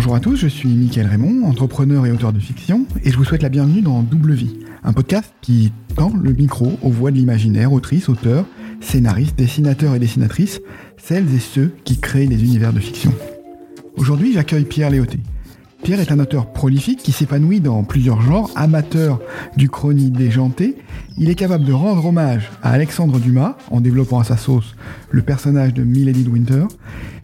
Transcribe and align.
Bonjour 0.00 0.14
à 0.14 0.20
tous, 0.20 0.36
je 0.36 0.48
suis 0.48 0.70
Mickaël 0.70 1.08
Raymond, 1.08 1.46
entrepreneur 1.46 2.06
et 2.06 2.10
auteur 2.10 2.32
de 2.32 2.40
fiction, 2.40 2.86
et 3.04 3.10
je 3.10 3.18
vous 3.18 3.24
souhaite 3.26 3.42
la 3.42 3.50
bienvenue 3.50 3.82
dans 3.82 4.00
Double 4.00 4.32
Vie, 4.32 4.56
un 4.82 4.94
podcast 4.94 5.34
qui 5.42 5.74
tend 5.94 6.10
le 6.16 6.32
micro 6.32 6.72
aux 6.80 6.88
voix 6.88 7.10
de 7.10 7.16
l'imaginaire, 7.16 7.70
autrices, 7.70 8.08
auteurs, 8.08 8.46
scénaristes, 8.80 9.36
dessinateurs 9.36 9.94
et 9.94 9.98
dessinatrices, 9.98 10.62
celles 10.96 11.34
et 11.34 11.38
ceux 11.38 11.74
qui 11.84 11.98
créent 11.98 12.26
les 12.26 12.42
univers 12.42 12.72
de 12.72 12.80
fiction. 12.80 13.12
Aujourd'hui, 13.98 14.32
j'accueille 14.32 14.64
Pierre 14.64 14.88
Léoté. 14.88 15.18
Pierre 15.82 16.00
est 16.00 16.12
un 16.12 16.18
auteur 16.18 16.50
prolifique 16.50 17.02
qui 17.02 17.12
s'épanouit 17.12 17.60
dans 17.60 17.84
plusieurs 17.84 18.22
genres, 18.22 18.50
amateur 18.54 19.20
du 19.56 19.68
chronique 19.68 20.12
déjanté. 20.12 20.76
Il 21.18 21.28
est 21.28 21.34
capable 21.34 21.66
de 21.66 21.72
rendre 21.72 22.06
hommage 22.06 22.50
à 22.62 22.70
Alexandre 22.70 23.18
Dumas 23.18 23.56
en 23.70 23.82
développant 23.82 24.18
à 24.18 24.24
sa 24.24 24.38
sauce 24.38 24.76
le 25.10 25.20
personnage 25.22 25.74
de 25.74 25.82
Milady 25.82 26.24
de 26.24 26.30
Winter, 26.30 26.64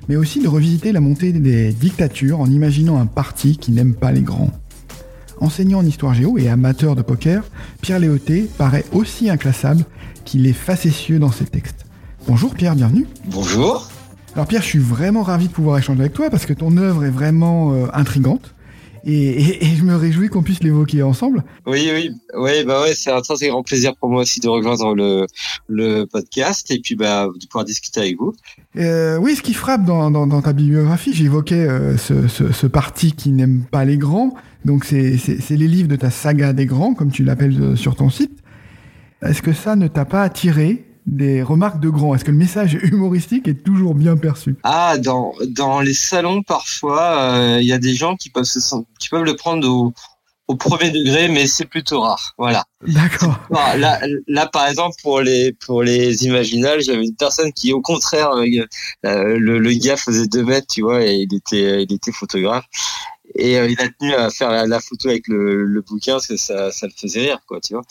mais 0.09 0.17
aussi 0.17 0.41
de 0.41 0.49
revisiter 0.49 0.93
la 0.93 1.01
montée 1.01 1.33
des 1.33 1.73
dictatures 1.73 2.41
en 2.41 2.47
imaginant 2.47 2.99
un 2.99 3.07
parti 3.07 3.57
qui 3.57 3.73
n'aime 3.73 3.95
pas 3.95 4.13
les 4.13 4.23
grands. 4.23 4.51
Enseignant 5.41 5.81
en 5.81 5.85
histoire 5.85 6.15
géo 6.15 6.39
et 6.39 6.49
amateur 6.49 6.97
de 6.97 7.03
poker, 7.03 7.45
Pierre 7.83 7.99
Léoté 7.99 8.49
paraît 8.57 8.85
aussi 8.93 9.29
inclassable 9.29 9.85
qu'il 10.25 10.47
est 10.47 10.53
facétieux 10.53 11.19
dans 11.19 11.33
ses 11.33 11.45
textes. 11.45 11.85
Bonjour 12.27 12.55
Pierre, 12.55 12.75
bienvenue. 12.75 13.07
Bonjour. 13.27 13.89
Alors 14.35 14.47
Pierre, 14.47 14.63
je 14.63 14.69
suis 14.69 14.79
vraiment 14.79 15.23
ravi 15.23 15.49
de 15.49 15.53
pouvoir 15.53 15.79
échanger 15.79 16.01
avec 16.01 16.13
toi 16.13 16.31
parce 16.31 16.47
que 16.47 16.53
ton 16.53 16.77
œuvre 16.77 17.05
est 17.05 17.11
vraiment 17.11 17.73
euh, 17.73 17.87
intrigante. 17.93 18.55
Et, 19.09 19.77
je 19.77 19.85
me 19.85 19.95
réjouis 19.95 20.29
qu'on 20.29 20.43
puisse 20.43 20.63
l'évoquer 20.65 21.05
ensemble. 21.05 21.45
Oui, 21.65 21.89
oui, 21.95 22.11
oui, 22.37 22.65
bah 22.65 22.83
ouais, 22.83 22.93
c'est 22.95 23.13
un 23.13 23.21
très 23.21 23.49
grand 23.49 23.63
plaisir 23.63 23.95
pour 23.97 24.09
moi 24.11 24.23
aussi 24.23 24.41
de 24.41 24.49
rejoindre 24.49 24.97
le, 24.97 25.27
le 25.69 26.07
podcast 26.07 26.69
et 26.73 26.81
puis 26.81 26.97
bah 26.97 27.29
de 27.29 27.47
pouvoir 27.47 27.65
discuter 27.65 28.01
avec 28.01 28.19
vous. 28.19 28.35
Euh, 28.77 29.17
oui, 29.19 29.37
ce 29.37 29.43
qui 29.43 29.55
frappe 29.55 29.85
dans, 29.85 30.11
dans, 30.11 30.43
ta 30.43 30.53
bibliographie, 30.53 31.15
j'évoquais 31.15 31.55
euh, 31.55 31.97
ce, 31.97 32.27
ce, 32.27 32.53
ce, 32.53 32.67
parti 32.67 33.13
qui 33.13 33.31
n'aime 33.31 33.63
pas 33.71 33.85
les 33.85 33.97
grands. 33.97 34.35
Donc 34.65 34.85
c'est 34.85 35.17
les 35.51 35.69
livres 35.69 35.89
de 35.89 35.97
ta 35.97 36.11
saga 36.11 36.53
des 36.53 36.67
grands, 36.67 36.95
comme 36.95 37.13
tu 37.13 37.23
l'appelles 37.23 37.77
sur 37.77 37.95
ton 37.95 38.11
site. 38.11 38.43
Est-ce 39.23 39.41
que 39.41 39.53
ça 39.53 39.77
ne 39.77 39.87
t'a 39.87 40.05
pas 40.05 40.23
attiré 40.23 40.86
des 41.07 41.43
remarques 41.43 41.81
de 41.81 41.89
grands 41.89 42.15
Est-ce 42.15 42.25
que 42.25 42.31
le 42.31 42.37
message 42.37 42.75
humoristique 42.83 43.49
est 43.49 43.65
toujours 43.65 43.95
bien 43.95 44.17
perçu? 44.17 44.57
Ah, 44.63 44.99
dans, 44.99 45.33
dans 45.49 45.81
les 45.81 45.95
salons, 45.95 46.43
parfois, 46.43 47.35
euh, 47.35 47.59
il 47.61 47.67
y 47.67 47.73
a 47.73 47.79
des 47.79 47.95
gens 47.95 48.17
qui 48.17 48.31
peuvent, 48.31 48.45
se, 48.45 48.59
qui 48.99 49.09
peuvent 49.09 49.25
le 49.25 49.37
prendre 49.37 49.69
au, 49.69 49.93
au 50.49 50.57
premier 50.57 50.91
degré, 50.91 51.29
mais 51.29 51.47
c'est 51.47 51.65
plutôt 51.65 52.01
rare. 52.01 52.35
Voilà. 52.39 52.65
D'accord. 52.87 53.39
Là, 53.51 54.01
là, 54.27 54.47
par 54.47 54.69
exemple, 54.69 54.97
pour 55.03 55.21
les 55.21 55.53
pour 55.53 55.83
les 55.83 56.25
imaginales, 56.25 56.81
j'avais 56.81 57.05
une 57.05 57.17
personne 57.17 57.53
qui, 57.53 57.73
au 57.73 57.81
contraire, 57.81 58.31
euh, 58.33 58.47
euh, 59.07 59.39
le, 59.39 59.59
le, 59.59 59.73
gars 59.75 59.97
faisait 59.97 60.27
deux 60.27 60.45
mètres, 60.45 60.69
tu 60.71 60.83
vois, 60.83 61.05
et 61.05 61.17
il 61.17 61.35
était 61.35 61.83
il 61.83 61.93
était 61.93 62.13
photographe. 62.13 62.67
Et 63.35 63.55
il 63.55 63.81
a 63.81 63.89
tenu 63.89 64.15
à 64.15 64.31
faire 64.31 64.67
la, 64.67 64.81
photo 64.81 65.09
avec 65.09 65.29
le, 65.29 65.65
le, 65.65 65.83
bouquin 65.83 66.15
parce 66.15 66.29
que 66.29 66.37
ça, 66.37 66.71
ça 66.71 66.87
le 66.87 66.93
faisait 66.97 67.21
rire, 67.21 67.41
quoi, 67.47 67.61
tu 67.61 67.75
vois. 67.75 67.83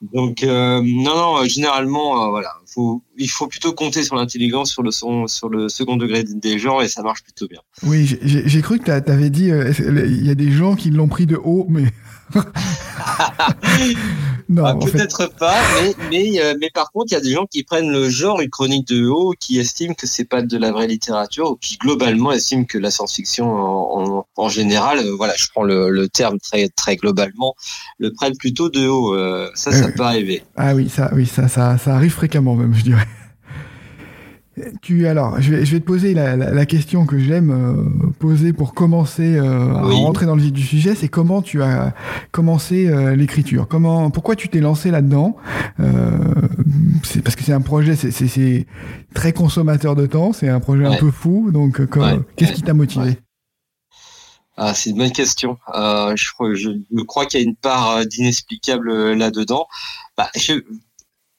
Donc 0.00 0.44
euh, 0.44 0.80
non, 0.84 1.16
non, 1.16 1.44
généralement, 1.44 2.24
euh, 2.24 2.30
voilà, 2.30 2.52
faut, 2.72 3.02
il 3.16 3.28
faut 3.28 3.48
plutôt 3.48 3.72
compter 3.72 4.04
sur 4.04 4.14
l'intelligence, 4.14 4.70
sur 4.70 4.82
le 4.82 4.92
son, 4.92 5.26
sur 5.26 5.48
le 5.48 5.68
second 5.68 5.96
degré 5.96 6.22
des 6.22 6.58
gens, 6.58 6.80
et 6.80 6.88
ça 6.88 7.02
marche 7.02 7.24
plutôt 7.24 7.48
bien. 7.48 7.60
Oui, 7.82 8.16
j'ai 8.22 8.62
cru 8.62 8.78
que 8.78 8.84
tu 8.84 9.10
avais 9.10 9.30
dit, 9.30 9.50
euh, 9.50 9.72
il 9.78 10.24
y 10.24 10.30
a 10.30 10.36
des 10.36 10.52
gens 10.52 10.76
qui 10.76 10.90
l'ont 10.90 11.08
pris 11.08 11.26
de 11.26 11.36
haut, 11.36 11.66
mais 11.68 11.86
non, 14.48 14.64
ah, 14.64 14.74
peut-être 14.74 15.30
pas, 15.38 15.56
mais 15.74 15.94
mais 16.10 16.40
euh, 16.40 16.54
mais 16.58 16.70
par 16.72 16.90
contre, 16.90 17.06
il 17.10 17.14
y 17.14 17.16
a 17.16 17.20
des 17.20 17.32
gens 17.32 17.44
qui 17.44 17.64
prennent 17.64 17.90
le 17.90 18.08
genre 18.08 18.40
une 18.40 18.48
chronique 18.48 18.88
de 18.88 19.06
haut, 19.06 19.34
qui 19.38 19.58
estiment 19.58 19.92
que 19.92 20.06
c'est 20.06 20.24
pas 20.24 20.40
de 20.40 20.56
la 20.56 20.72
vraie 20.72 20.86
littérature, 20.86 21.50
ou 21.50 21.56
qui 21.56 21.76
globalement 21.76 22.32
estiment 22.32 22.64
que 22.64 22.78
la 22.78 22.90
science-fiction 22.90 23.46
en, 23.46 24.26
en, 24.36 24.48
général, 24.48 25.00
euh, 25.00 25.14
voilà, 25.14 25.34
je 25.36 25.48
prends 25.52 25.64
le, 25.64 25.90
le, 25.90 26.08
terme 26.08 26.38
très 26.38 26.68
très 26.70 26.96
globalement, 26.96 27.54
le 27.98 28.10
prennent 28.12 28.36
plutôt 28.38 28.70
de 28.70 28.86
haut. 28.88 29.14
Euh, 29.14 29.50
ça, 29.54 29.70
ça 29.70 29.90
peut 29.92 30.02
arriver. 30.02 30.42
Ah 30.56 30.74
oui, 30.74 30.88
ça, 30.88 31.10
oui, 31.14 31.26
ça, 31.26 31.48
ça, 31.48 31.76
ça 31.76 31.94
arrive 31.94 32.12
fréquemment 32.12 32.54
même, 32.54 32.74
je 32.74 32.84
dirais. 32.84 33.06
Tu 34.82 35.06
alors, 35.06 35.40
je 35.40 35.52
vais, 35.52 35.64
je 35.64 35.72
vais 35.72 35.80
te 35.80 35.84
poser 35.84 36.14
la, 36.14 36.36
la, 36.36 36.66
question 36.66 37.06
que 37.06 37.18
j'aime 37.18 37.50
euh, 37.50 38.10
poser 38.18 38.52
pour 38.52 38.74
commencer 38.74 39.36
euh, 39.36 39.74
à 39.74 39.82
rentrer 39.82 40.26
dans 40.26 40.36
le 40.36 40.42
vif 40.42 40.52
du 40.52 40.62
sujet, 40.62 40.94
c'est 40.94 41.08
comment 41.08 41.42
tu 41.42 41.62
as 41.62 41.94
commencé 42.30 42.88
euh, 42.88 43.16
l'écriture? 43.16 43.68
Comment, 43.68 44.10
pourquoi 44.10 44.36
tu 44.36 44.48
t'es 44.48 44.60
lancé 44.60 44.90
là-dedans? 44.90 45.36
C'est 47.02 47.22
parce 47.22 47.36
que 47.36 47.44
c'est 47.44 47.52
un 47.52 47.60
projet, 47.60 47.96
c'est 47.96 48.66
très 49.14 49.32
consommateur 49.32 49.94
de 49.94 50.06
temps, 50.06 50.32
c'est 50.32 50.48
un 50.48 50.60
projet 50.60 50.84
un 50.84 50.96
peu 50.96 51.10
fou. 51.10 51.50
Donc, 51.52 51.80
qu'est-ce 52.36 52.52
qui 52.52 52.62
t'a 52.62 52.74
motivé? 52.74 53.18
Ah, 54.56 54.74
c'est 54.74 54.90
une 54.90 54.98
bonne 54.98 55.12
question. 55.12 55.56
je, 55.72 56.32
crois, 56.32 56.54
je, 56.54 56.70
crois 57.06 57.26
qu'il 57.26 57.40
y 57.40 57.44
a 57.44 57.46
une 57.46 57.56
part 57.56 58.04
d'inexplicable 58.06 59.12
là-dedans. 59.12 59.66
Bah, 60.16 60.30
je, 60.36 60.54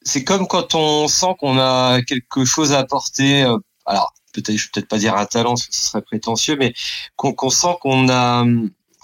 c'est 0.10 0.24
comme 0.24 0.48
quand 0.48 0.74
on 0.74 1.08
sent 1.08 1.36
qu'on 1.38 1.60
a 1.60 2.02
quelque 2.02 2.44
chose 2.44 2.74
à 2.74 2.80
apporter. 2.80 3.44
Euh, 3.44 3.58
alors 3.86 4.14
peut-être, 4.34 4.58
je 4.58 4.66
vais 4.66 4.70
peut-être 4.74 4.88
pas 4.88 4.98
dire 4.98 5.16
un 5.16 5.26
talent, 5.26 5.56
ce 5.56 5.68
serait 5.72 6.02
prétentieux, 6.02 6.56
mais 6.58 6.74
qu'on 7.16 7.50
sent 7.50 7.76
qu'on 7.82 8.10
a 8.10 8.44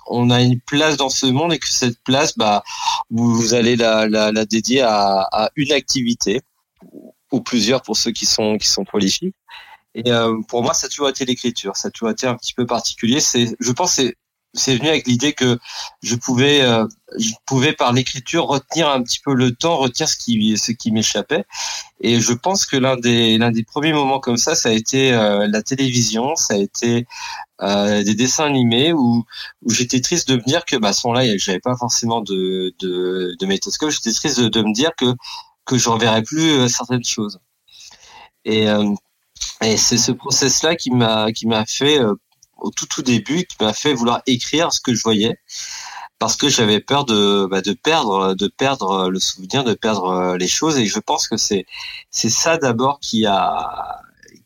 on 0.07 0.29
a 0.29 0.41
une 0.41 0.59
place 0.59 0.97
dans 0.97 1.09
ce 1.09 1.25
monde 1.25 1.53
et 1.53 1.59
que 1.59 1.67
cette 1.67 1.99
place, 2.03 2.37
bah, 2.37 2.63
vous, 3.09 3.55
allez 3.55 3.75
la, 3.75 4.07
la, 4.07 4.45
dédier 4.45 4.81
à, 4.81 5.49
une 5.55 5.71
activité 5.71 6.41
ou 7.31 7.41
plusieurs 7.41 7.81
pour 7.81 7.97
ceux 7.97 8.11
qui 8.11 8.25
sont 8.25 8.57
qui 8.57 8.67
sont 8.67 8.83
prolifiques. 8.83 9.35
Et 9.95 10.11
euh, 10.11 10.41
pour 10.47 10.61
moi, 10.61 10.73
ça 10.73 10.87
a 10.87 10.89
toujours 10.89 11.09
été 11.09 11.25
l'écriture. 11.25 11.75
Ça 11.77 11.87
a 11.87 11.91
toujours 11.91 12.09
été 12.09 12.27
un 12.27 12.35
petit 12.35 12.53
peu 12.53 12.65
particulier. 12.65 13.19
C'est, 13.19 13.55
je 13.59 13.71
pense, 13.71 13.93
c'est 13.93 14.15
c'est 14.55 14.77
venu 14.77 14.89
avec 14.89 15.05
l'idée 15.07 15.33
que 15.33 15.59
je 16.01 16.15
pouvais, 16.15 16.61
euh, 16.61 16.87
je 17.17 17.33
pouvais 17.45 17.73
par 17.73 17.93
l'écriture 17.93 18.45
retenir 18.45 18.89
un 18.89 19.03
petit 19.03 19.19
peu 19.19 19.33
le 19.33 19.53
temps, 19.53 19.77
retenir 19.77 20.07
ce 20.09 20.15
qui, 20.15 20.57
ce 20.57 20.71
qui 20.71 20.91
m'échappait. 20.91 21.45
Et 21.99 22.19
je 22.19 22.33
pense 22.33 22.65
que 22.65 22.77
l'un 22.77 22.95
des, 22.97 23.37
l'un 23.37 23.51
des 23.51 23.63
premiers 23.63 23.93
moments 23.93 24.19
comme 24.19 24.37
ça, 24.37 24.55
ça 24.55 24.69
a 24.69 24.71
été 24.71 25.13
euh, 25.13 25.47
la 25.49 25.61
télévision, 25.61 26.35
ça 26.35 26.55
a 26.55 26.57
été 26.57 27.05
euh, 27.61 28.03
des 28.03 28.15
dessins 28.15 28.45
animés 28.45 28.93
où, 28.93 29.25
où 29.61 29.69
j'étais 29.69 30.01
triste 30.01 30.27
de 30.29 30.37
me 30.37 30.43
dire 30.43 30.65
que, 30.65 30.77
bah, 30.77 30.93
ce 30.93 31.05
moment-là, 31.07 31.37
j'avais 31.37 31.59
pas 31.59 31.75
forcément 31.77 32.21
de, 32.21 32.73
de, 32.79 33.35
de 33.37 33.45
métoscope. 33.45 33.91
J'étais 33.91 34.13
triste 34.13 34.39
de, 34.39 34.47
de, 34.47 34.61
me 34.61 34.73
dire 34.73 34.91
que 34.97 35.13
que 35.65 35.77
je 35.77 35.89
reverrais 35.89 36.21
plus 36.21 36.69
certaines 36.69 37.03
choses. 37.03 37.39
Et 38.45 38.67
et 39.63 39.77
c'est 39.77 39.97
ce 39.97 40.11
process-là 40.11 40.75
qui 40.75 40.91
m'a 40.91 41.31
qui 41.31 41.47
m'a 41.47 41.65
fait 41.65 41.99
au 42.57 42.71
tout 42.71 42.85
tout 42.87 43.01
début 43.01 43.45
qui 43.45 43.57
m'a 43.59 43.73
fait 43.73 43.93
vouloir 43.93 44.21
écrire 44.27 44.71
ce 44.73 44.79
que 44.79 44.93
je 44.93 45.01
voyais 45.03 45.37
parce 46.19 46.37
que 46.37 46.49
j'avais 46.49 46.79
peur 46.79 47.05
de 47.05 47.45
bah, 47.49 47.61
de 47.61 47.73
perdre 47.73 48.35
de 48.35 48.47
perdre 48.47 49.09
le 49.09 49.19
souvenir 49.19 49.63
de 49.63 49.73
perdre 49.73 50.05
euh, 50.05 50.37
les 50.37 50.47
choses. 50.47 50.77
Et 50.77 50.85
je 50.85 50.99
pense 50.99 51.27
que 51.27 51.37
c'est 51.37 51.65
c'est 52.11 52.29
ça 52.29 52.57
d'abord 52.57 52.99
qui 52.99 53.25
a 53.25 54.01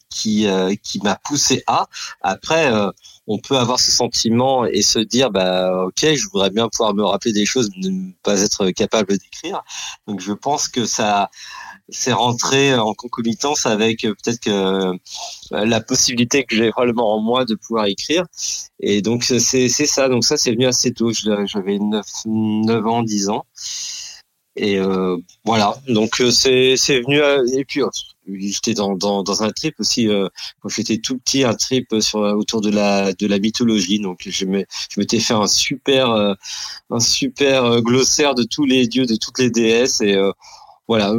qui 0.09 0.47
euh, 0.47 0.73
qui 0.81 0.99
m'a 1.01 1.15
poussé 1.15 1.63
à. 1.67 1.87
Après 2.21 2.71
euh, 2.73 2.91
on 3.27 3.37
peut 3.39 3.57
avoir 3.57 3.79
ce 3.79 3.91
sentiment 3.91 4.65
et 4.65 4.81
se 4.81 4.99
dire 4.99 5.29
bah 5.29 5.85
ok 5.85 5.99
je 6.15 6.27
voudrais 6.31 6.49
bien 6.49 6.67
pouvoir 6.69 6.95
me 6.95 7.03
rappeler 7.03 7.33
des 7.33 7.45
choses 7.45 7.69
de 7.69 7.89
ne 7.89 8.11
pas 8.23 8.41
être 8.41 8.71
capable 8.71 9.17
d'écrire. 9.17 9.61
Donc 10.07 10.21
je 10.21 10.33
pense 10.33 10.67
que 10.67 10.85
ça 10.85 11.29
c'est 11.91 12.13
rentré 12.13 12.75
en 12.75 12.93
concomitance 12.93 13.65
avec 13.65 14.03
euh, 14.03 14.13
peut-être 14.13 14.39
que 14.39 14.49
euh, 14.49 14.97
la 15.51 15.81
possibilité 15.81 16.43
que 16.43 16.55
j'ai 16.55 16.71
probablement 16.71 17.13
en 17.15 17.19
moi 17.19 17.45
de 17.45 17.55
pouvoir 17.55 17.85
écrire. 17.85 18.25
Et 18.79 19.01
donc 19.01 19.23
c'est 19.23 19.69
ça. 19.69 20.09
Donc 20.09 20.23
ça 20.23 20.37
c'est 20.37 20.51
venu 20.51 20.65
assez 20.65 20.93
tôt. 20.93 21.11
J'avais 21.11 21.79
9, 21.79 22.05
9 22.25 22.87
ans, 22.87 23.03
10 23.03 23.29
ans. 23.29 23.45
Et 24.55 24.77
euh, 24.79 25.17
voilà. 25.45 25.75
Donc 25.87 26.21
c'est 26.31 26.75
c'est 26.77 26.99
venu 27.01 27.19
et 27.57 27.65
puis 27.65 27.81
j'étais 28.27 28.73
dans, 28.73 28.95
dans, 28.95 29.23
dans 29.23 29.41
un 29.43 29.49
trip 29.51 29.75
aussi 29.79 30.07
quand 30.61 30.69
j'étais 30.69 30.97
tout 30.97 31.17
petit 31.17 31.43
un 31.43 31.55
trip 31.55 31.95
sur 31.99 32.19
autour 32.19 32.61
de 32.61 32.69
la 32.69 33.13
de 33.13 33.25
la 33.25 33.39
mythologie 33.39 33.99
donc 33.99 34.19
je 34.23 34.45
m'étais 34.45 35.19
fait 35.19 35.33
un 35.33 35.47
super 35.47 36.35
un 36.91 36.99
super 36.99 37.81
glossaire 37.81 38.35
de 38.35 38.43
tous 38.43 38.65
les 38.65 38.87
dieux 38.87 39.07
de 39.07 39.15
toutes 39.15 39.39
les 39.39 39.49
déesses 39.49 40.01
et 40.01 40.15
voilà 40.87 41.13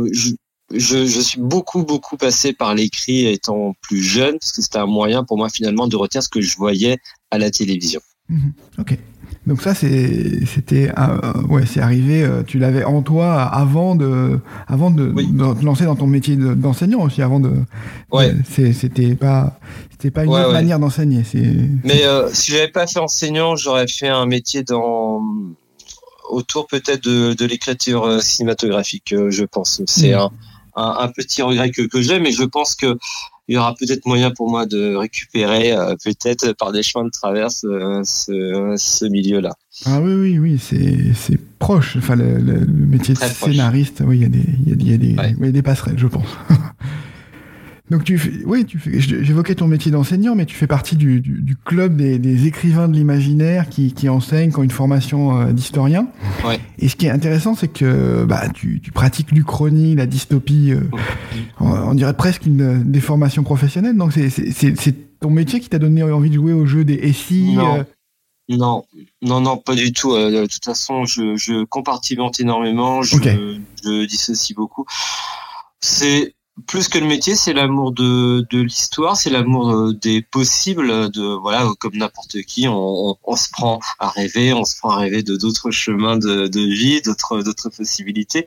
je, 0.72 1.06
je, 1.06 1.20
suis 1.20 1.40
beaucoup, 1.40 1.84
beaucoup 1.84 2.16
passé 2.16 2.52
par 2.52 2.74
l'écrit 2.74 3.26
étant 3.26 3.74
plus 3.80 4.02
jeune, 4.02 4.38
parce 4.38 4.52
que 4.52 4.62
c'était 4.62 4.78
un 4.78 4.86
moyen 4.86 5.24
pour 5.24 5.36
moi 5.36 5.48
finalement 5.48 5.88
de 5.88 5.96
retenir 5.96 6.22
ce 6.22 6.28
que 6.28 6.40
je 6.40 6.56
voyais 6.56 6.98
à 7.30 7.38
la 7.38 7.50
télévision. 7.50 8.00
Mhm. 8.28 8.52
ok. 8.78 8.98
Donc 9.46 9.62
ça, 9.62 9.74
c'est, 9.74 10.44
c'était, 10.46 10.92
euh, 10.98 11.32
ouais, 11.48 11.64
c'est 11.66 11.80
arrivé. 11.80 12.22
Euh, 12.22 12.42
tu 12.42 12.58
l'avais 12.58 12.84
en 12.84 13.02
toi 13.02 13.42
avant 13.42 13.96
de, 13.96 14.38
avant 14.68 14.90
de, 14.90 15.12
te 15.12 15.64
lancer 15.64 15.84
dans 15.84 15.96
ton 15.96 16.06
métier 16.06 16.36
d'enseignant 16.36 17.00
aussi, 17.00 17.22
avant 17.22 17.40
de. 17.40 17.50
Ouais. 18.12 18.34
c'était 18.48 19.14
pas, 19.14 19.58
c'était 19.90 20.10
pas 20.10 20.24
une 20.24 20.30
autre 20.30 20.52
manière 20.52 20.78
d'enseigner. 20.78 21.22
Mais 21.84 22.04
euh, 22.04 22.28
si 22.32 22.52
j'avais 22.52 22.68
pas 22.68 22.86
fait 22.86 23.00
enseignant, 23.00 23.56
j'aurais 23.56 23.88
fait 23.88 24.08
un 24.08 24.26
métier 24.26 24.62
dans 24.62 25.22
autour 26.28 26.66
peut-être 26.66 27.02
de, 27.02 27.32
de 27.32 27.44
l'écriture 27.44 28.22
cinématographique, 28.22 29.14
je 29.30 29.44
pense. 29.44 29.82
C'est 29.86 30.12
mhm. 30.12 30.20
un 30.20 30.30
un, 30.80 31.08
petit 31.08 31.42
regret 31.42 31.70
que, 31.70 31.82
que 31.82 32.00
j'ai, 32.00 32.20
mais 32.20 32.32
je 32.32 32.44
pense 32.44 32.74
que 32.74 32.96
il 33.48 33.54
y 33.54 33.56
aura 33.56 33.74
peut-être 33.74 34.06
moyen 34.06 34.30
pour 34.30 34.48
moi 34.48 34.64
de 34.64 34.94
récupérer 34.94 35.74
peut-être 36.04 36.52
par 36.52 36.70
des 36.70 36.84
chemins 36.84 37.04
de 37.04 37.10
traverse 37.10 37.66
ce, 38.04 38.74
ce 38.76 39.04
milieu-là. 39.06 39.54
Ah 39.86 40.00
oui, 40.00 40.14
oui, 40.14 40.38
oui, 40.38 40.60
c'est 40.60 41.58
proche. 41.58 41.96
Enfin, 41.96 42.14
le, 42.14 42.64
métier 42.66 43.14
de 43.14 43.18
scénariste, 43.18 44.04
oui, 44.06 44.18
il 44.18 44.22
y 44.22 44.24
a 44.24 44.28
des, 44.28 44.44
il 44.66 44.88
y 44.88 44.94
a, 44.94 44.96
des, 44.96 45.16
il 45.38 45.46
y 45.46 45.48
a 45.48 45.52
des 45.52 45.62
passerelles, 45.62 45.98
je 45.98 46.06
pense. 46.06 46.28
Donc 47.90 48.04
tu 48.04 48.18
fais, 48.18 48.30
oui, 48.44 48.64
tu 48.64 48.78
fais, 48.78 49.00
j'évoquais 49.00 49.56
ton 49.56 49.66
métier 49.66 49.90
d'enseignant, 49.90 50.36
mais 50.36 50.46
tu 50.46 50.54
fais 50.54 50.68
partie 50.68 50.94
du, 50.94 51.20
du, 51.20 51.42
du 51.42 51.56
club 51.56 51.96
des, 51.96 52.20
des, 52.20 52.46
écrivains 52.46 52.86
de 52.86 52.94
l'imaginaire 52.94 53.68
qui, 53.68 53.92
qui 53.92 54.08
enseignent, 54.08 54.52
qui 54.52 54.58
ont 54.58 54.62
une 54.62 54.70
formation 54.70 55.40
euh, 55.40 55.52
d'historien. 55.52 56.06
Ouais. 56.44 56.60
Et 56.78 56.88
ce 56.88 56.94
qui 56.94 57.06
est 57.06 57.10
intéressant, 57.10 57.56
c'est 57.56 57.68
que 57.68 58.24
bah, 58.24 58.48
tu, 58.48 58.80
tu 58.80 58.92
pratiques 58.92 59.32
l'Uchronie, 59.32 59.96
la 59.96 60.06
dystopie, 60.06 60.70
euh, 60.70 60.82
on, 61.58 61.94
dirait 61.94 62.14
presque 62.14 62.46
une 62.46 62.84
des 62.84 63.00
formations 63.00 63.42
professionnelles. 63.42 63.96
Donc 63.96 64.12
c'est 64.12 65.20
ton 65.20 65.30
métier 65.30 65.58
qui 65.58 65.68
t'a 65.68 65.80
donné 65.80 66.04
envie 66.04 66.30
de 66.30 66.36
jouer 66.36 66.52
au 66.52 66.66
jeu 66.66 66.84
des 66.84 67.12
SI 67.12 67.54
non. 67.54 67.80
Euh... 67.80 67.84
Non, 68.48 68.84
non, 69.22 69.40
non, 69.40 69.56
pas 69.56 69.76
du 69.76 69.92
tout. 69.92 70.12
De 70.12 70.44
toute 70.46 70.64
façon, 70.64 71.04
je, 71.04 71.36
je 71.36 71.64
compartimente 71.64 72.40
énormément, 72.40 73.00
je, 73.00 73.14
okay. 73.14 73.38
je 73.84 74.06
dissocie 74.06 74.56
beaucoup. 74.56 74.86
C'est 75.80 76.34
plus 76.66 76.88
que 76.88 76.98
le 76.98 77.06
métier, 77.06 77.34
c'est 77.36 77.52
l'amour 77.52 77.92
de, 77.92 78.46
de 78.50 78.60
l'histoire, 78.60 79.16
c'est 79.16 79.30
l'amour 79.30 79.70
euh, 79.70 79.92
des 79.92 80.22
possibles, 80.22 81.10
de 81.10 81.22
voilà, 81.40 81.68
comme 81.78 81.96
n'importe 81.96 82.42
qui, 82.42 82.68
on, 82.68 83.16
on, 83.22 83.36
se 83.36 83.50
prend 83.50 83.80
à 83.98 84.08
rêver, 84.08 84.52
on 84.52 84.64
se 84.64 84.76
prend 84.76 84.90
à 84.90 84.98
rêver 84.98 85.22
de 85.22 85.36
d'autres 85.36 85.70
chemins 85.70 86.16
de, 86.16 86.48
de 86.48 86.60
vie, 86.60 87.00
d'autres 87.02 87.42
d'autres 87.42 87.70
possibilités. 87.70 88.46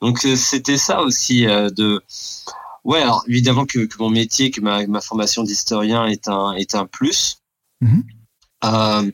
Donc 0.00 0.24
euh, 0.24 0.36
c'était 0.36 0.78
ça 0.78 1.02
aussi 1.02 1.46
euh, 1.46 1.70
de 1.70 2.02
ouais, 2.84 3.02
alors 3.02 3.24
évidemment 3.28 3.66
que, 3.66 3.80
que, 3.80 3.98
mon 3.98 4.10
métier, 4.10 4.50
que 4.50 4.60
ma, 4.60 4.86
ma 4.86 5.00
formation 5.00 5.42
d'historien 5.42 6.06
est 6.06 6.28
un 6.28 6.52
est 6.52 6.74
un 6.74 6.86
plus. 6.86 7.42
Mmh. 7.80 8.00
Euh, 8.64 9.10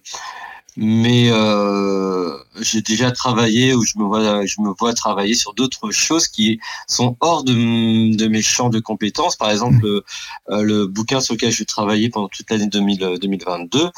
mais 0.76 1.30
euh, 1.30 2.36
j'ai 2.60 2.82
déjà 2.82 3.10
travaillé 3.10 3.74
ou 3.74 3.84
je 3.84 3.98
me 3.98 4.04
vois 4.04 4.44
je 4.44 4.60
me 4.60 4.72
vois 4.78 4.92
travailler 4.92 5.34
sur 5.34 5.54
d'autres 5.54 5.90
choses 5.90 6.28
qui 6.28 6.60
sont 6.86 7.16
hors 7.20 7.44
de, 7.44 8.16
de 8.16 8.28
mes 8.28 8.42
champs 8.42 8.68
de 8.68 8.80
compétences. 8.80 9.36
Par 9.36 9.50
exemple 9.50 9.78
le, 9.82 10.04
euh, 10.50 10.62
le 10.62 10.86
bouquin 10.86 11.20
sur 11.20 11.34
lequel 11.34 11.50
je 11.50 11.58
vais 11.60 11.64
travailler 11.64 12.10
pendant 12.10 12.28
toute 12.28 12.50
l'année 12.50 12.66
2022 12.68 13.90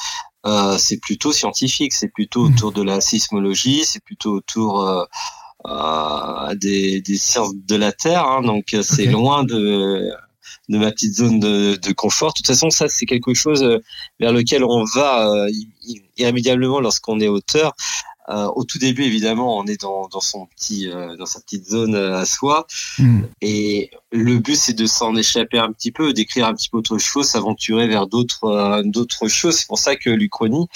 euh, 0.47 0.79
c'est 0.79 0.99
plutôt 0.99 1.33
scientifique 1.33 1.93
c'est 1.93 2.09
plutôt 2.09 2.43
autour 2.43 2.73
de 2.73 2.83
la 2.83 3.01
sismologie 3.01 3.85
c'est 3.85 4.03
plutôt 4.03 4.35
autour 4.35 4.87
euh, 4.87 5.05
euh, 5.67 6.55
des, 6.55 7.01
des 7.01 7.17
sciences 7.17 7.55
de 7.55 7.75
la 7.75 7.91
terre 7.91 8.25
hein, 8.25 8.43
donc 8.43 8.67
c'est 8.71 9.03
okay. 9.03 9.11
loin 9.11 9.43
de 9.43 10.13
de 10.69 10.79
ma 10.79 10.91
petite 10.91 11.15
zone 11.15 11.41
de, 11.41 11.77
de, 11.77 11.93
confort. 11.93 12.33
De 12.33 12.39
toute 12.39 12.47
façon, 12.47 12.71
ça, 12.71 12.89
c'est 12.89 13.07
quelque 13.07 13.35
chose 13.35 13.63
euh, 13.63 13.79
vers 14.21 14.33
lequel 14.33 14.65
on 14.65 14.85
va 14.95 15.31
euh, 15.31 15.51
irrémédiablement 16.17 16.81
lorsqu'on 16.81 17.21
est 17.21 17.29
auteur. 17.29 17.75
Euh, 18.31 18.47
au 18.55 18.65
tout 18.65 18.79
début, 18.79 19.05
évidemment, 19.05 19.57
on 19.57 19.65
est 19.65 19.81
dans, 19.81 20.07
dans 20.09 20.21
son 20.21 20.47
petit, 20.47 20.91
euh, 20.91 21.17
dans 21.17 21.25
sa 21.25 21.41
petite 21.41 21.67
zone 21.67 21.95
à 21.95 22.27
soi, 22.27 22.67
mm. 22.99 23.21
et 23.41 23.91
le 24.13 24.39
but 24.39 24.57
c'est 24.57 24.75
de 24.75 24.85
s'en 24.85 25.17
échapper 25.17 25.59
un 25.59 25.73
petit 25.73 25.93
peu, 25.93 26.13
d'écrire 26.13 26.47
un 26.47 26.55
petit 26.55 26.69
peu 26.69 26.77
autre 26.79 26.99
chose, 26.99 27.27
s'aventurer 27.27 27.89
vers 27.89 28.07
d'autres, 28.07 28.45
euh, 28.45 28.83
d'autres 28.85 29.29
choses. 29.29 29.57
C'est 29.57 29.67
pour 29.67 29.79
ça 29.79 29.97
que 29.97 30.11
l'Uchronie, 30.11 30.67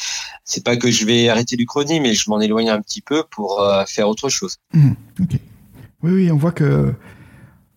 c'est 0.44 0.64
pas 0.64 0.76
que 0.76 0.90
je 0.90 1.04
vais 1.04 1.28
arrêter 1.28 1.56
l'Uchronie, 1.56 2.00
mais 2.00 2.14
je 2.14 2.30
m'en 2.30 2.40
éloigne 2.40 2.70
un 2.70 2.80
petit 2.80 3.02
peu 3.02 3.22
pour 3.30 3.62
faire 3.86 4.08
autre 4.08 4.30
chose. 4.30 4.56
Mm. 4.72 4.92
Okay. 5.22 5.40
Oui, 6.02 6.12
oui, 6.12 6.30
on 6.32 6.36
voit 6.36 6.52
que 6.52 6.94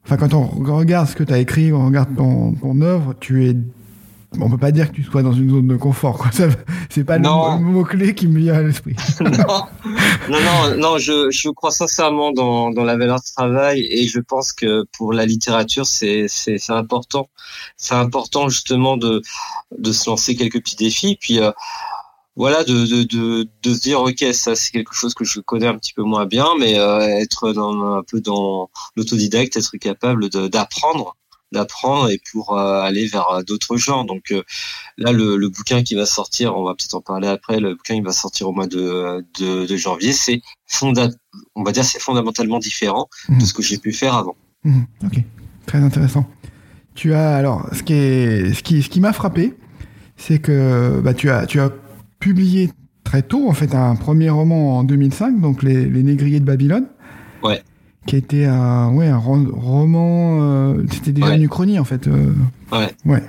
Enfin, 0.05 0.17
quand 0.17 0.35
on 0.35 0.45
regarde 0.45 1.07
ce 1.07 1.15
que 1.15 1.23
tu 1.23 1.33
as 1.33 1.39
écrit, 1.39 1.73
on 1.73 1.87
regarde 1.87 2.15
ton, 2.15 2.53
ton 2.53 2.79
œuvre, 2.81 3.15
tu 3.19 3.49
es. 3.49 3.55
On 4.39 4.49
peut 4.49 4.57
pas 4.57 4.71
dire 4.71 4.91
que 4.91 4.95
tu 4.95 5.03
sois 5.03 5.23
dans 5.23 5.31
une 5.31 5.49
zone 5.49 5.67
de 5.67 5.77
confort, 5.77 6.17
quoi. 6.17 6.29
C'est 6.89 7.03
pas 7.05 7.17
non. 7.17 7.57
le 7.57 7.63
mot-clé 7.63 8.13
qui 8.13 8.27
me 8.27 8.39
vient 8.39 8.55
à 8.55 8.61
l'esprit. 8.61 8.95
non, 9.21 9.63
non, 10.29 10.39
non, 10.39 10.77
non, 10.77 10.97
je, 10.97 11.31
je 11.31 11.49
crois 11.49 11.71
sincèrement 11.71 12.33
dans, 12.33 12.69
dans 12.69 12.83
la 12.83 12.97
valeur 12.97 13.19
de 13.19 13.33
travail 13.35 13.87
et 13.89 14.07
je 14.07 14.19
pense 14.19 14.51
que 14.51 14.85
pour 14.97 15.13
la 15.13 15.25
littérature, 15.25 15.85
c'est, 15.85 16.25
c'est, 16.27 16.57
c'est 16.57 16.73
important. 16.73 17.29
C'est 17.77 17.95
important 17.95 18.49
justement 18.49 18.97
de, 18.97 19.21
de 19.77 19.91
se 19.91 20.09
lancer 20.09 20.35
quelques 20.35 20.59
petits 20.59 20.75
défis. 20.75 21.17
Puis, 21.19 21.39
euh, 21.39 21.51
voilà 22.35 22.63
de, 22.63 22.85
de, 22.85 23.03
de, 23.03 23.47
de, 23.63 23.73
se 23.73 23.79
dire 23.79 24.01
ok 24.01 24.23
ça 24.33 24.55
c'est 24.55 24.71
quelque 24.71 24.93
chose 24.93 25.13
que 25.13 25.23
je 25.23 25.39
connais 25.39 25.67
un 25.67 25.77
petit 25.77 25.93
peu 25.93 26.03
moins 26.03 26.25
bien 26.25 26.47
mais 26.59 26.77
euh, 26.77 26.99
être 26.99 27.53
dans, 27.53 27.95
un 27.95 28.03
peu 28.03 28.21
dans 28.21 28.69
l'autodidacte 28.95 29.55
être 29.55 29.77
capable 29.77 30.29
d'apprendre 30.29 31.15
d'apprendre 31.51 32.09
et 32.09 32.19
pour 32.31 32.57
euh, 32.57 32.81
aller 32.81 33.07
vers 33.07 33.41
d'autres 33.47 33.77
genres 33.77 34.05
donc 34.05 34.31
euh, 34.31 34.43
là 34.97 35.11
le, 35.11 35.37
le, 35.37 35.49
bouquin 35.49 35.83
qui 35.83 35.95
va 35.95 36.05
sortir 36.05 36.57
on 36.57 36.63
va 36.63 36.73
peut-être 36.73 36.95
en 36.95 37.01
parler 37.01 37.27
après 37.27 37.59
le 37.59 37.75
bouquin 37.75 37.95
il 37.95 38.03
va 38.03 38.11
sortir 38.11 38.49
au 38.49 38.51
mois 38.51 38.67
de, 38.67 39.23
de, 39.39 39.65
de 39.65 39.77
janvier. 39.77 40.11
C'est 40.11 40.41
fonda 40.65 41.09
on 41.55 41.63
va 41.63 41.71
dire 41.71 41.85
c'est 41.85 42.01
fondamentalement 42.01 42.59
différent 42.59 43.07
mmh. 43.29 43.37
de 43.39 43.45
ce 43.45 43.53
que 43.53 43.61
j'ai 43.61 43.77
pu 43.77 43.93
faire 43.93 44.15
avant. 44.15 44.35
Mmh. 44.63 44.81
ok. 45.05 45.23
Très 45.67 45.79
intéressant. 45.79 46.27
Tu 46.95 47.13
as 47.13 47.35
alors 47.35 47.67
ce 47.73 47.83
qui 47.83 47.93
est 47.93 48.53
ce 48.53 48.63
qui 48.63 48.83
ce 48.83 48.89
qui 48.89 48.99
m'a 48.99 49.13
frappé 49.13 49.53
c'est 50.17 50.39
que 50.39 50.99
bah, 51.03 51.13
tu 51.13 51.29
as 51.29 51.45
tu 51.45 51.59
as 51.59 51.71
publié 52.25 52.71
très 53.03 53.21
tôt, 53.21 53.47
en 53.47 53.53
fait, 53.53 53.75
un 53.75 53.95
premier 53.95 54.31
roman 54.31 54.79
en 54.79 54.83
2005, 54.83 55.39
donc 55.39 55.61
Les, 55.61 55.85
les 55.85 56.01
Négriers 56.01 56.39
de 56.39 56.45
Babylone. 56.45 56.87
Ouais. 57.43 57.61
Qui 58.07 58.15
était 58.15 58.45
un, 58.45 58.91
ouais, 58.95 59.07
un 59.07 59.19
roman. 59.19 60.39
Euh, 60.41 60.83
c'était 60.91 61.11
déjà 61.11 61.27
ouais. 61.27 61.37
une 61.37 61.43
uchronie, 61.43 61.77
en 61.77 61.83
fait. 61.83 62.07
Euh, 62.07 62.33
ouais. 62.71 62.89
Ouais. 63.05 63.21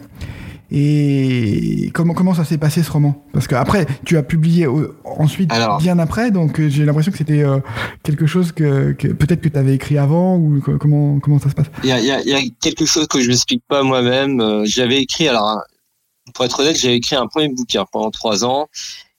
Et 0.70 1.90
comment 1.92 2.14
comment 2.14 2.32
ça 2.32 2.44
s'est 2.44 2.56
passé 2.56 2.82
ce 2.82 2.90
roman? 2.90 3.22
Parce 3.34 3.46
que 3.46 3.54
après, 3.54 3.86
tu 4.06 4.16
as 4.16 4.22
publié 4.22 4.64
euh, 4.64 4.96
ensuite 5.04 5.52
Alors, 5.52 5.78
bien 5.78 5.98
après, 5.98 6.30
donc 6.30 6.60
j'ai 6.68 6.86
l'impression 6.86 7.12
que 7.12 7.18
c'était 7.18 7.44
euh, 7.44 7.60
quelque 8.02 8.26
chose 8.26 8.52
que, 8.52 8.92
que 8.92 9.08
peut-être 9.08 9.42
que 9.42 9.48
tu 9.48 9.58
avais 9.58 9.74
écrit 9.74 9.98
avant 9.98 10.36
ou 10.36 10.60
que, 10.60 10.72
comment 10.72 11.20
comment 11.20 11.38
ça 11.38 11.50
se 11.50 11.54
passe? 11.54 11.70
Il 11.84 11.90
y 11.90 11.92
a, 11.92 12.00
y, 12.00 12.10
a, 12.10 12.20
y 12.22 12.32
a, 12.32 12.40
quelque 12.60 12.86
chose 12.86 13.06
que 13.06 13.20
je 13.20 13.28
m'explique 13.28 13.62
pas 13.68 13.82
moi-même. 13.82 14.40
Euh, 14.40 14.64
j'avais 14.64 15.02
écrit 15.02 15.28
alors 15.28 15.62
pour 16.34 16.44
être 16.44 16.60
honnête, 16.60 16.76
j'ai 16.76 16.94
écrit 16.94 17.16
un 17.16 17.26
premier 17.26 17.48
bouquin 17.48 17.84
pendant 17.90 18.10
trois 18.10 18.44
ans 18.44 18.68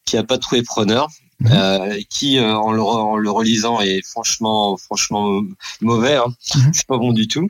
qui 0.05 0.17
a 0.17 0.23
pas 0.23 0.37
trouvé 0.37 0.63
preneur, 0.63 1.07
mmh. 1.39 1.47
euh, 1.51 2.01
qui 2.09 2.37
euh, 2.37 2.55
en, 2.55 2.71
le, 2.71 2.81
en, 2.81 3.17
le, 3.17 3.29
relisant 3.29 3.81
est 3.81 4.01
franchement, 4.05 4.77
franchement 4.77 5.41
mauvais. 5.81 6.15
Hein. 6.15 6.27
Mmh. 6.27 6.59
Je 6.71 6.77
suis 6.77 6.85
pas 6.85 6.97
bon 6.97 7.11
du 7.11 7.27
tout. 7.27 7.49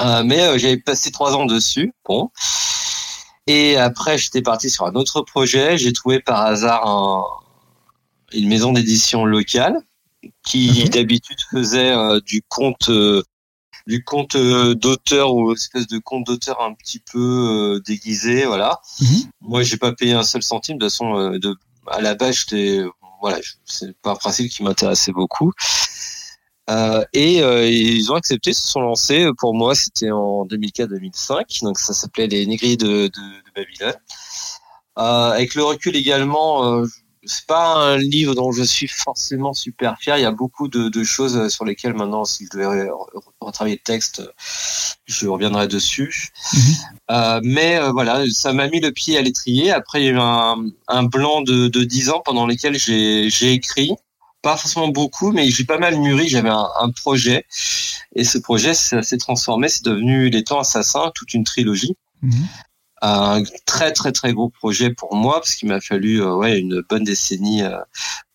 Euh, 0.00 0.24
mais 0.24 0.40
euh, 0.40 0.58
j'avais 0.58 0.76
passé 0.76 1.10
trois 1.10 1.36
ans 1.36 1.46
dessus. 1.46 1.92
Bon. 2.04 2.30
Et 3.46 3.76
après, 3.76 4.18
j'étais 4.18 4.42
parti 4.42 4.70
sur 4.70 4.86
un 4.86 4.94
autre 4.94 5.22
projet. 5.22 5.78
J'ai 5.78 5.92
trouvé 5.92 6.20
par 6.20 6.40
hasard 6.40 6.86
un, 6.86 7.22
une 8.32 8.48
maison 8.48 8.72
d'édition 8.72 9.24
locale 9.24 9.76
qui 10.42 10.70
okay. 10.70 10.88
d'habitude 10.88 11.38
faisait 11.50 11.92
euh, 11.92 12.20
du 12.20 12.42
conte 12.48 12.90
du 13.86 14.02
conte 14.02 14.36
d'auteur 14.36 15.34
ou 15.34 15.52
espèce 15.52 15.86
de 15.86 15.98
conte 15.98 16.26
d'auteur 16.26 16.60
un 16.62 16.74
petit 16.74 17.00
peu 17.00 17.18
euh, 17.18 17.80
déguisé, 17.80 18.46
voilà. 18.46 18.80
Mmh. 19.00 19.04
Moi, 19.42 19.62
j'ai 19.62 19.76
pas 19.76 19.92
payé 19.92 20.12
un 20.12 20.22
seul 20.22 20.42
centime. 20.42 20.78
De 20.78 20.84
toute 20.84 20.92
façon, 20.92 21.16
euh, 21.16 21.38
de, 21.38 21.54
à 21.86 22.00
la 22.00 22.14
base, 22.14 22.36
j'étais, 22.36 22.82
voilà, 23.20 23.38
c'est 23.64 23.96
pas 23.98 24.12
un 24.12 24.16
principe 24.16 24.50
qui 24.50 24.62
m'intéressait 24.62 25.12
beaucoup. 25.12 25.52
Euh, 26.70 27.04
et 27.12 27.42
euh, 27.42 27.68
ils 27.68 28.10
ont 28.10 28.14
accepté, 28.14 28.54
se 28.54 28.66
sont 28.66 28.80
lancés. 28.80 29.28
Pour 29.38 29.54
moi, 29.54 29.74
c'était 29.74 30.10
en 30.10 30.46
2004-2005, 30.46 31.62
donc 31.62 31.78
ça 31.78 31.92
s'appelait 31.92 32.26
les 32.26 32.46
Négriers 32.46 32.76
de, 32.76 32.86
de, 32.86 33.06
de 33.08 33.52
Babylone. 33.54 33.94
Euh, 34.96 35.30
avec 35.32 35.54
le 35.54 35.64
recul 35.64 35.96
également, 35.96 36.82
c'est 37.26 37.46
pas 37.46 37.74
un 37.74 37.96
livre 37.96 38.34
dont 38.34 38.52
je 38.52 38.62
suis 38.62 38.88
forcément 38.88 39.52
super 39.52 39.98
fier. 39.98 40.18
Il 40.18 40.22
y 40.22 40.26
a 40.26 40.32
beaucoup 40.32 40.68
de, 40.68 40.88
de 40.88 41.04
choses 41.04 41.48
sur 41.48 41.64
lesquelles 41.64 41.94
maintenant, 41.94 42.24
si 42.24 42.44
je 42.44 42.50
devais 42.56 42.88
retravailler 43.40 43.76
le 43.76 43.82
texte, 43.82 44.22
je 45.06 45.26
reviendrai 45.26 45.68
dessus. 45.68 46.32
Mmh. 46.52 46.58
Euh, 47.10 47.40
mais 47.42 47.76
euh, 47.76 47.92
voilà, 47.92 48.24
ça 48.32 48.52
m'a 48.52 48.68
mis 48.68 48.80
le 48.80 48.90
pied 48.92 49.18
à 49.18 49.22
l'étrier. 49.22 49.70
Après, 49.70 50.02
il 50.02 50.06
y 50.06 50.08
a 50.08 50.12
eu 50.12 50.18
un, 50.18 50.56
un 50.88 51.02
blanc 51.04 51.42
de, 51.42 51.68
de 51.68 51.84
10 51.84 52.10
ans 52.10 52.22
pendant 52.24 52.46
lesquels 52.46 52.78
j'ai 52.78 53.52
écrit. 53.52 53.92
Pas 54.42 54.56
forcément 54.56 54.88
beaucoup, 54.88 55.32
mais 55.32 55.48
j'ai 55.50 55.64
pas 55.64 55.78
mal 55.78 55.96
mûri. 55.98 56.28
J'avais 56.28 56.50
un, 56.50 56.68
un, 56.78 56.90
projet. 56.90 57.46
Et 58.14 58.24
ce 58.24 58.38
projet 58.38 58.74
s'est 58.74 59.18
transformé. 59.18 59.68
C'est 59.68 59.84
devenu 59.84 60.28
Les 60.28 60.44
Temps 60.44 60.60
Assassins, 60.60 61.10
toute 61.14 61.32
une 61.34 61.44
trilogie. 61.44 61.96
Mmh 62.22 62.44
un 63.04 63.42
très 63.66 63.92
très 63.92 64.12
très 64.12 64.32
gros 64.32 64.48
projet 64.48 64.90
pour 64.90 65.14
moi 65.14 65.34
parce 65.34 65.54
qu'il 65.56 65.68
m'a 65.68 65.80
fallu 65.80 66.22
euh, 66.22 66.34
ouais 66.34 66.58
une 66.58 66.82
bonne 66.88 67.04
décennie 67.04 67.62
euh, 67.62 67.78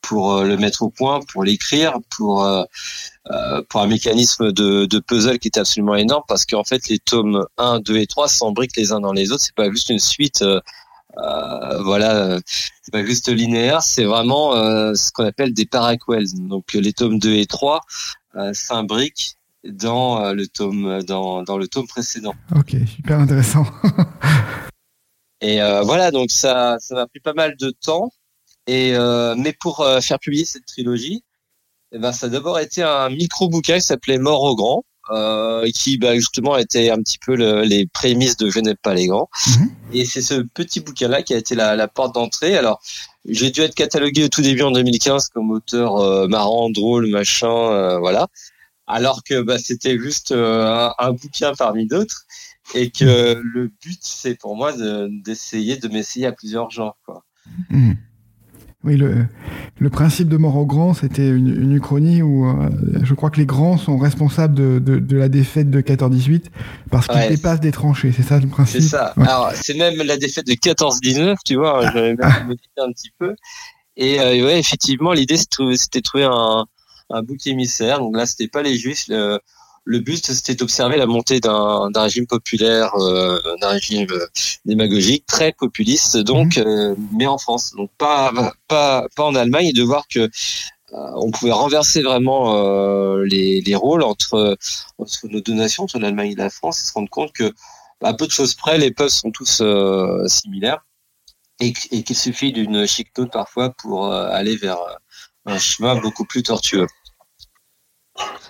pour 0.02 0.34
euh, 0.34 0.46
le 0.46 0.58
mettre 0.58 0.84
au 0.84 0.90
point, 0.90 1.20
pour 1.32 1.44
l'écrire, 1.44 1.98
pour 2.16 2.44
euh, 2.44 2.64
pour 3.70 3.82
un 3.82 3.88
mécanisme 3.88 4.52
de, 4.52 4.86
de, 4.86 5.00
puzzle 5.00 5.40
qui 5.40 5.48
était 5.50 5.60
absolument 5.60 5.96
énorme 5.96 6.24
parce 6.28 6.46
qu'en 6.46 6.64
fait 6.64 6.88
les 6.88 7.00
tomes 7.00 7.46
1, 7.58 7.80
2 7.80 7.98
et 7.98 8.08
3 8.08 8.28
s'embriquent 8.28 8.78
les 8.78 8.92
uns 8.92 9.00
dans 9.00 9.14
les 9.14 9.32
autres, 9.32 9.44
c'est 9.44 9.56
pas 9.56 9.70
juste 9.72 9.90
une 9.90 10.00
suite 10.00 10.44
voilà, 11.82 12.40
c'est 12.82 12.92
pas 12.92 13.04
juste 13.04 13.30
linéaire, 13.30 13.82
c'est 13.82 14.06
vraiment 14.06 14.54
ce 14.96 15.12
qu'on 15.12 15.26
appelle 15.26 15.54
des 15.54 15.66
paraquels. 15.66 16.26
Donc 16.34 16.74
les 16.74 16.94
tomes 16.94 17.20
2 17.20 17.34
et 17.34 17.46
3 17.46 17.82
s'imbriquent 18.54 19.36
dans 19.64 20.34
le 20.34 20.48
tome 20.48 21.04
dans, 21.04 21.44
dans 21.44 21.58
le 21.58 21.68
tome 21.68 21.88
précédent. 21.88 22.34
Ok, 22.56 22.76
super 22.88 23.20
intéressant. 23.20 23.66
et 25.42 25.60
voilà, 25.84 26.12
donc 26.12 26.32
ça 26.32 26.78
ça 26.80 26.96
m'a 26.96 27.08
pris 27.08 27.20
pas 27.20 27.34
mal 27.34 27.56
de 27.58 27.72
temps. 27.72 28.10
Et 28.68 28.94
mais 29.38 29.54
pour 29.60 29.86
faire 30.02 30.20
publier 30.20 30.46
cette 30.46 30.66
trilogie, 30.66 31.24
eh 31.92 31.98
ben, 31.98 32.12
ça 32.12 32.28
a 32.28 32.30
d'abord 32.30 32.60
été 32.60 32.84
un 32.84 33.10
micro-bouquin 33.10 33.76
qui 33.76 33.82
s'appelait 33.82 34.20
Mort 34.20 34.44
au 34.44 34.56
grand, 34.56 34.84
euh, 35.12 35.68
qui 35.74 35.98
bah, 35.98 36.14
justement 36.16 36.56
était 36.58 36.92
un 36.92 36.98
petit 36.98 37.18
peu 37.18 37.36
le, 37.36 37.64
les 37.64 37.88
prémices 37.88 38.38
de 38.38 38.50
Je 38.52 38.60
n'aime 38.60 38.78
pas 38.84 38.94
les 38.94 39.08
grands. 39.08 39.28
Mhm. 39.48 39.70
Et 39.94 40.06
c'est 40.06 40.22
ce 40.22 40.36
petit 40.54 40.82
bouquin-là 40.82 41.24
qui 41.24 41.34
a 41.34 41.38
été 41.38 41.56
la, 41.56 41.76
la 41.76 41.88
porte 41.88 42.14
d'entrée. 42.14 42.56
Alors, 42.56 42.80
j'ai 43.28 43.50
dû 43.50 43.62
être 43.62 43.74
catalogué 43.74 44.26
au 44.26 44.28
tout 44.28 44.42
début 44.42 44.62
en 44.62 44.72
2015 44.72 45.30
comme 45.30 45.50
auteur 45.50 45.98
euh, 45.98 46.28
marrant, 46.28 46.70
drôle, 46.70 47.08
machin, 47.08 47.50
euh, 47.50 47.98
voilà. 47.98 48.28
Alors 48.90 49.24
que 49.24 49.42
bah, 49.42 49.60
c'était 49.60 50.00
juste 50.00 50.32
euh, 50.32 50.66
un, 50.66 50.94
un, 50.98 51.12
bouquin 51.14 51.54
parmi 51.56 51.86
d'autres. 51.86 52.26
Et 52.74 52.90
que 52.90 53.36
mhm. 53.36 53.42
le 53.54 53.72
but, 53.84 54.00
c'est 54.02 54.36
pour 54.36 54.56
moi 54.56 54.74
d'essayer 55.26 55.78
de, 55.78 55.88
m'essayer 55.88 56.26
à 56.26 56.32
plusieurs 56.32 56.70
genres. 56.72 56.98
Quoi. 57.06 57.24
Mhm. 57.70 57.96
Oui, 58.84 58.96
le, 58.96 59.26
le 59.78 59.90
principe 59.90 60.30
de 60.30 60.38
mort 60.38 60.56
aux 60.56 60.66
grands, 60.66 60.94
c'était 60.94 61.28
une, 61.28 61.50
une, 61.50 61.74
uchronie 61.74 62.22
où 62.22 62.48
euh, 62.48 62.70
je 63.04 63.14
crois 63.14 63.30
que 63.30 63.38
les 63.38 63.46
grands 63.46 63.78
sont 63.78 63.98
responsables 63.98 64.56
de, 64.56 64.80
de, 64.80 65.00
de 65.00 65.18
la 65.18 65.28
défaite 65.28 65.70
de 65.70 65.82
14-18 65.82 66.46
parce 66.90 67.08
qu'ils 67.08 67.28
dépassent 67.28 67.60
des 67.60 67.74
tranchées. 67.74 68.14
C'est 68.16 68.24
ça 68.24 68.40
le 68.40 68.48
principe? 68.48 68.82
C'est 68.82 68.88
ça. 68.88 69.14
Alors, 69.18 69.52
c'est 69.54 69.76
même 69.76 69.98
la 69.98 70.18
défaite 70.18 70.48
de 70.48 70.54
14-19, 70.54 71.36
tu 71.46 71.56
vois. 71.56 71.92
J'avais 71.92 72.16
même 72.16 72.48
modifié 72.48 72.70
un 72.78 72.92
petit 72.92 73.12
peu. 73.20 73.36
Et 73.98 74.20
euh, 74.20 74.46
ouais, 74.46 74.58
effectivement, 74.58 75.12
l'idée, 75.12 75.38
c'était 75.38 76.00
de 76.00 76.04
trouver 76.04 76.24
un, 76.24 76.66
un 77.10 77.22
bouc 77.24 77.48
émissaire. 77.48 78.00
Donc 78.00 78.16
là, 78.16 78.26
c'était 78.26 78.48
pas 78.48 78.62
les 78.62 78.78
juifs. 78.78 79.06
Le, 79.08 79.40
le 79.90 80.00
but, 80.00 80.24
c'était 80.24 80.54
d'observer 80.54 80.98
la 80.98 81.08
montée 81.08 81.40
d'un 81.40 81.90
régime 81.96 82.28
populaire, 82.28 82.94
euh, 82.96 83.40
d'un 83.60 83.70
régime 83.70 84.08
euh, 84.12 84.28
démagogique 84.66 85.26
très 85.26 85.52
populiste, 85.52 86.18
donc, 86.18 86.58
mhm. 86.58 86.64
euh, 86.68 86.96
mais 87.18 87.26
en 87.26 87.40
France, 87.40 87.74
donc 87.76 87.90
pas 87.98 88.32
pas 88.68 89.08
pas 89.16 89.24
en 89.24 89.34
Allemagne, 89.34 89.68
et 89.68 89.74
de 89.74 89.84
voir 89.84 90.08
que 90.08 90.30
on 90.92 91.30
pouvait 91.30 91.52
renverser 91.52 92.02
vraiment 92.02 92.56
les, 93.18 93.62
les 93.62 93.76
rôles 93.76 94.02
entre 94.02 94.58
entre 94.98 95.28
nos 95.28 95.40
deux 95.40 95.54
nations, 95.54 95.84
entre 95.84 96.00
l'Allemagne 96.00 96.32
et 96.32 96.36
la 96.36 96.50
France, 96.50 96.82
et 96.82 96.86
se 96.86 96.94
rendre 96.94 97.10
compte 97.10 97.32
que 97.34 97.54
à 98.02 98.14
peu 98.14 98.26
de 98.26 98.32
choses 98.32 98.56
près, 98.56 98.78
les 98.80 98.92
peuples 98.92 99.12
sont 99.12 99.32
tous 99.32 99.62
similaires 100.28 100.84
et, 101.60 101.74
et 101.92 102.04
qu'il 102.04 102.16
suffit 102.16 102.54
d'une 102.54 102.88
chic 102.88 103.10
parfois 103.32 103.72
pour 103.72 104.12
aller 104.12 104.56
vers 104.56 104.80
un 105.46 105.60
chemin 105.60 105.96
beaucoup 105.96 106.26
plus 106.26 106.42
tortueux. 106.42 106.88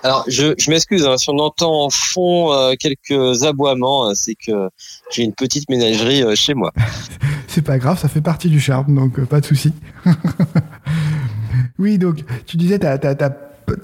Alors, 0.04 0.24
je, 0.28 0.54
je 0.58 0.70
m'excuse, 0.70 1.06
hein, 1.06 1.18
si 1.18 1.30
on 1.30 1.38
entend 1.40 1.86
en 1.86 1.90
fond 1.90 2.54
euh, 2.54 2.74
quelques 2.80 3.44
aboiements, 3.44 4.10
euh, 4.10 4.14
c'est 4.14 4.36
que 4.36 4.70
j'ai 5.12 5.24
une 5.24 5.34
petite 5.34 5.70
ménagerie 5.70 6.24
euh, 6.24 6.36
chez 6.36 6.54
moi. 6.54 6.72
c'est 7.48 7.62
pas 7.62 7.78
grave, 7.78 8.00
ça 8.00 8.08
fait 8.08 8.22
partie 8.22 8.50
du 8.50 8.60
charme, 8.60 8.96
donc 8.96 9.20
pas 9.26 9.42
de 9.42 9.46
souci. 9.46 9.74
oui, 11.80 11.98
donc 11.98 12.24
tu 12.46 12.56
disais, 12.56 12.80
t'as 12.80 12.94
as, 12.94 13.16
t'as 13.16 13.30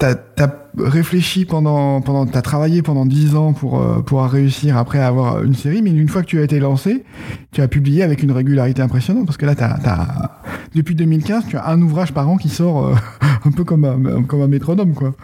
as 0.00 0.66
réfléchi 0.78 1.44
pendant 1.44 2.00
pendant 2.02 2.26
t'as 2.26 2.42
travaillé 2.42 2.82
pendant 2.82 3.06
dix 3.06 3.34
ans 3.34 3.52
pour 3.52 3.80
euh, 3.80 4.00
pour 4.00 4.22
réussir 4.24 4.76
après 4.76 4.98
avoir 4.98 5.42
une 5.42 5.54
série 5.54 5.80
mais 5.80 5.90
une 5.90 6.08
fois 6.08 6.22
que 6.22 6.26
tu 6.26 6.38
as 6.38 6.42
été 6.42 6.58
lancé 6.58 7.04
tu 7.52 7.62
as 7.62 7.68
publié 7.68 8.02
avec 8.02 8.22
une 8.22 8.30
régularité 8.30 8.82
impressionnante 8.82 9.26
parce 9.26 9.38
que 9.38 9.46
là 9.46 9.54
t'as 9.54 9.78
as 9.84 10.42
depuis 10.74 10.94
2015 10.94 11.44
tu 11.48 11.56
as 11.56 11.66
un 11.68 11.80
ouvrage 11.80 12.12
par 12.12 12.28
an 12.28 12.36
qui 12.36 12.50
sort 12.50 12.86
euh, 12.86 12.94
un 13.44 13.50
peu 13.50 13.64
comme 13.64 13.84
un 13.84 14.22
comme 14.24 14.42
un 14.42 14.48
métronome 14.48 14.94
quoi. 14.94 15.14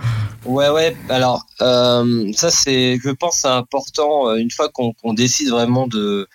Ouais 0.47 0.71
ouais 0.71 0.97
alors 1.11 1.45
euh, 1.61 2.33
ça 2.33 2.51
c'est 2.51 2.99
je 3.03 3.11
pense 3.11 3.45
important 3.45 4.35
une 4.35 4.51
fois 4.51 4.71
qu'on 4.71 5.13
décide 5.13 5.51
vraiment 5.51 5.87
de 5.87 5.99
euh, 5.99 6.27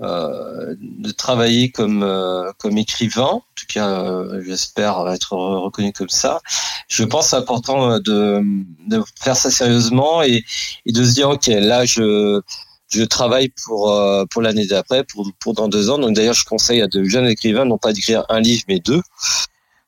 de 0.00 1.10
travailler 1.10 1.70
comme 1.70 2.02
euh, 2.02 2.52
comme 2.58 2.76
écrivain. 2.76 3.22
En 3.22 3.44
tout 3.54 3.66
cas, 3.68 3.88
euh, 3.88 4.42
j'espère 4.44 5.08
être 5.08 5.32
reconnu 5.32 5.92
comme 5.92 6.08
ça. 6.08 6.40
Je 6.88 7.04
pense 7.04 7.28
c'est 7.28 7.36
important 7.36 7.98
de, 7.98 8.42
de 8.88 9.02
faire 9.20 9.36
ça 9.36 9.50
sérieusement 9.50 10.22
et, 10.22 10.44
et 10.84 10.92
de 10.92 11.04
se 11.04 11.12
dire 11.12 11.30
ok 11.30 11.46
là 11.46 11.84
je 11.84 12.40
je 12.88 13.02
travaille 13.04 13.50
pour 13.64 13.92
pour 14.30 14.42
l'année 14.42 14.66
d'après, 14.66 15.02
pour 15.04 15.30
pour 15.40 15.54
dans 15.54 15.68
deux 15.68 15.90
ans. 15.90 15.98
Donc 15.98 16.14
d'ailleurs, 16.14 16.34
je 16.34 16.44
conseille 16.44 16.82
à 16.82 16.86
de 16.86 17.02
jeunes 17.04 17.26
écrivains 17.26 17.64
non 17.64 17.78
pas 17.78 17.92
d'écrire 17.92 18.24
un 18.28 18.40
livre 18.40 18.62
mais 18.68 18.78
deux, 18.78 19.02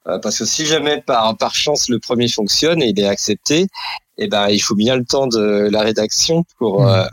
parce 0.04 0.38
que 0.38 0.44
si 0.46 0.66
jamais 0.66 1.02
par 1.02 1.36
par 1.36 1.54
chance 1.54 1.88
le 1.88 1.98
premier 1.98 2.28
fonctionne 2.28 2.82
et 2.82 2.88
il 2.88 2.98
est 2.98 3.06
accepté, 3.06 3.66
eh 4.16 4.26
ben 4.26 4.48
il 4.48 4.60
faut 4.60 4.74
bien 4.74 4.96
le 4.96 5.04
temps 5.04 5.26
de 5.26 5.68
la 5.70 5.82
rédaction 5.82 6.44
pour 6.58 6.82
mmh 6.82 7.08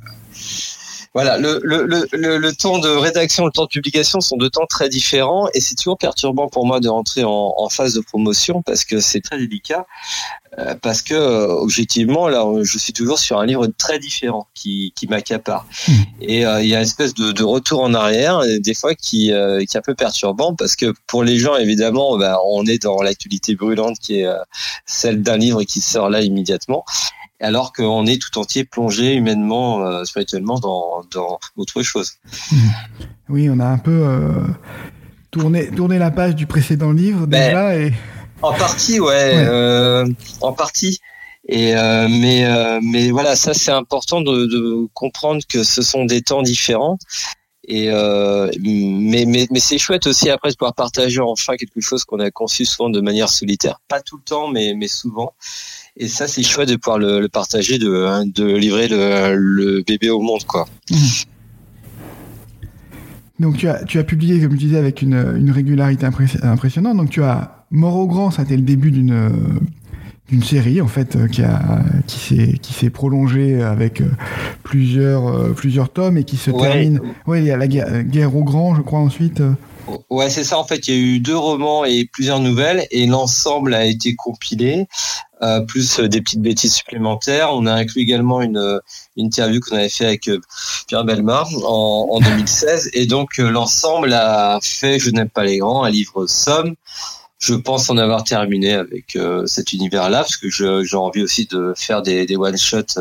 voilà, 1.15 1.38
le, 1.38 1.62
le, 1.63 1.86
le, 2.12 2.38
le, 2.38 2.53
temps 2.53 2.77
de 2.77 2.89
rédaction, 2.89 3.45
le 3.45 3.51
temps 3.51 3.63
de 3.63 3.69
publication 3.69 4.19
sont 4.19 4.36
deux 4.36 4.50
temps 4.50 4.65
très 4.69 4.89
différents 4.89 5.48
et 5.53 5.62
c'est 5.62 5.75
toujours 5.75 5.98
perturbant 5.98 6.50
pour 6.50 6.65
moi 6.67 6.81
de 6.81 6.89
rentrer 6.89 7.24
en, 7.24 7.53
en 7.57 7.69
phase 7.69 7.93
de 7.93 8.01
promotion 8.01 8.62
parce 8.62 8.84
que 8.84 9.00
c'est 9.00 9.22
très 9.22 9.38
délicat. 9.38 9.88
Euh, 10.57 10.75
parce 10.81 11.01
que 11.01 11.13
euh, 11.13 11.48
objectivement, 11.48 12.27
là, 12.27 12.45
je 12.63 12.77
suis 12.77 12.93
toujours 12.93 13.19
sur 13.19 13.39
un 13.39 13.45
livre 13.45 13.67
très 13.77 14.00
différent 14.00 14.48
qui, 14.53 14.93
qui 14.95 15.07
m'accapare. 15.07 15.65
Hmm. 15.88 15.93
Et 16.22 16.45
euh, 16.45 16.62
il 16.62 16.67
y 16.67 16.75
a 16.75 16.77
une 16.77 16.84
espèce 16.84 17.13
de, 17.13 17.31
de, 17.31 17.43
retour 17.43 17.81
en 17.81 17.93
arrière, 17.93 18.41
des 18.60 18.74
fois 18.74 18.93
qui, 18.93 19.27
qui 19.27 19.31
est 19.31 19.75
un 19.75 19.81
peu 19.81 19.95
perturbant 19.95 20.53
parce 20.53 20.75
que 20.75 20.93
pour 21.07 21.24
les 21.24 21.39
gens, 21.39 21.55
évidemment, 21.55 22.17
bah, 22.17 22.39
on 22.45 22.65
est 22.65 22.81
dans 22.84 23.01
l'actualité 23.01 23.55
brûlante 23.55 24.00
qui 24.00 24.19
est 24.19 24.27
celle 24.86 25.22
d'un 25.22 25.38
livre 25.38 25.63
qui 25.63 25.79
sort 25.79 26.10
là 26.10 26.22
immédiatement 26.22 26.84
alors 27.39 27.73
qu'on 27.73 28.05
est 28.05 28.21
tout 28.21 28.37
entier 28.39 28.63
plongé 28.63 29.13
humainement, 29.13 29.85
euh, 29.85 30.03
spirituellement 30.05 30.59
dans, 30.59 31.03
dans, 31.11 31.39
autre 31.57 31.81
chose. 31.81 32.13
Hmm. 32.51 32.57
Oui, 33.29 33.49
on 33.49 33.59
a 33.59 33.65
un 33.65 33.77
peu 33.77 33.91
euh, 33.91 34.45
tourné, 35.31 35.69
tourné 35.69 35.97
la 35.97 36.11
page 36.11 36.35
du 36.35 36.47
précédent 36.47 36.91
livre 36.91 37.25
ben, 37.25 37.47
déjà. 37.47 37.77
Et... 37.77 37.93
En 38.41 38.53
partie, 38.53 38.99
ouais, 38.99 39.33
Euh, 39.35 40.07
en 40.41 40.53
partie. 40.53 40.99
Et 41.47 41.75
euh, 41.75 42.07
mais 42.09 42.45
euh, 42.45 42.79
mais 42.81 43.11
voilà, 43.11 43.35
ça 43.35 43.53
c'est 43.53 43.71
important 43.71 44.21
de, 44.21 44.45
de, 44.47 44.87
comprendre 44.93 45.43
que 45.47 45.63
ce 45.63 45.81
sont 45.81 46.05
des 46.05 46.21
temps 46.21 46.41
différents. 46.41 46.97
Et 47.67 47.89
euh, 47.91 48.49
mais 48.61 49.25
mais, 49.27 49.47
mais 49.51 49.59
c'est 49.59 49.77
chouette 49.77 50.07
aussi 50.07 50.29
après 50.29 50.49
de 50.49 50.55
pouvoir 50.55 50.73
partager 50.73 51.19
enfin 51.19 51.55
quelque 51.55 51.81
chose 51.81 52.03
qu'on 52.03 52.19
a 52.19 52.31
conçu 52.31 52.65
souvent 52.65 52.89
de 52.89 52.99
manière 52.99 53.29
solitaire, 53.29 53.79
pas 53.87 54.01
tout 54.01 54.17
le 54.17 54.23
temps, 54.23 54.47
mais 54.47 54.73
mais 54.75 54.87
souvent. 54.87 55.33
Et 55.97 56.07
ça, 56.07 56.27
c'est 56.27 56.43
chouette 56.43 56.69
de 56.69 56.75
pouvoir 56.75 56.99
le, 56.99 57.27
partager, 57.27 57.77
de, 57.77 58.05
hein, 58.05 58.25
de 58.25 58.45
livrer 58.45 58.87
le, 58.89 59.83
bébé 59.85 60.09
au 60.09 60.19
monde, 60.19 60.43
quoi. 60.45 60.65
Mmh. 60.91 60.95
Donc 63.39 63.57
tu 63.57 63.67
as, 63.67 63.83
tu 63.83 63.99
as 63.99 64.03
publié, 64.03 64.41
comme 64.41 64.51
je 64.53 64.57
disais, 64.57 64.77
avec 64.77 65.01
une, 65.01 65.35
une 65.37 65.51
régularité 65.51 66.05
impressionnante. 66.05 66.95
Donc 66.95 67.09
tu 67.09 67.21
as 67.23 67.55
Mort 67.71 67.95
au 67.95 68.07
grand, 68.07 68.31
ça 68.31 68.43
a 68.43 68.45
été 68.45 68.55
le 68.55 68.63
début 68.63 68.91
d'une 68.91 69.59
d'une 70.29 70.43
série 70.43 70.81
en 70.81 70.87
fait 70.87 71.15
euh, 71.15 71.27
qui 71.27 71.43
a 71.43 71.83
qui 72.07 72.19
s'est 72.19 72.57
qui 72.59 72.73
s'est 72.73 72.89
prolongée 72.89 73.61
avec 73.61 74.01
euh, 74.01 74.05
plusieurs 74.63 75.27
euh, 75.27 75.49
plusieurs 75.51 75.89
tomes 75.89 76.17
et 76.17 76.23
qui 76.23 76.37
se 76.37 76.51
termine. 76.51 77.01
Ouais, 77.27 77.41
il 77.41 77.45
y 77.45 77.51
a 77.51 77.57
la 77.57 77.67
guerre, 77.67 78.03
guerre, 78.03 78.35
au 78.35 78.43
grand, 78.43 78.75
je 78.75 78.81
crois 78.81 78.99
ensuite. 78.99 79.41
Ouais, 80.09 80.29
c'est 80.29 80.43
ça. 80.43 80.57
En 80.57 80.63
fait, 80.63 80.87
il 80.87 80.93
y 80.93 80.97
a 80.97 80.99
eu 80.99 81.19
deux 81.19 81.37
romans 81.37 81.85
et 81.85 82.05
plusieurs 82.11 82.39
nouvelles, 82.39 82.87
et 82.91 83.05
l'ensemble 83.05 83.73
a 83.73 83.85
été 83.85 84.15
compilé, 84.15 84.87
euh, 85.34 85.34
plus 85.67 85.99
des 85.99 86.21
petites 86.21 86.41
bêtises 86.41 86.73
supplémentaires. 86.73 87.49
On 87.53 87.65
a 87.65 87.73
inclus 87.73 88.01
également 88.01 88.41
une, 88.41 88.79
une 89.17 89.25
interview 89.25 89.59
qu'on 89.59 89.75
avait 89.75 89.89
fait 89.89 90.05
avec 90.05 90.27
euh, 90.27 90.39
Pierre 90.87 91.05
Belmar 91.05 91.47
en, 91.65 92.07
en 92.11 92.19
2016, 92.19 92.91
et 92.93 93.05
donc 93.05 93.39
euh, 93.39 93.49
l'ensemble 93.49 94.13
a 94.13 94.59
fait 94.61 94.99
Je 94.99 95.11
n'aime 95.11 95.29
pas 95.29 95.43
les 95.43 95.57
grands, 95.57 95.83
un 95.83 95.89
livre 95.89 96.27
somme. 96.27 96.75
Je 97.39 97.53
pense 97.53 97.89
en 97.89 97.97
avoir 97.97 98.23
terminé 98.23 98.73
avec 98.73 99.15
euh, 99.15 99.45
cet 99.45 99.73
univers-là, 99.73 100.19
parce 100.19 100.37
que 100.37 100.49
j'ai 100.49 100.97
envie 100.97 101.21
aussi 101.21 101.45
de 101.45 101.73
faire 101.75 102.01
des, 102.01 102.25
des 102.25 102.37
one-shots 102.37 102.97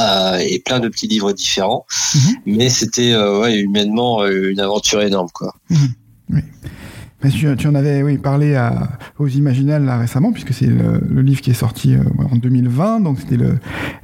euh, 0.00 0.38
et 0.38 0.60
plein 0.60 0.78
de 0.80 0.88
petits 0.88 1.08
livres 1.08 1.32
différents. 1.32 1.84
Mhm. 2.14 2.36
Mais 2.46 2.70
c'était 2.70 3.12
euh, 3.12 3.40
ouais, 3.40 3.58
humainement 3.58 4.22
euh, 4.22 4.50
une 4.50 4.60
aventure 4.60 5.02
énorme. 5.02 5.28
Quoi. 5.32 5.54
Mhm. 5.70 5.88
Oui. 6.30 6.40
Tu, 7.28 7.66
en 7.66 7.74
avais 7.74 8.16
parlé 8.16 8.56
aux 9.18 9.26
Imaginales 9.26 9.90
récemment, 9.90 10.30
puisque 10.30 10.52
c'est 10.52 10.68
le, 10.68 11.20
livre 11.20 11.40
qui 11.40 11.50
est 11.50 11.54
sorti 11.54 11.94
euh, 11.96 12.02
en 12.30 12.36
2020, 12.36 13.00
donc 13.00 13.18
c'était 13.18 13.42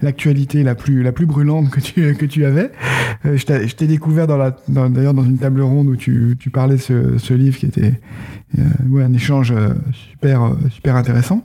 l'actualité 0.02 0.64
la 0.64 0.74
plus, 0.74 1.04
la 1.04 1.12
plus 1.12 1.24
brûlante 1.24 1.70
que 1.70 1.78
tu, 1.78 2.14
que 2.16 2.26
tu 2.26 2.44
avais. 2.44 2.72
Euh, 3.24 3.36
je 3.36 3.74
t'ai 3.74 3.86
découvert 3.86 4.26
d'ailleurs 4.26 5.14
dans 5.14 5.22
une 5.22 5.38
table 5.38 5.60
ronde 5.60 5.88
où 5.88 5.96
tu, 5.96 6.36
parlais 6.52 6.74
de 6.74 6.80
ce, 6.80 7.18
ce 7.18 7.34
livre 7.34 7.56
qui 7.56 7.66
était 7.66 8.00
euh, 8.58 8.62
ouais, 8.88 9.04
un 9.04 9.12
échange 9.12 9.54
super, 9.92 10.52
super 10.70 10.96
intéressant. 10.96 11.44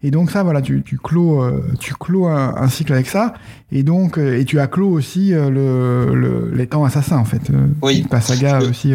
Et 0.00 0.12
donc 0.12 0.30
ça, 0.30 0.44
voilà, 0.44 0.62
tu, 0.62 0.84
tu 0.84 0.96
clôt, 0.96 1.42
euh, 1.42 1.60
tu 1.80 1.92
clôt 1.92 2.26
un, 2.28 2.68
cycle 2.68 2.92
avec 2.92 3.08
ça. 3.08 3.34
Et 3.72 3.82
donc, 3.82 4.16
euh, 4.16 4.38
et 4.38 4.44
tu 4.44 4.60
as 4.60 4.68
clos 4.68 4.90
aussi 4.90 5.34
euh, 5.34 5.50
le, 5.50 6.14
le, 6.14 6.54
les 6.54 6.68
temps 6.68 6.84
assassins 6.84 7.16
en 7.16 7.24
fait. 7.24 7.42
oui. 7.82 8.06
Pas 8.08 8.20
saga 8.20 8.60
aussi. 8.60 8.92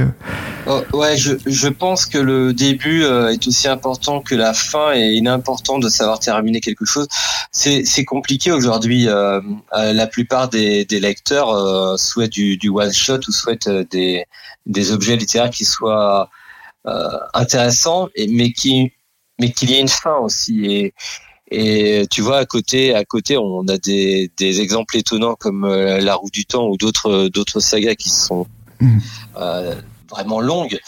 Oh, 0.66 0.82
ouais, 0.94 1.18
je, 1.18 1.34
je 1.46 1.68
pense 1.68 2.06
que 2.06 2.18
le 2.18 2.54
début 2.54 3.04
est 3.04 3.46
aussi 3.46 3.68
important 3.68 4.22
que 4.22 4.34
la 4.34 4.54
fin 4.54 4.94
et 4.94 5.12
il 5.16 5.26
est 5.26 5.30
important 5.30 5.78
de 5.78 5.90
savoir 5.90 6.20
terminer 6.20 6.62
quelque 6.62 6.86
chose. 6.86 7.08
C'est, 7.52 7.84
c'est 7.84 8.06
compliqué 8.06 8.54
aujourd'hui. 8.54 9.04
la 9.74 10.08
plupart 10.08 10.48
des, 10.48 10.86
des 10.86 11.02
lecteurs 11.02 12.00
souhaitent 12.00 12.32
du, 12.32 12.56
du 12.56 12.70
one 12.70 12.94
shot 12.94 13.20
ou 13.28 13.32
souhaitent 13.34 13.70
des, 13.92 14.24
des 14.66 14.92
objets 14.94 15.18
littéraires 15.18 15.50
qui 15.50 15.66
soient 15.66 16.30
intéressants, 17.34 18.08
et, 18.16 18.28
mais 18.28 18.54
qui 18.54 18.94
mais 19.44 19.52
qu'il 19.52 19.72
y 19.72 19.74
ait 19.74 19.82
une 19.82 19.90
fin 19.90 20.16
aussi. 20.20 20.66
Et, 20.66 20.94
et 21.52 22.08
tu 22.08 22.22
vois, 22.22 22.38
à 22.38 22.46
côté, 22.46 22.96
à 22.96 23.04
côté, 23.04 23.38
on 23.38 23.68
a 23.68 23.78
des, 23.78 24.32
des 24.38 24.62
exemples 24.62 24.96
étonnants 24.96 25.36
comme 25.36 25.66
euh, 25.66 26.00
La 26.00 26.16
Roue 26.16 26.30
du 26.30 26.46
Temps 26.46 26.68
ou 26.70 26.78
d'autres 26.78 27.28
d'autres 27.28 27.60
sagas 27.60 27.96
qui 27.96 28.10
sont 28.10 28.48
mmh. 28.80 29.00
euh, 29.36 29.76
vraiment 30.10 30.40
longues. 30.40 30.80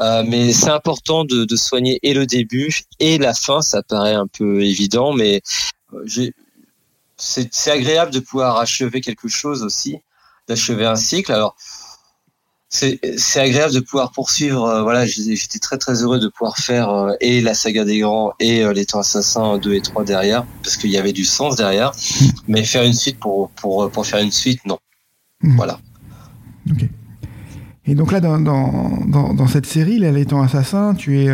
Euh, 0.00 0.24
mais 0.26 0.54
c'est 0.54 0.70
important 0.70 1.26
de, 1.26 1.44
de, 1.44 1.56
soigner 1.56 1.98
et 2.02 2.14
le 2.14 2.24
début 2.24 2.72
et 3.00 3.18
la 3.18 3.34
fin. 3.34 3.60
Ça 3.60 3.82
paraît 3.82 4.14
un 4.14 4.26
peu 4.26 4.62
évident, 4.62 5.12
mais 5.12 5.42
euh, 5.92 6.30
c'est 7.18 7.70
agréable 7.70 8.12
de 8.12 8.20
pouvoir 8.20 8.56
achever 8.56 9.02
quelque 9.02 9.28
chose 9.28 9.62
aussi, 9.62 9.98
d'achever 10.48 10.86
un 10.86 10.96
cycle. 10.96 11.30
Alors, 11.32 11.54
c'est 12.70 13.40
agréable 13.40 13.74
de 13.74 13.80
pouvoir 13.80 14.12
poursuivre. 14.12 14.64
Euh, 14.64 14.82
voilà, 14.82 15.04
j'étais 15.04 15.58
très 15.58 15.76
très 15.76 16.02
heureux 16.02 16.20
de 16.20 16.28
pouvoir 16.28 16.56
faire 16.56 16.88
euh, 16.88 17.12
et 17.20 17.40
la 17.40 17.54
saga 17.54 17.84
des 17.84 17.98
grands 17.98 18.32
et 18.38 18.62
euh, 18.62 18.72
les 18.72 18.86
temps 18.86 19.00
assassins 19.00 19.58
2 19.58 19.74
et 19.74 19.80
3 19.80 20.04
derrière, 20.04 20.46
parce 20.62 20.76
qu'il 20.76 20.90
y 20.90 20.96
avait 20.96 21.12
du 21.12 21.24
sens 21.24 21.56
derrière. 21.56 21.90
Mais 22.48 22.64
faire 22.64 22.84
une 22.84 22.92
suite 22.92 23.18
pour 23.18 23.50
pour 23.50 23.90
pour 23.90 24.06
faire 24.06 24.20
une 24.20 24.30
suite, 24.30 24.64
non. 24.66 24.78
Hmm. 25.42 25.56
Voilà. 25.56 25.80
Ok. 26.70 26.84
Et 27.86 27.96
donc 27.96 28.12
là, 28.12 28.20
dans, 28.20 28.38
dans, 28.38 29.34
dans, 29.34 29.46
cette 29.48 29.66
série, 29.66 29.98
les 29.98 30.24
temps 30.24 30.42
assassins, 30.42 30.94
tu 30.94 31.18
es 31.18 31.26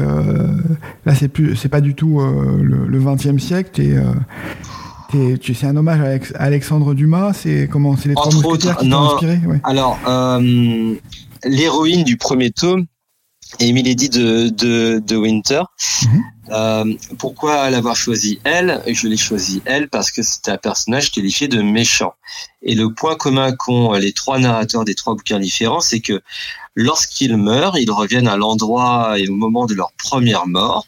là, 1.04 1.14
c'est 1.14 1.28
plus, 1.28 1.54
c'est 1.54 1.68
pas 1.68 1.82
du 1.82 1.94
tout 1.94 2.20
le, 2.20 2.86
le 2.86 3.00
20e 3.00 3.38
siècle. 3.38 3.70
T'es, 3.74 3.94
c'est 5.52 5.66
un 5.66 5.76
hommage 5.76 6.00
à 6.34 6.42
Alexandre 6.42 6.94
Dumas. 6.94 7.34
C'est 7.34 7.68
comment, 7.70 7.96
c'est 7.96 8.08
les 8.08 8.14
trois 8.14 8.32
mousquetaires 8.32 8.78
qui 8.78 8.88
t'ont 8.88 9.02
inspiré. 9.02 9.38
Ouais. 9.44 9.60
Alors, 9.64 9.98
l'héroïne 11.44 12.04
du 12.04 12.16
premier 12.16 12.50
tome 12.50 12.86
est 13.60 13.72
Milady 13.72 14.08
de, 14.08 14.48
de, 14.48 15.02
de 15.04 15.16
Winter. 15.16 15.62
Mhm. 16.02 16.24
Euh, 16.50 16.94
pourquoi 17.18 17.70
l'avoir 17.70 17.96
choisi 17.96 18.38
elle? 18.44 18.82
Je 18.86 19.08
l'ai 19.08 19.16
choisi 19.16 19.62
elle 19.64 19.88
parce 19.88 20.10
que 20.10 20.22
c'était 20.22 20.52
un 20.52 20.58
personnage 20.58 21.10
qualifié 21.10 21.48
de 21.48 21.62
méchant. 21.62 22.14
Et 22.62 22.74
le 22.74 22.92
point 22.92 23.16
commun 23.16 23.52
qu'ont 23.52 23.92
les 23.94 24.12
trois 24.12 24.38
narrateurs 24.38 24.84
des 24.84 24.94
trois 24.94 25.14
bouquins 25.14 25.40
différents, 25.40 25.80
c'est 25.80 26.00
que 26.00 26.22
lorsqu'ils 26.74 27.36
meurent, 27.36 27.78
ils 27.78 27.90
reviennent 27.90 28.28
à 28.28 28.36
l'endroit 28.36 29.18
et 29.18 29.28
au 29.28 29.34
moment 29.34 29.66
de 29.66 29.74
leur 29.74 29.92
première 29.92 30.46
mort. 30.46 30.86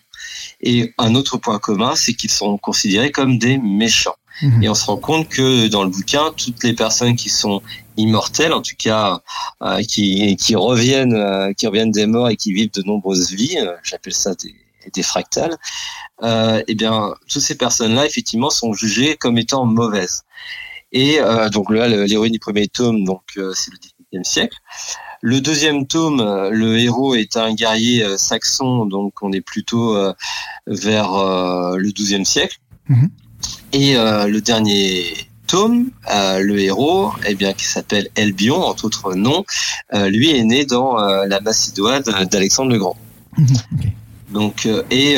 Et 0.61 0.95
un 0.99 1.14
autre 1.14 1.38
point 1.38 1.59
commun, 1.59 1.95
c'est 1.97 2.14
qu'ils 2.14 2.31
sont 2.31 2.59
considérés 2.59 3.11
comme 3.11 3.38
des 3.38 3.59
méchants. 3.59 4.17
Mhm. 4.42 4.62
Et 4.62 4.68
on 4.68 4.75
se 4.75 4.85
rend 4.85 4.97
compte 4.97 5.28
que 5.28 5.68
dans 5.68 5.85
le 5.85 5.90
bouquin, 5.90 6.33
toutes 6.37 6.62
les 6.62 6.73
personnes 6.73 7.16
qui 7.16 7.28
sont 7.28 7.62
immortelles, 7.97 8.52
en 8.52 8.62
tout 8.62 8.76
cas 8.78 9.21
euh, 9.62 9.83
qui, 9.83 10.37
qui 10.37 10.54
reviennent, 10.54 11.14
euh, 11.14 11.52
qui 11.52 11.66
reviennent 11.66 11.90
des 11.90 12.07
morts 12.07 12.28
et 12.28 12.37
qui 12.37 12.52
vivent 12.52 12.73
de 12.73 12.83
nombreuses 12.83 13.33
vies, 13.33 13.59
euh, 13.59 13.73
j'appelle 13.83 14.14
ça 14.14 14.35
des, 14.35 14.54
des 14.92 15.02
fractales. 15.02 15.57
Euh, 16.23 16.62
eh 16.68 16.75
bien, 16.75 17.14
toutes 17.28 17.42
ces 17.42 17.57
personnes-là, 17.57 18.07
effectivement, 18.07 18.50
sont 18.50 18.73
jugées 18.73 19.16
comme 19.16 19.38
étant 19.38 19.64
mauvaises. 19.64 20.23
Et 20.90 21.18
donc 21.52 21.71
là, 21.71 21.87
l'héroïne 21.87 22.33
du 22.33 22.38
premier 22.38 22.66
tome, 22.66 23.04
donc 23.04 23.21
c'est 23.35 23.71
le 23.71 23.76
XVIIIe 23.76 24.25
siècle. 24.25 24.57
Le 25.21 25.42
deuxième 25.42 25.87
tome, 25.87 26.23
le 26.50 26.78
héros 26.78 27.14
est 27.14 27.37
un 27.37 27.52
guerrier 27.52 28.16
saxon, 28.16 28.87
donc 28.87 29.23
on 29.23 29.30
est 29.33 29.42
plutôt 29.42 29.99
vers 30.66 31.12
le 31.76 31.92
XIIe 31.92 32.25
siècle. 32.25 32.57
Mhm. 32.88 33.11
Et 33.73 33.95
le 33.95 34.39
dernier 34.41 35.29
tome, 35.49 35.91
euh, 36.13 36.39
le 36.39 36.61
héros, 36.61 37.13
eh 37.27 37.35
bien, 37.35 37.53
qui 37.55 37.65
s'appelle 37.65 38.09
Elbion, 38.15 38.63
entre 38.63 38.85
autres 38.85 39.15
noms, 39.15 39.45
euh, 39.95 40.09
lui 40.09 40.31
est 40.31 40.45
né 40.45 40.65
dans 40.65 41.01
euh, 41.01 41.27
la 41.27 41.41
Macédoine 41.41 42.02
d'Alexandre 42.02 42.71
le 42.71 42.78
Grand. 42.78 42.97
Donc, 44.28 44.69
et 44.91 45.17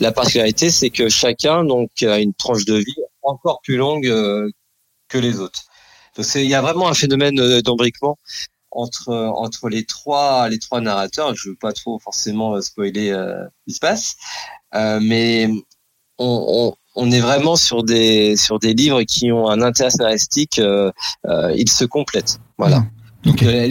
la 0.00 0.10
particularité, 0.10 0.68
c'est 0.72 0.90
que 0.90 1.08
chacun 1.08 1.64
donc 1.64 1.90
a 2.02 2.18
une 2.18 2.34
tranche 2.34 2.64
de 2.64 2.74
vie 2.74 2.96
encore 3.22 3.60
plus 3.62 3.76
longue 3.76 4.02
que 4.02 5.18
les 5.18 5.38
autres. 5.38 5.62
Donc, 6.16 6.26
il 6.34 6.46
y 6.46 6.56
a 6.56 6.60
vraiment 6.60 6.88
un 6.88 6.94
phénomène 6.94 7.60
d'embriquement 7.60 8.18
entre 8.72 9.14
entre 9.14 9.68
les 9.68 9.84
trois 9.84 10.48
les 10.48 10.58
trois 10.58 10.80
narrateurs. 10.80 11.36
Je 11.36 11.50
veux 11.50 11.54
pas 11.54 11.72
trop 11.72 12.00
forcément 12.00 12.60
spoiler 12.60 13.10
ce 13.10 13.48
qui 13.68 13.74
se 13.74 13.78
passe, 13.78 14.16
mais 14.74 15.48
on, 16.18 16.44
on 16.48 16.76
est 17.10 17.20
vraiment 17.20 17.56
sur 17.56 17.82
des 17.82 18.36
sur 18.36 18.58
des 18.58 18.74
livres 18.74 19.02
qui 19.02 19.32
ont 19.32 19.48
un 19.48 19.62
intérêt 19.62 19.90
scénaristique. 19.90 20.58
Euh, 20.58 20.90
euh, 21.26 21.52
ils 21.56 21.70
se 21.70 21.84
complètent. 21.84 22.40
Voilà. 22.58 22.84
Donc 23.24 23.42
euh, 23.42 23.68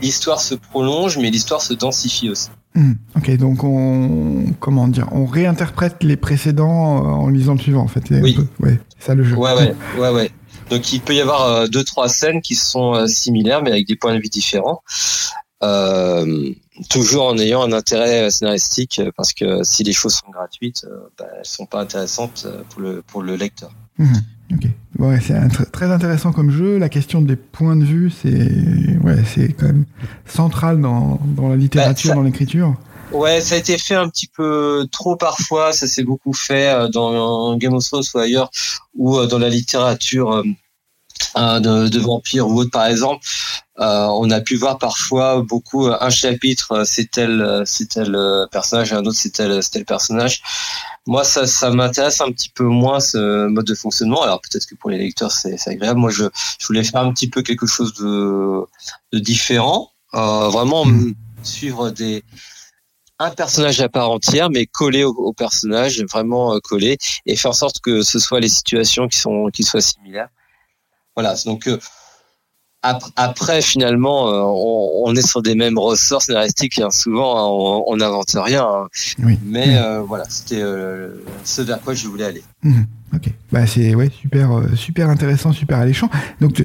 l'histoire 0.00 0.40
se 0.40 0.54
prolonge, 0.54 1.18
mais 1.18 1.30
l'histoire 1.30 1.62
se 1.62 1.74
densifie 1.74 2.30
aussi. 2.30 2.48
Mmh. 2.74 2.92
Ok, 3.16 3.36
donc 3.36 3.64
on 3.64 4.44
comment 4.60 4.88
dire, 4.88 5.08
on 5.12 5.26
réinterprète 5.26 6.02
les 6.02 6.16
précédents 6.16 6.66
en 6.68 7.28
lisant 7.28 7.54
le 7.54 7.60
suivant 7.60 7.82
en 7.82 7.88
fait. 7.88 8.04
Oui. 8.10 8.38
Ouais, 8.60 8.78
c'est 8.98 9.06
ça 9.06 9.14
le 9.14 9.24
jeu. 9.24 9.36
Ouais, 9.36 9.52
ouais, 9.54 9.74
ouais, 9.98 10.10
ouais. 10.10 10.30
Donc 10.70 10.92
il 10.92 11.00
peut 11.00 11.14
y 11.14 11.20
avoir 11.20 11.68
deux 11.68 11.84
trois 11.84 12.08
scènes 12.08 12.40
qui 12.42 12.54
sont 12.54 13.06
similaires, 13.06 13.62
mais 13.62 13.70
avec 13.70 13.86
des 13.86 13.96
points 13.96 14.14
de 14.14 14.20
vue 14.20 14.28
différents. 14.28 14.82
Euh, 15.62 16.52
toujours 16.88 17.26
en 17.26 17.38
ayant 17.38 17.62
un 17.62 17.72
intérêt 17.72 18.30
scénaristique, 18.30 19.00
parce 19.16 19.32
que 19.32 19.62
si 19.64 19.84
les 19.84 19.92
choses 19.92 20.14
sont 20.14 20.30
gratuites, 20.30 20.84
euh, 20.84 21.08
bah, 21.18 21.26
elles 21.38 21.44
sont 21.44 21.66
pas 21.66 21.80
intéressantes 21.80 22.44
euh, 22.46 22.62
pour 22.70 22.80
le, 22.80 23.02
pour 23.02 23.22
le 23.22 23.36
lecteur. 23.36 23.70
Mmh, 23.98 24.14
ok. 24.54 24.64
Ouais, 24.98 25.20
c'est 25.20 25.70
très 25.72 25.90
intéressant 25.90 26.32
comme 26.32 26.50
jeu. 26.50 26.78
La 26.78 26.88
question 26.88 27.20
des 27.20 27.36
points 27.36 27.76
de 27.76 27.84
vue, 27.84 28.10
c'est 28.10 28.98
ouais, 29.04 29.22
c'est 29.26 29.52
quand 29.52 29.66
même 29.66 29.84
central 30.26 30.80
dans, 30.80 31.20
dans 31.24 31.48
la 31.48 31.56
littérature, 31.56 32.10
bah, 32.10 32.16
dans 32.16 32.22
l'écriture. 32.22 32.76
Ouais, 33.12 33.40
ça 33.40 33.54
a 33.54 33.58
été 33.58 33.78
fait 33.78 33.94
un 33.94 34.08
petit 34.08 34.28
peu 34.28 34.86
trop 34.92 35.16
parfois. 35.16 35.72
Ça 35.72 35.86
s'est 35.86 36.04
beaucoup 36.04 36.32
fait 36.32 36.90
dans 36.90 37.56
Game 37.56 37.74
of 37.74 37.84
Thrones 37.84 38.04
ou 38.14 38.18
ailleurs, 38.18 38.50
ou 38.94 39.24
dans 39.26 39.38
la 39.38 39.48
littérature 39.48 40.42
de, 41.34 41.88
de 41.88 41.98
vampires 41.98 42.48
ou 42.48 42.60
autre 42.60 42.70
par 42.70 42.86
exemple, 42.86 43.24
euh, 43.66 43.67
on 43.78 44.30
a 44.30 44.40
pu 44.40 44.56
voir 44.56 44.78
parfois 44.78 45.42
beaucoup 45.42 45.86
euh, 45.86 45.96
un 46.00 46.10
chapitre 46.10 46.72
euh, 46.72 46.84
c'est 46.84 47.10
tel 47.10 47.62
c'est 47.64 47.90
tel 47.90 48.16
personnage 48.50 48.92
et 48.92 48.96
un 48.96 49.04
autre 49.04 49.16
c'est 49.16 49.30
tel 49.30 49.62
c'est 49.62 49.70
tel 49.70 49.84
personnage. 49.84 50.42
Moi 51.06 51.24
ça 51.24 51.46
ça 51.46 51.70
m'intéresse 51.70 52.20
un 52.20 52.30
petit 52.32 52.50
peu 52.50 52.64
moins 52.64 53.00
ce 53.00 53.46
mode 53.46 53.66
de 53.66 53.74
fonctionnement. 53.74 54.22
Alors 54.22 54.40
peut-être 54.40 54.66
que 54.66 54.74
pour 54.74 54.90
les 54.90 54.98
lecteurs 54.98 55.32
c'est 55.32 55.56
agréable. 55.68 56.00
Moi 56.00 56.10
je, 56.10 56.24
je 56.58 56.66
voulais 56.66 56.84
faire 56.84 57.00
un 57.00 57.12
petit 57.12 57.28
peu 57.28 57.42
quelque 57.42 57.66
chose 57.66 57.94
de, 57.94 58.64
de 59.12 59.18
différent, 59.18 59.92
euh, 60.14 60.48
vraiment 60.48 60.84
mmh. 60.84 61.14
suivre 61.42 61.90
des 61.90 62.24
un 63.20 63.30
personnage 63.30 63.80
à 63.80 63.88
part 63.88 64.10
entière, 64.10 64.48
mais 64.48 64.66
collé 64.66 65.02
au, 65.02 65.32
personnage, 65.32 66.04
vraiment 66.04 66.56
collé, 66.60 66.98
et 67.26 67.34
faire 67.34 67.50
en 67.50 67.54
sorte 67.54 67.80
que 67.80 68.02
ce 68.02 68.20
soit 68.20 68.38
les 68.38 68.48
situations 68.48 69.08
qui 69.08 69.18
sont 69.18 69.48
qui 69.52 69.64
soient 69.64 69.80
similaires. 69.80 70.28
Voilà, 71.16 71.34
donc 71.46 71.66
euh, 71.66 71.80
après, 72.82 73.60
finalement, 73.60 74.28
euh, 74.28 74.40
on, 75.04 75.14
est 75.16 75.26
sur 75.26 75.42
des 75.42 75.54
mêmes 75.54 75.78
ressorts 75.78 76.22
scénaristiques. 76.22 76.78
Hein. 76.78 76.90
Souvent, 76.90 77.36
hein, 77.36 77.82
on 77.86 77.96
n'invente 77.96 78.30
rien. 78.34 78.64
Hein. 78.64 78.88
Mais 79.44 79.76
euh, 79.78 80.00
voilà, 80.00 80.24
c'était 80.28 80.62
ce 81.44 81.62
vers 81.62 81.80
quoi 81.80 81.94
je 81.94 82.06
voulais 82.06 82.24
aller. 82.24 82.42
Mmh. 82.62 82.82
ok, 83.14 83.30
bah 83.52 83.66
c'est 83.66 83.94
ouais, 83.94 84.10
super, 84.10 84.62
super 84.76 85.10
intéressant, 85.10 85.52
super 85.52 85.78
alléchant. 85.78 86.08
Donc, 86.40 86.64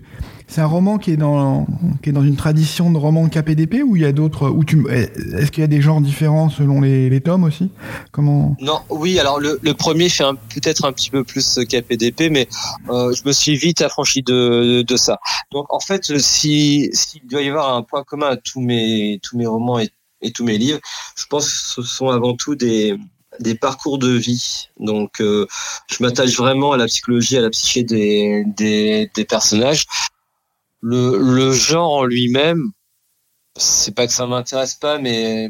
c'est 0.54 0.62
un 0.62 0.68
roman 0.68 1.00
qui 1.00 1.10
est 1.10 1.18
dans 1.18 1.66
qui 2.04 2.10
est 2.10 2.12
dans 2.12 2.24
une 2.24 2.36
tradition 2.36 2.92
de 2.92 2.98
roman 3.00 3.28
KPDP 3.28 3.82
ou 3.84 3.96
il 3.96 4.04
y 4.04 4.06
a 4.06 4.12
d'autres 4.12 4.50
où 4.50 4.64
tu 4.64 4.88
est-ce 4.88 5.50
qu'il 5.50 5.62
y 5.62 5.64
a 5.64 5.68
des 5.68 5.82
genres 5.82 6.00
différents 6.00 6.52
selon 6.52 6.80
les, 6.80 7.10
les 7.10 7.22
tomes 7.22 7.44
aussi? 7.44 7.72
Comment? 8.12 8.56
Non, 8.62 8.80
oui, 8.92 9.18
alors 9.20 9.40
le, 9.40 9.60
le 9.64 9.74
premier 9.74 10.10
fait 10.10 10.24
peut-être 10.54 10.86
un 10.86 10.94
petit 10.94 11.10
peu 11.10 11.24
plus 11.24 11.58
KPDP 11.68 12.30
mais 12.30 12.48
euh, 12.90 13.12
je 13.14 13.24
me 13.28 13.32
suis 13.32 13.56
vite 13.56 13.82
affranchi 13.82 14.22
de, 14.22 14.84
de 14.84 14.96
ça. 14.96 15.18
Donc 15.52 15.74
en 15.74 15.80
fait, 15.80 16.20
si 16.20 16.88
s'il 16.94 17.26
doit 17.26 17.42
y 17.42 17.50
avoir 17.50 17.76
un 17.76 17.82
point 17.82 18.04
commun 18.04 18.28
à 18.28 18.38
tous 18.38 18.62
mes 18.62 19.20
tous 19.24 19.36
mes 19.36 19.48
romans 19.48 19.80
et, 19.80 19.90
et 20.22 20.32
tous 20.32 20.44
mes 20.44 20.60
livres, 20.60 20.80
je 21.16 21.26
pense 21.32 21.46
que 21.50 21.82
ce 21.82 21.82
sont 21.82 22.10
avant 22.10 22.36
tout 22.36 22.54
des 22.54 22.96
des 23.40 23.56
parcours 23.56 23.98
de 23.98 24.10
vie. 24.10 24.70
Donc, 24.80 25.20
euh, 25.20 25.48
je 25.90 26.04
m'attache 26.04 26.38
vraiment 26.38 26.74
à 26.74 26.78
la 26.78 26.86
psychologie, 26.86 27.36
à 27.36 27.42
la 27.42 27.50
psyché 27.50 27.84
des, 27.84 28.44
des, 28.46 29.10
des 29.16 29.26
personnages 29.26 29.86
le, 30.84 31.18
le 31.18 31.54
genre 31.54 31.92
en 31.94 32.06
lui-même, 32.06 32.72
c'est 33.58 33.96
pas 33.96 34.08
que 34.08 34.14
ça 34.14 34.28
m'intéresse 34.28 34.76
pas, 34.76 35.00
mais, 35.00 35.50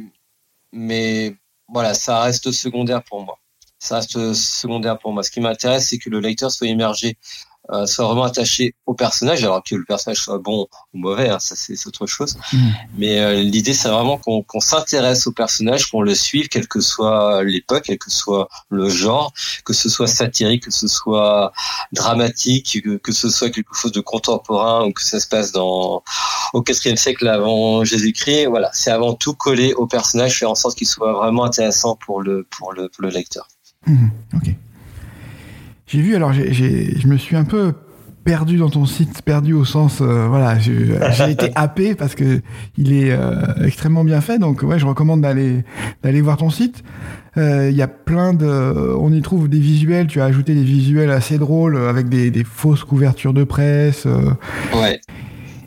mais 0.73 1.35
voilà, 1.69 1.93
ça 1.95 2.21
reste 2.21 2.51
secondaire 2.51 3.03
pour 3.03 3.23
moi. 3.23 3.39
ça 3.79 3.97
reste 3.97 4.33
secondaire 4.33 4.99
pour 4.99 5.13
moi. 5.13 5.23
Ce 5.23 5.31
qui 5.31 5.41
m'intéresse, 5.41 5.89
c'est 5.89 5.97
que 5.99 6.09
le 6.09 6.19
lecteur 6.19 6.51
soit 6.51 6.67
immergé 6.67 7.17
euh, 7.71 7.85
soit 7.85 8.05
vraiment 8.05 8.25
attaché 8.25 8.75
au 8.85 8.93
personnage, 8.93 9.41
alors 9.43 9.63
que 9.63 9.75
le 9.75 9.85
personnage 9.85 10.17
soit 10.17 10.37
bon 10.37 10.67
ou 10.93 10.97
mauvais, 10.97 11.29
hein, 11.29 11.39
ça 11.39 11.55
c'est 11.55 11.87
autre 11.87 12.05
chose. 12.07 12.35
Mm. 12.51 12.69
Mais 12.97 13.19
euh, 13.19 13.35
l'idée 13.35 13.73
c'est 13.73 13.87
vraiment 13.87 14.17
qu'on 14.17 14.59
s'intéresse 14.59 15.27
au 15.27 15.31
personnage, 15.31 15.85
qu'on 15.85 16.01
le 16.01 16.13
suive, 16.13 16.49
quelle 16.49 16.67
que 16.67 16.81
soit 16.81 17.41
l'époque, 17.43 17.83
quel 17.85 17.97
que 17.97 18.11
soit 18.11 18.49
le 18.69 18.89
genre, 18.89 19.31
que 19.63 19.71
ce 19.71 19.87
soit 19.87 20.07
satirique, 20.07 20.65
que 20.65 20.71
ce 20.71 20.89
soit 20.89 21.53
dramatique, 21.93 22.81
que, 22.83 22.97
que, 22.97 23.13
ce 23.13 23.29
soit 23.29 23.49
quelque 23.49 23.73
chose 23.73 23.93
de 23.93 24.01
contemporain 24.01 24.85
ou 24.85 24.91
que 24.91 25.01
ça 25.01 25.21
se 25.21 25.27
passe 25.29 25.53
dans 25.53 26.03
au 26.51 26.61
quatrième 26.61 26.97
siècle 26.97 27.29
avant 27.29 27.85
Jésus-Christ. 27.85 28.47
Voilà, 28.47 28.71
c'est 28.73 28.91
avant 28.91 29.13
tout 29.13 29.35
collé 29.35 29.73
au 29.73 29.87
personnage, 29.87 30.37
faire 30.37 30.51
en 30.51 30.55
sorte 30.55 30.77
qu'il 30.77 30.87
soit 30.87 31.13
vraiment 31.13 31.45
intéressant 31.45 31.95
pour 31.95 32.21
le 32.21 32.45
pour 32.49 32.73
le, 32.73 32.89
pour 32.89 33.03
le 33.03 33.09
lecteur. 33.09 33.47
Mm. 33.87 34.07
ok. 34.35 34.55
J'ai 35.93 36.01
vu, 36.01 36.15
alors 36.15 36.33
je 36.33 37.07
me 37.07 37.17
suis 37.17 37.35
un 37.35 37.43
peu 37.43 37.71
perdu 38.23 38.57
dans 38.57 38.71
ton 38.71 38.87
site, 38.87 39.21
perdu 39.21 39.53
au 39.53 39.63
sens, 39.63 40.01
euh, 40.01 40.25
voilà, 40.27 40.57
j'ai 40.57 41.29
été 41.29 41.51
happé 41.55 41.93
parce 41.93 42.15
que 42.15 42.41
il 42.79 42.93
est 42.93 43.11
euh, 43.11 43.43
extrêmement 43.63 44.03
bien 44.03 44.19
fait, 44.19 44.39
donc 44.39 44.63
ouais, 44.63 44.79
je 44.79 44.87
recommande 44.87 45.21
d'aller 45.21 45.63
d'aller 46.01 46.21
voir 46.21 46.37
ton 46.37 46.49
site. 46.49 46.83
Euh, 47.37 47.69
il 47.69 47.75
y 47.75 47.83
a 47.83 47.87
plein 47.87 48.33
de, 48.33 48.95
on 48.99 49.13
y 49.13 49.21
trouve 49.21 49.47
des 49.49 49.59
visuels. 49.59 50.07
Tu 50.07 50.19
as 50.19 50.25
ajouté 50.25 50.55
des 50.55 50.63
visuels 50.63 51.11
assez 51.11 51.37
drôles 51.37 51.77
avec 51.77 52.09
des, 52.09 52.31
des 52.31 52.43
fausses 52.43 52.83
couvertures 52.83 53.33
de 53.35 53.43
presse. 53.43 54.07
ouais 54.73 54.99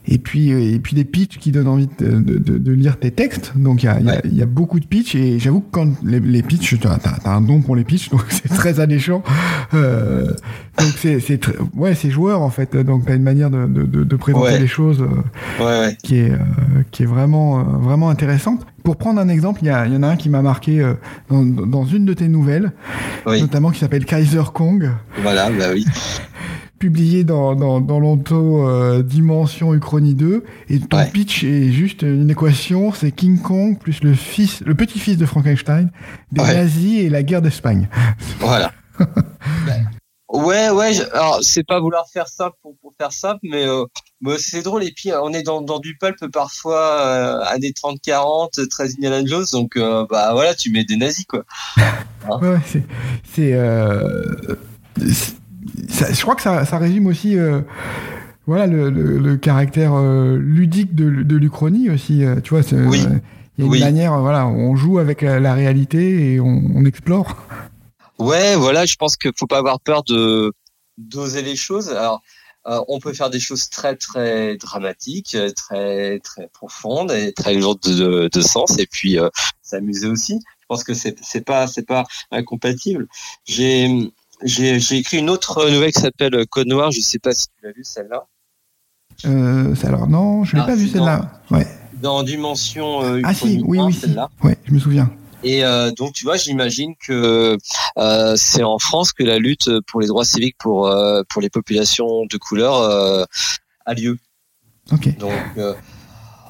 et 0.08 0.18
puis 0.18 0.52
euh, 0.52 0.74
et 0.74 0.78
puis 0.78 0.94
des 0.94 1.04
pitchs 1.04 1.38
qui 1.38 1.50
donnent 1.52 1.68
envie 1.68 1.88
de, 1.98 2.20
de, 2.20 2.58
de 2.58 2.72
lire 2.72 2.98
tes 2.98 3.10
textes. 3.10 3.52
Donc 3.56 3.82
il 3.82 3.86
y 3.86 3.88
a, 3.88 4.00
y, 4.00 4.10
a, 4.10 4.20
y 4.26 4.42
a, 4.42 4.46
beaucoup 4.46 4.80
de 4.80 4.86
pitchs 4.86 5.14
et 5.14 5.38
j'avoue 5.38 5.60
que 5.60 5.70
quand 5.70 5.88
les, 6.04 6.20
les 6.20 6.42
pitchs, 6.42 6.78
tu 6.78 6.86
as, 6.86 6.98
un 7.24 7.40
don 7.40 7.60
pour 7.60 7.76
les 7.76 7.84
pitchs, 7.84 8.10
donc 8.10 8.24
c'est 8.28 8.48
très 8.48 8.80
alléchant. 8.80 9.22
Euh, 9.74 10.32
donc 10.78 10.92
c'est 10.98 11.20
c'est 11.20 11.40
ouais 11.74 11.94
c'est 11.94 12.10
joueur 12.10 12.42
en 12.42 12.50
fait. 12.50 12.76
Donc 12.76 13.06
t'as 13.06 13.16
une 13.16 13.22
manière 13.22 13.50
de, 13.50 13.66
de, 13.66 14.04
de 14.04 14.16
présenter 14.16 14.58
les 14.58 14.66
choses 14.66 15.04
euh, 15.60 15.90
qui 16.02 16.16
est 16.18 16.32
euh, 16.32 16.38
qui 16.90 17.02
est 17.02 17.06
vraiment 17.06 17.62
vraiment 17.64 18.10
intéressante. 18.10 18.66
Pour 18.84 18.96
prendre 18.96 19.20
un 19.20 19.28
exemple, 19.28 19.60
il 19.62 19.66
y, 19.66 19.70
y 19.70 19.96
en 19.96 20.02
a 20.04 20.08
un 20.08 20.16
qui 20.16 20.28
m'a 20.28 20.42
marqué 20.42 20.80
dans, 21.28 21.42
dans, 21.42 21.84
une 21.84 22.04
de 22.04 22.14
tes 22.14 22.28
nouvelles, 22.28 22.70
notamment 23.26 23.70
qui 23.70 23.80
s'appelle 23.80 24.04
Kaiser 24.04 24.44
Kong. 24.54 24.92
Voilà, 25.22 25.50
bah 25.50 25.70
oui 25.72 25.84
publié 26.78 27.24
dans, 27.24 27.54
dans, 27.54 27.80
dans 27.80 27.98
l'onto 27.98 28.68
euh, 28.68 29.02
Dimension 29.02 29.74
Uchronie 29.74 30.14
2 30.14 30.44
et 30.68 30.80
ton 30.80 31.04
pitch 31.06 31.44
est 31.44 31.70
juste 31.72 32.02
une 32.02 32.30
équation, 32.30 32.92
c'est 32.92 33.12
King 33.12 33.40
Kong 33.40 33.78
plus 33.78 34.02
le 34.02 34.14
fils, 34.14 34.60
le 34.60 34.74
petit-fils 34.74 35.16
de 35.16 35.26
Frankenstein, 35.26 35.90
des 36.32 36.42
nazis 36.42 37.00
et 37.00 37.08
la 37.08 37.22
guerre 37.22 37.42
d'Espagne. 37.42 37.88
Voilà. 38.40 38.72
ouais, 40.32 40.70
ouais, 40.70 41.00
alors 41.12 41.38
c'est 41.42 41.64
pas 41.64 41.80
vouloir 41.80 42.06
faire 42.12 42.28
simple 42.28 42.56
pour, 42.62 42.76
pour 42.82 42.92
faire 42.98 43.12
simple, 43.12 43.40
mais 43.42 43.66
euh, 43.66 43.84
c'est 44.38 44.62
drôle. 44.62 44.84
Et 44.84 44.92
puis 44.92 45.10
on 45.12 45.32
est 45.32 45.42
dans, 45.42 45.62
dans 45.62 45.78
du 45.78 45.96
pulp 45.96 46.16
parfois 46.32 47.00
euh, 47.00 47.40
années 47.46 47.72
30-40, 47.72 48.68
13 48.68 48.94
Indiana 48.96 49.24
Jones, 49.24 49.46
donc 49.52 49.76
euh, 49.76 50.06
bah 50.10 50.32
voilà, 50.32 50.54
tu 50.54 50.70
mets 50.70 50.84
des 50.84 50.96
nazis 50.96 51.24
quoi. 51.26 51.44
Hein 52.28 52.40
ouais, 52.42 52.58
c'est. 53.24 53.52
Je 55.88 56.22
crois 56.22 56.34
que 56.34 56.42
ça, 56.42 56.64
ça 56.64 56.78
résume 56.78 57.06
aussi 57.06 57.36
euh, 57.36 57.60
voilà 58.46 58.66
le, 58.66 58.90
le, 58.90 59.36
caractère 59.36 59.94
euh, 59.94 60.36
ludique 60.36 60.94
de, 60.94 61.22
de 61.22 61.36
l'Uchronie 61.36 61.90
aussi. 61.90 62.24
Euh, 62.24 62.40
tu 62.40 62.50
vois, 62.50 62.62
oui. 62.72 63.04
il 63.58 63.64
y 63.64 63.68
a 63.68 63.76
une 63.76 63.84
manière, 63.84 64.18
voilà, 64.20 64.46
on 64.46 64.76
joue 64.76 64.98
avec 64.98 65.22
la, 65.22 65.54
réalité 65.54 66.34
et 66.34 66.40
on, 66.40 66.62
on, 66.74 66.84
explore. 66.84 67.36
Ouais, 68.18 68.56
voilà, 68.56 68.86
je 68.86 68.96
pense 68.96 69.16
qu'il 69.16 69.32
faut 69.36 69.46
pas 69.46 69.58
avoir 69.58 69.80
peur 69.80 70.02
de 70.04 70.52
d'oser 70.98 71.42
les 71.42 71.56
choses. 71.56 71.90
Alors, 71.90 72.22
on 72.64 72.98
peut 72.98 73.12
faire 73.12 73.30
des 73.30 73.38
choses 73.38 73.68
très 73.68 73.96
très 73.96 74.56
dramatiques, 74.56 75.36
très 75.54 76.18
très 76.20 76.48
profondes 76.48 77.12
et 77.12 77.32
très 77.32 77.54
lourdes 77.54 77.80
de, 77.82 78.28
de, 78.32 78.40
sens, 78.40 78.78
et 78.78 78.86
puis 78.86 79.18
s'amuser 79.62 80.08
aussi. 80.08 80.40
Je 80.60 80.66
pense 80.68 80.82
que 80.82 80.94
c'est 80.94 81.16
c'est 81.22 81.44
pas 81.44 81.66
c'est 81.66 81.86
pas 81.86 82.04
incompatible. 82.30 83.06
J'ai 83.44 84.10
j'ai 84.42 84.76
écrit 84.96 85.18
une 85.18 85.30
autre 85.30 85.68
nouvelle 85.70 85.92
qui 85.92 86.00
s'appelle 86.00 86.46
Code 86.46 86.66
Noir. 86.66 86.90
Je 86.90 87.00
sais 87.00 87.18
pas 87.18 87.32
si 87.32 87.46
tu 87.46 87.64
l'as 87.64 87.72
vu 87.72 87.84
celle-là. 87.84 88.26
Euh, 89.24 89.74
alors 89.84 90.06
non, 90.06 90.44
je 90.44 90.56
l'ai 90.56 90.62
ah, 90.62 90.66
pas 90.66 90.74
vu 90.74 90.88
celle-là. 90.88 91.40
Ouais. 91.50 91.66
Dans 92.02 92.22
Dimension. 92.22 93.02
Euh, 93.02 93.20
ah 93.24 93.32
si, 93.32 93.62
oui, 93.64 93.78
oui, 93.80 93.92
celle-là. 93.92 94.28
Ouais, 94.42 94.58
je 94.64 94.72
me 94.72 94.78
souviens. 94.78 95.10
Et 95.42 95.64
euh, 95.64 95.90
donc 95.92 96.12
tu 96.12 96.24
vois, 96.24 96.36
j'imagine 96.36 96.94
que 96.96 97.56
euh, 97.98 98.36
c'est 98.36 98.62
en 98.62 98.78
France 98.78 99.12
que 99.12 99.22
la 99.22 99.38
lutte 99.38 99.70
pour 99.86 100.00
les 100.00 100.06
droits 100.06 100.24
civiques 100.24 100.56
pour 100.58 100.88
euh, 100.88 101.22
pour 101.28 101.40
les 101.42 101.50
populations 101.50 102.26
de 102.26 102.36
couleur 102.36 102.76
euh, 102.76 103.24
a 103.84 103.94
lieu. 103.94 104.18
Ok. 104.92 105.16
Donc 105.18 105.32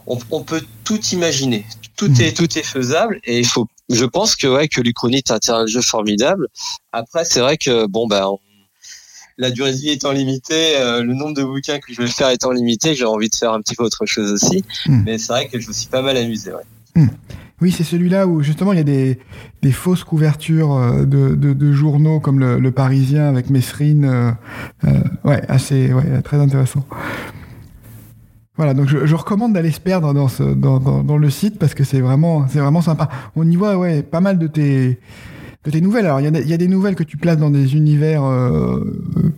on, 0.07 0.19
on, 0.31 0.43
peut 0.43 0.63
tout 0.85 1.01
imaginer, 1.13 1.67
tout 1.97 2.11
est 2.23 2.37
tout 2.37 2.59
est 2.59 2.63
faisable 2.63 3.21
et 3.25 3.39
il 3.39 3.47
faut 3.47 3.67
je 3.89 4.05
pense 4.05 4.37
que 4.37 4.47
ouais 4.47 4.69
que 4.69 4.81
l'Uchronie 4.81 5.23
est 5.27 5.51
un 5.51 5.67
jeu 5.67 5.81
formidable. 5.81 6.49
Après, 6.93 7.25
c'est 7.25 7.41
vrai 7.41 7.57
que 7.57 7.87
bon 7.87 8.07
ben 8.07 8.27
la 9.39 9.51
durée 9.51 9.73
de 9.73 9.77
vie 9.77 9.91
étant 9.91 10.13
limitée, 10.13 10.77
euh, 10.79 11.03
le 11.03 11.13
nombre 11.15 11.35
de 11.35 11.45
bouquins 11.45 11.79
que 11.79 11.93
je 11.93 12.01
vais 12.01 12.09
faire 12.09 12.31
étant 12.31 12.53
limité, 12.53 12.95
j'ai 12.95 13.05
envie 13.05 13.29
de 13.29 13.35
faire 13.35 13.53
un 13.53 13.61
petit 13.61 13.75
peu 13.75 13.85
autre 13.85 14.07
chose 14.07 14.33
aussi. 14.33 14.65
Hmm. 14.87 15.03
Mais 15.05 15.19
c'est 15.19 15.33
vrai 15.33 15.49
que 15.49 15.61
je 15.61 15.69
me 15.69 15.73
suis 15.73 15.89
pas 15.89 16.03
mal 16.03 16.17
amusé. 16.17 16.53
Ouais. 16.53 17.03
Hmm. 17.03 17.09
Oui, 17.61 17.73
c'est 17.73 17.85
celui-là 17.85 18.27
où 18.27 18.43
justement 18.43 18.73
il 18.73 18.77
y 18.77 18.81
a 18.81 18.85
des, 18.85 19.19
des 19.63 19.73
fausses 19.73 20.05
couvertures 20.05 20.75
euh, 20.75 21.05
de, 21.05 21.35
de, 21.35 21.55
de, 21.55 21.73
journaux 21.73 22.21
comme 22.21 22.39
le, 22.39 22.59
le 22.59 22.71
Parisien 22.71 23.29
avec 23.29 23.51
Messrine. 23.51 24.37
Euh, 24.85 24.91
ouais, 25.25 25.43
assez, 25.49 25.93
ouais, 25.93 26.23
très 26.23 26.39
intéressant. 26.39 26.85
Voilà, 28.57 28.73
donc 28.73 28.89
je, 28.89 29.05
je 29.05 29.15
recommande 29.15 29.53
d'aller 29.53 29.71
se 29.71 29.81
perdre 29.81 30.15
dans, 30.15 30.29
ce, 30.29 30.43
dans, 30.43 30.79
dans, 30.79 31.03
dans, 31.03 31.19
le 31.19 31.29
site 31.29 31.59
parce 31.59 31.75
que 31.75 31.85
c'est 31.85 32.01
vraiment, 32.01 32.47
c'est 32.49 32.59
vraiment 32.59 32.81
sympa. 32.81 33.09
On 33.37 33.49
y 33.49 33.57
voit 33.57 33.77
ouais, 33.77 34.03
pas 34.03 34.21
mal 34.21 34.39
de 34.39 34.47
tes, 34.47 34.99
de 35.65 35.71
tes 35.71 35.81
nouvelles. 35.81 36.07
Alors, 36.07 36.21
il 36.21 36.25
y, 36.25 36.37
a, 36.37 36.41
y 36.41 36.55
a 36.55 36.57
des 36.57 36.69
nouvelles 36.69 36.95
que 36.95 37.03
tu 37.03 37.19
places 37.19 37.37
dans 37.37 37.51
des 37.51 37.75
univers 37.75 38.25
euh, 38.25 38.83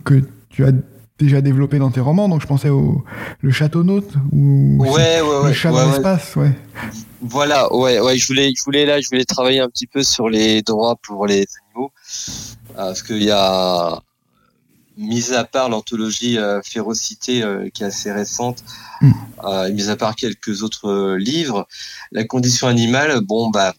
que 0.05 0.21
tu 0.49 0.65
as 0.65 0.71
déjà 1.17 1.41
développé 1.41 1.79
dans 1.79 1.91
tes 1.91 1.99
romans. 1.99 2.29
Donc, 2.29 2.41
je 2.41 2.47
pensais 2.47 2.69
au 2.69 3.03
le 3.41 3.51
Château 3.51 3.83
Naute 3.83 4.13
ou 4.31 4.77
ouais, 4.79 5.21
ouais, 5.21 5.47
le 5.47 5.53
Chat 5.53 5.71
ouais, 5.71 5.83
dans 5.83 5.91
l'espace. 5.91 6.35
Ouais. 6.37 6.51
Voilà, 7.21 7.73
ouais, 7.75 7.99
ouais. 7.99 8.17
Je 8.17 8.25
voulais, 8.25 8.53
je 8.55 8.63
voulais 8.63 8.85
là, 8.85 9.01
je 9.01 9.09
voulais 9.09 9.25
travailler 9.25 9.59
un 9.59 9.67
petit 9.67 9.87
peu 9.87 10.01
sur 10.01 10.29
les 10.29 10.61
droits 10.61 10.95
pour 10.95 11.27
les 11.27 11.45
animaux 11.73 11.91
parce 12.73 13.03
qu'il 13.03 13.23
y 13.23 13.31
a 13.31 13.99
mis 14.99 15.33
à 15.33 15.45
part 15.45 15.69
l'anthologie 15.69 16.37
euh, 16.37 16.61
Férocité 16.61 17.41
euh, 17.41 17.69
qui 17.73 17.83
est 17.83 17.87
assez 17.87 18.11
récente, 18.11 18.63
mm. 19.01 19.11
euh, 19.45 19.71
mis 19.71 19.89
à 19.89 19.95
part 19.95 20.15
quelques 20.15 20.61
autres 20.61 21.15
livres, 21.15 21.67
la 22.11 22.25
condition 22.25 22.67
animale, 22.67 23.21
bon 23.21 23.49
bah, 23.49 23.73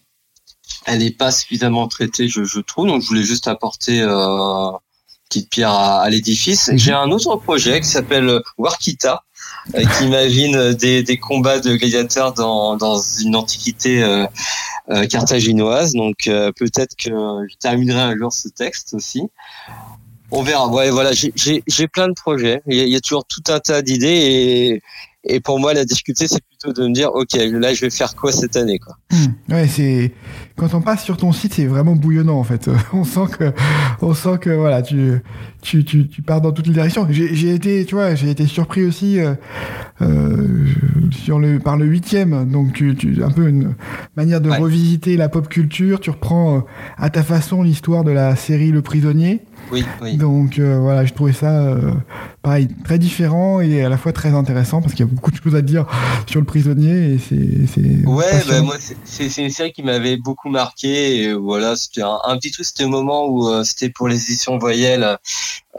elle 0.85 0.99
n'est 0.99 1.11
pas 1.11 1.31
suffisamment 1.31 1.87
traitée, 1.87 2.27
je, 2.27 2.43
je, 2.43 2.59
trouve. 2.59 2.87
Donc 2.87 3.03
je 3.03 3.07
voulais 3.07 3.23
juste 3.23 3.47
apporter 3.47 4.01
euh, 4.01 4.71
petite 5.29 5.49
pierre 5.51 5.71
à, 5.71 6.01
à 6.01 6.09
l'édifice. 6.09 6.69
Mm-hmm. 6.69 6.77
J'ai 6.77 6.91
un 6.91 7.11
autre 7.11 7.35
projet 7.35 7.79
qui 7.81 7.87
s'appelle 7.87 8.41
Warkita, 8.57 9.23
qui 9.73 10.05
imagine 10.05 10.73
des, 10.73 11.03
des, 11.03 11.17
combats 11.17 11.59
de 11.59 11.75
gladiateurs 11.75 12.33
dans, 12.33 12.77
dans 12.77 12.99
une 12.99 13.35
antiquité 13.35 14.01
euh, 14.03 15.05
carthaginoise. 15.05 15.93
Donc 15.93 16.17
peut-être 16.25 16.95
que 16.95 17.11
je 17.47 17.55
terminerai 17.57 17.99
un 17.99 18.17
jour 18.17 18.33
ce 18.33 18.47
texte 18.47 18.95
aussi. 18.95 19.21
On 20.31 20.43
verra. 20.43 20.67
Ouais, 20.69 20.89
voilà, 20.89 21.11
j'ai 21.13 21.87
plein 21.87 22.07
de 22.07 22.13
projets. 22.13 22.61
Il 22.67 22.75
y, 22.75 22.95
a, 22.95 22.99
toujours 22.99 23.25
tout 23.25 23.43
un 23.49 23.59
tas 23.59 23.81
d'idées 23.81 24.07
et, 24.07 24.81
et 25.23 25.39
pour 25.39 25.59
moi, 25.59 25.73
la 25.73 25.85
difficulté, 25.85 26.27
c'est 26.27 26.41
plutôt 26.43 26.73
de 26.73 26.87
me 26.87 26.93
dire, 26.93 27.13
ok, 27.13 27.33
là, 27.33 27.73
je 27.73 27.81
vais 27.81 27.89
faire 27.89 28.15
quoi 28.15 28.31
cette 28.31 28.55
année, 28.55 28.79
quoi. 28.79 28.97
Mmh. 29.11 29.53
Ouais, 29.53 29.67
c'est 29.67 30.13
quand 30.61 30.75
on 30.75 30.81
passe 30.81 31.03
sur 31.03 31.17
ton 31.17 31.31
site, 31.31 31.55
c'est 31.55 31.65
vraiment 31.65 31.95
bouillonnant 31.95 32.37
en 32.37 32.43
fait. 32.43 32.69
on 32.93 33.03
sent 33.03 33.25
que, 33.37 33.51
on 34.01 34.13
sent 34.13 34.37
que 34.39 34.51
voilà, 34.51 34.81
tu, 34.83 35.21
tu, 35.61 35.83
tu, 35.83 36.07
tu 36.07 36.21
pars 36.21 36.39
dans 36.39 36.51
toutes 36.51 36.67
les 36.67 36.73
directions. 36.73 37.07
J'ai 37.09 37.53
été, 37.53 37.83
tu 37.85 37.95
vois, 37.95 38.13
j'ai 38.13 38.29
été 38.29 38.45
surpris 38.45 38.83
aussi 38.83 39.19
euh, 39.19 39.33
euh, 40.01 40.65
sur 41.11 41.39
le 41.39 41.59
par 41.59 41.77
le 41.77 41.85
huitième. 41.85 42.49
Donc, 42.49 42.73
tu, 42.73 42.95
tu 42.95 43.23
un 43.23 43.31
peu 43.31 43.47
une 43.47 43.75
manière 44.15 44.41
de 44.41 44.49
ouais. 44.49 44.57
revisiter 44.57 45.17
la 45.17 45.29
pop 45.29 45.47
culture. 45.49 45.99
Tu 45.99 46.11
reprends 46.11 46.57
euh, 46.57 46.61
à 46.97 47.09
ta 47.09 47.23
façon 47.23 47.63
l'histoire 47.63 48.03
de 48.03 48.11
la 48.11 48.35
série 48.35 48.69
Le 48.69 48.81
Prisonnier. 48.81 49.41
Oui, 49.71 49.85
oui. 50.01 50.17
Donc 50.17 50.59
euh, 50.59 50.79
voilà, 50.79 51.05
je 51.05 51.13
trouvais 51.13 51.33
ça 51.33 51.61
euh, 51.61 51.91
pareil 52.41 52.67
très 52.83 52.99
différent 52.99 53.61
et 53.61 53.83
à 53.83 53.89
la 53.89 53.97
fois 53.97 54.11
très 54.11 54.33
intéressant 54.33 54.81
parce 54.81 54.93
qu'il 54.93 55.05
y 55.05 55.09
a 55.09 55.11
beaucoup 55.11 55.31
de 55.31 55.37
choses 55.37 55.55
à 55.55 55.61
dire 55.61 55.85
sur 56.27 56.39
le 56.39 56.45
prisonnier 56.45 57.13
et 57.13 57.19
c'est 57.19 58.05
ouais 58.05 58.43
bah, 58.47 58.61
moi 58.61 58.75
c'est 59.05 59.37
une 59.37 59.49
série 59.49 59.71
qui 59.71 59.83
m'avait 59.83 60.17
beaucoup 60.17 60.49
marqué 60.49 61.23
et 61.23 61.33
voilà 61.33 61.75
c'était 61.75 62.01
un, 62.01 62.19
un, 62.25 62.37
petit 62.37 62.51
truc 62.51 62.65
c'était 62.65 62.83
le 62.83 62.89
moment 62.89 63.27
où 63.27 63.47
euh, 63.47 63.63
c'était 63.63 63.89
pour 63.89 64.07
les 64.07 64.15
éditions 64.15 64.57
voyelles 64.57 65.17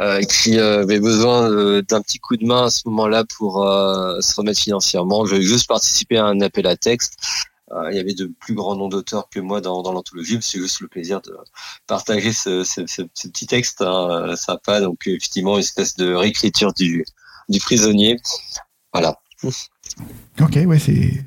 euh, 0.00 0.22
qui 0.22 0.58
avait 0.58 1.00
besoin 1.00 1.50
d'un 1.82 2.00
petit 2.00 2.18
coup 2.18 2.36
de 2.36 2.46
main 2.46 2.64
à 2.66 2.70
ce 2.70 2.82
moment-là 2.86 3.24
pour 3.38 3.56
se 3.56 4.34
remettre 4.36 4.60
financièrement. 4.60 5.26
Je 5.26 5.36
vais 5.36 5.42
juste 5.42 5.68
participer 5.68 6.16
à 6.16 6.24
un 6.24 6.40
appel 6.40 6.66
à 6.66 6.76
texte. 6.76 7.18
euh, 7.20 7.51
il 7.90 7.96
y 7.96 8.00
avait 8.00 8.14
de 8.14 8.30
plus 8.40 8.54
grands 8.54 8.76
noms 8.76 8.88
d'auteurs 8.88 9.28
que 9.30 9.40
moi 9.40 9.60
dans, 9.60 9.82
dans 9.82 9.92
l'anthologie. 9.92 10.38
C'est 10.40 10.58
juste 10.58 10.80
le 10.80 10.88
plaisir 10.88 11.20
de 11.22 11.34
partager 11.86 12.32
ce, 12.32 12.64
ce, 12.64 12.82
ce, 12.86 13.02
petit 13.02 13.46
texte 13.46 13.82
hein, 13.82 14.34
sympa. 14.36 14.80
Donc 14.80 15.06
effectivement, 15.06 15.54
une 15.54 15.60
espèce 15.60 15.96
de 15.96 16.12
réécriture 16.12 16.72
du, 16.74 17.04
du 17.48 17.58
prisonnier. 17.60 18.18
Voilà. 18.92 19.18
Ok, 20.40 20.58
ouais, 20.66 20.78
c'est 20.78 21.24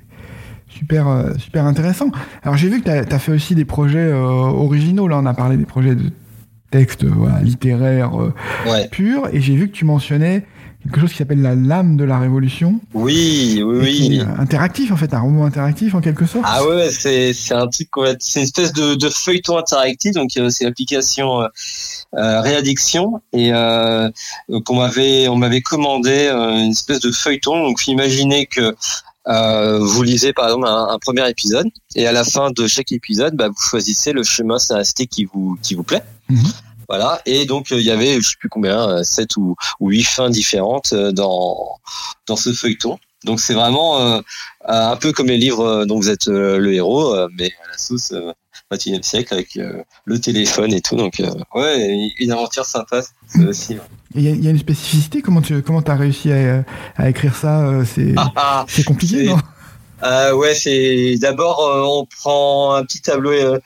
super, 0.70 1.08
euh, 1.08 1.34
super 1.38 1.66
intéressant. 1.66 2.12
Alors 2.44 2.58
j'ai 2.58 2.70
vu 2.70 2.82
que 2.82 2.86
tu 2.86 3.14
as, 3.14 3.20
fait 3.20 3.32
aussi 3.32 3.56
des 3.56 3.66
projets 3.66 3.98
euh, 3.98 4.22
originaux. 4.22 5.08
Là, 5.08 5.18
on 5.20 5.26
a 5.26 5.34
parlé 5.34 5.58
des 5.58 5.66
projets 5.66 5.96
de 5.96 6.12
texte 6.72 7.06
voilà, 7.06 7.42
littéraire 7.42 8.14
ouais. 8.68 8.88
pur, 8.90 9.30
et 9.32 9.40
j'ai 9.40 9.56
vu 9.56 9.70
que 9.70 9.74
tu 9.74 9.86
mentionnais 9.86 10.46
quelque 10.86 11.02
chose 11.02 11.12
qui 11.12 11.18
s'appelle 11.18 11.42
la 11.42 11.56
lame 11.56 11.98
de 11.98 12.04
la 12.04 12.20
révolution. 12.20 12.80
Oui, 12.94 13.62
oui, 13.64 13.78
oui. 13.82 14.22
Interactif 14.38 14.92
en 14.92 14.98
fait, 14.98 15.14
un 15.14 15.20
roman 15.20 15.46
interactif 15.46 15.96
en 15.96 16.02
quelque 16.02 16.26
sorte. 16.26 16.46
Ah 16.48 16.66
ouais, 16.66 16.90
c'est 16.92 17.34
c'est 17.34 17.54
un 17.54 17.68
truc 17.68 17.90
c'est 18.20 18.40
une 18.40 18.46
espèce 18.46 18.72
de, 18.74 18.96
de 18.96 19.10
feuilleton 19.10 19.58
interactif 19.58 20.14
donc 20.14 20.32
c'est 20.50 20.64
l'application 20.64 21.42
euh, 21.42 21.48
euh, 22.16 22.42
réaddiction 22.42 23.22
et 23.34 23.52
euh, 23.54 24.10
qu'on 24.66 24.76
m'avait 24.76 25.28
on 25.28 25.36
m'avait 25.36 25.62
commandé 25.62 26.28
euh, 26.28 26.52
une 26.52 26.72
espèce 26.72 27.00
de 27.00 27.12
feuilleton 27.12 27.64
donc 27.64 27.88
imaginez 27.88 28.46
que 28.46 28.76
euh, 29.28 29.80
vous 29.80 30.04
lisez 30.04 30.34
par 30.34 30.46
exemple 30.46 30.68
un, 30.68 31.00
premier 31.00 31.28
épisode 31.30 31.68
et 31.96 32.06
à 32.06 32.12
la 32.12 32.24
fin 32.24 32.52
de 32.52 32.68
chaque 32.68 32.92
épisode, 32.92 33.36
bah, 33.36 33.48
vous 33.48 33.60
choisissez 33.60 34.12
le 34.12 34.24
chemin 34.24 34.60
scénaristique 34.60 35.10
qui 35.10 35.26
vous 35.26 35.58
qui 35.64 35.74
vous 35.74 35.84
plaît. 35.84 36.04
Mhm. 36.30 36.44
Voilà. 36.90 37.22
Et 37.26 37.46
donc 37.46 37.72
il 37.72 37.82
y 37.82 37.92
avait, 37.92 38.22
je 38.22 38.30
sais 38.30 38.36
plus 38.40 38.50
combien, 38.50 39.04
sept 39.04 39.38
ou, 39.38 39.56
ou 39.80 39.90
huit 39.90 40.04
fins 40.04 40.30
différentes 40.30 40.94
euh, 40.94 41.12
dans 41.12 41.78
dans 42.28 42.36
ce 42.36 42.54
feuilleton. 42.54 42.98
Donc 43.24 43.40
c'est 43.40 43.54
vraiment 43.54 44.00
euh, 44.00 44.22
un 44.66 44.96
peu 44.98 45.12
comme 45.12 45.28
les 45.28 45.38
livres 45.38 45.66
euh, 45.66 45.86
dont 45.86 45.98
vous 45.98 46.10
êtes 46.10 46.28
le 46.28 46.74
héros, 46.74 47.16
mais 47.38 47.52
à 47.64 47.72
la 47.72 47.78
sauce 47.78 48.14
21e 48.72 49.04
siècle 49.04 49.34
avec 49.34 49.60
le 50.06 50.20
téléphone 50.20 50.74
et 50.74 50.82
tout. 50.82 50.96
Donc 50.96 51.22
ouais, 51.54 52.12
une 52.20 52.32
aventure 52.32 52.66
sympa 52.66 53.02
aussi. 53.48 53.78
Il 54.14 54.22
y, 54.22 54.44
y, 54.44 54.48
a 54.48 54.52
une 54.52 54.60
spécificité. 54.60 55.22
Comment 55.22 55.42
tu 55.42 55.62
comment 55.62 55.82
as 55.82 55.96
réussi 55.96 56.32
à, 56.32 56.64
à 56.96 57.10
écrire 57.10 57.36
ça 57.36 57.84
C'est 57.86 58.14
ah, 58.16 58.32
ah, 58.36 58.66
c'est 58.68 58.84
compliqué, 58.84 59.26
non? 59.26 59.38
Euh, 60.04 60.34
ouais, 60.34 60.56
c'est 60.56 61.16
d'abord 61.20 61.62
euh, 61.62 61.84
on 61.84 62.06
prend 62.06 62.76
un 62.76 62.84
petit 62.84 63.02
tableau. 63.02 63.32
Euh, 63.32 63.60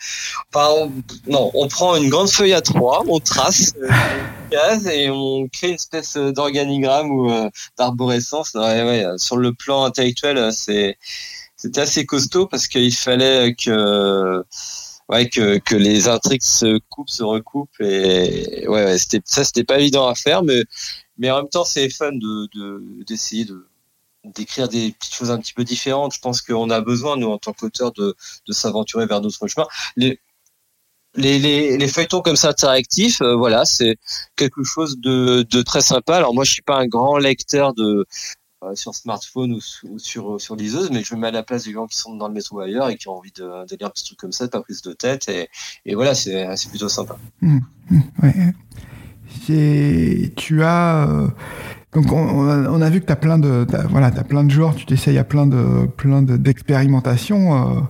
enfin, 0.53 0.91
non, 1.27 1.51
on 1.53 1.67
prend 1.67 1.95
une 1.95 2.09
grande 2.09 2.29
feuille 2.29 2.53
à 2.53 2.61
trois, 2.61 3.03
on 3.07 3.19
trace 3.19 3.73
euh, 3.81 4.77
une 4.77 4.87
et 4.89 5.09
on 5.09 5.47
crée 5.47 5.69
une 5.69 5.75
espèce 5.75 6.15
d'organigramme 6.15 7.11
ou 7.11 7.31
d'arborescence. 7.77 8.53
Ouais, 8.53 8.83
ouais, 8.83 9.05
sur 9.17 9.37
le 9.37 9.53
plan 9.53 9.83
intellectuel, 9.83 10.51
c'est 10.53 10.97
c'était 11.55 11.81
assez 11.81 12.05
costaud 12.05 12.47
parce 12.47 12.67
qu'il 12.67 12.95
fallait 12.95 13.53
que 13.55 14.43
ouais 15.09 15.29
que 15.29 15.57
que 15.59 15.75
les 15.75 16.07
intrigues 16.07 16.43
se 16.43 16.79
coupent, 16.89 17.09
se 17.09 17.23
recoupent 17.23 17.81
et 17.81 18.67
ouais, 18.67 18.85
ouais 18.85 18.97
c'était 18.97 19.21
ça 19.25 19.43
c'était 19.43 19.63
pas 19.63 19.79
évident 19.79 20.07
à 20.07 20.15
faire, 20.15 20.43
mais 20.43 20.63
mais 21.17 21.31
en 21.31 21.37
même 21.37 21.49
temps 21.49 21.65
c'est 21.65 21.89
fun 21.89 22.11
de 22.13 23.03
d'essayer 23.05 23.45
de 23.45 23.68
d'écrire 24.23 24.67
des 24.67 24.91
petites 24.91 25.13
choses 25.13 25.31
un 25.31 25.39
petit 25.39 25.53
peu 25.53 25.63
différentes. 25.63 26.13
Je 26.13 26.19
pense 26.19 26.41
qu'on 26.41 26.69
a 26.69 26.81
besoin, 26.81 27.17
nous, 27.17 27.29
en 27.29 27.37
tant 27.37 27.53
qu'auteurs, 27.53 27.91
de, 27.91 28.15
de 28.47 28.53
s'aventurer 28.53 29.05
vers 29.05 29.21
d'autres 29.21 29.47
chemins. 29.47 29.67
Les, 29.95 30.19
les, 31.15 31.77
les, 31.77 31.87
feuilletons 31.87 32.21
comme 32.21 32.35
ça 32.35 32.49
interactifs, 32.49 33.21
euh, 33.21 33.35
voilà, 33.35 33.65
c'est 33.65 33.97
quelque 34.35 34.63
chose 34.63 34.99
de, 34.99 35.45
de, 35.49 35.61
très 35.61 35.81
sympa. 35.81 36.17
Alors 36.17 36.33
moi, 36.33 36.43
je 36.43 36.51
suis 36.51 36.61
pas 36.61 36.77
un 36.77 36.87
grand 36.87 37.17
lecteur 37.17 37.73
de 37.73 38.05
euh, 38.63 38.75
sur 38.75 38.93
smartphone 38.93 39.53
ou, 39.53 39.59
sur 39.99 40.39
sur 40.39 40.55
liseuse, 40.55 40.91
mais 40.91 41.03
je 41.03 41.15
me 41.15 41.21
mets 41.21 41.27
à 41.27 41.31
la 41.31 41.43
place 41.43 41.63
des 41.63 41.71
gens 41.71 41.87
qui 41.87 41.97
sont 41.97 42.15
dans 42.15 42.27
le 42.27 42.33
métro 42.33 42.59
ailleurs 42.59 42.89
et 42.89 42.97
qui 42.97 43.07
ont 43.07 43.17
envie 43.17 43.31
de, 43.31 43.65
de 43.65 43.75
lire 43.75 43.87
un 43.87 43.89
petit 43.89 44.15
comme 44.17 44.31
ça, 44.31 44.47
pas 44.47 44.61
prise 44.61 44.81
de 44.81 44.93
tête, 44.93 45.29
et, 45.29 45.49
et 45.85 45.95
voilà, 45.95 46.13
c'est 46.13 46.69
plutôt 46.69 46.89
sympa. 46.89 47.17
Mmh, 47.41 47.59
mmh. 47.89 48.51
Tu 50.35 50.63
as 50.63 51.09
euh, 51.09 51.27
donc 51.93 52.11
on, 52.11 52.81
a 52.81 52.89
vu 52.91 53.01
que 53.01 53.07
tu 53.07 53.11
as 53.11 53.15
plein 53.15 53.39
de 53.39 53.65
voilà, 53.89 54.07
as 54.07 54.23
plein 54.23 54.43
de 54.43 54.51
genres, 54.51 54.75
tu 54.75 54.85
t'essayes 54.85 55.17
à 55.17 55.23
plein 55.23 55.47
de 55.47 55.87
plein 55.97 56.21
d'expérimentations 56.21 57.55
euh, 57.55 57.81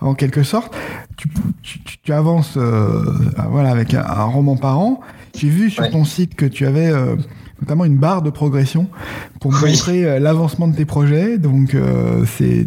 en 0.00 0.14
quelque 0.14 0.42
sorte. 0.42 0.74
Tu, 1.16 1.28
tu, 1.62 1.78
tu 2.02 2.12
avances 2.12 2.54
euh, 2.56 3.04
voilà 3.48 3.70
avec 3.70 3.94
un, 3.94 4.24
roman 4.24 4.56
par 4.56 4.80
an. 4.80 5.00
J'ai 5.36 5.48
vu 5.48 5.70
sur 5.70 5.88
ton 5.90 6.04
site 6.04 6.34
que 6.34 6.44
tu 6.44 6.66
avais 6.66 6.88
euh, 6.88 7.14
notamment 7.60 7.84
une 7.84 7.98
barre 7.98 8.22
de 8.22 8.30
progression 8.30 8.88
pour 9.40 9.52
montrer 9.52 10.18
l'avancement 10.18 10.66
de 10.66 10.74
tes 10.74 10.84
projets. 10.84 11.38
Donc 11.38 11.76
c'est 12.26 12.66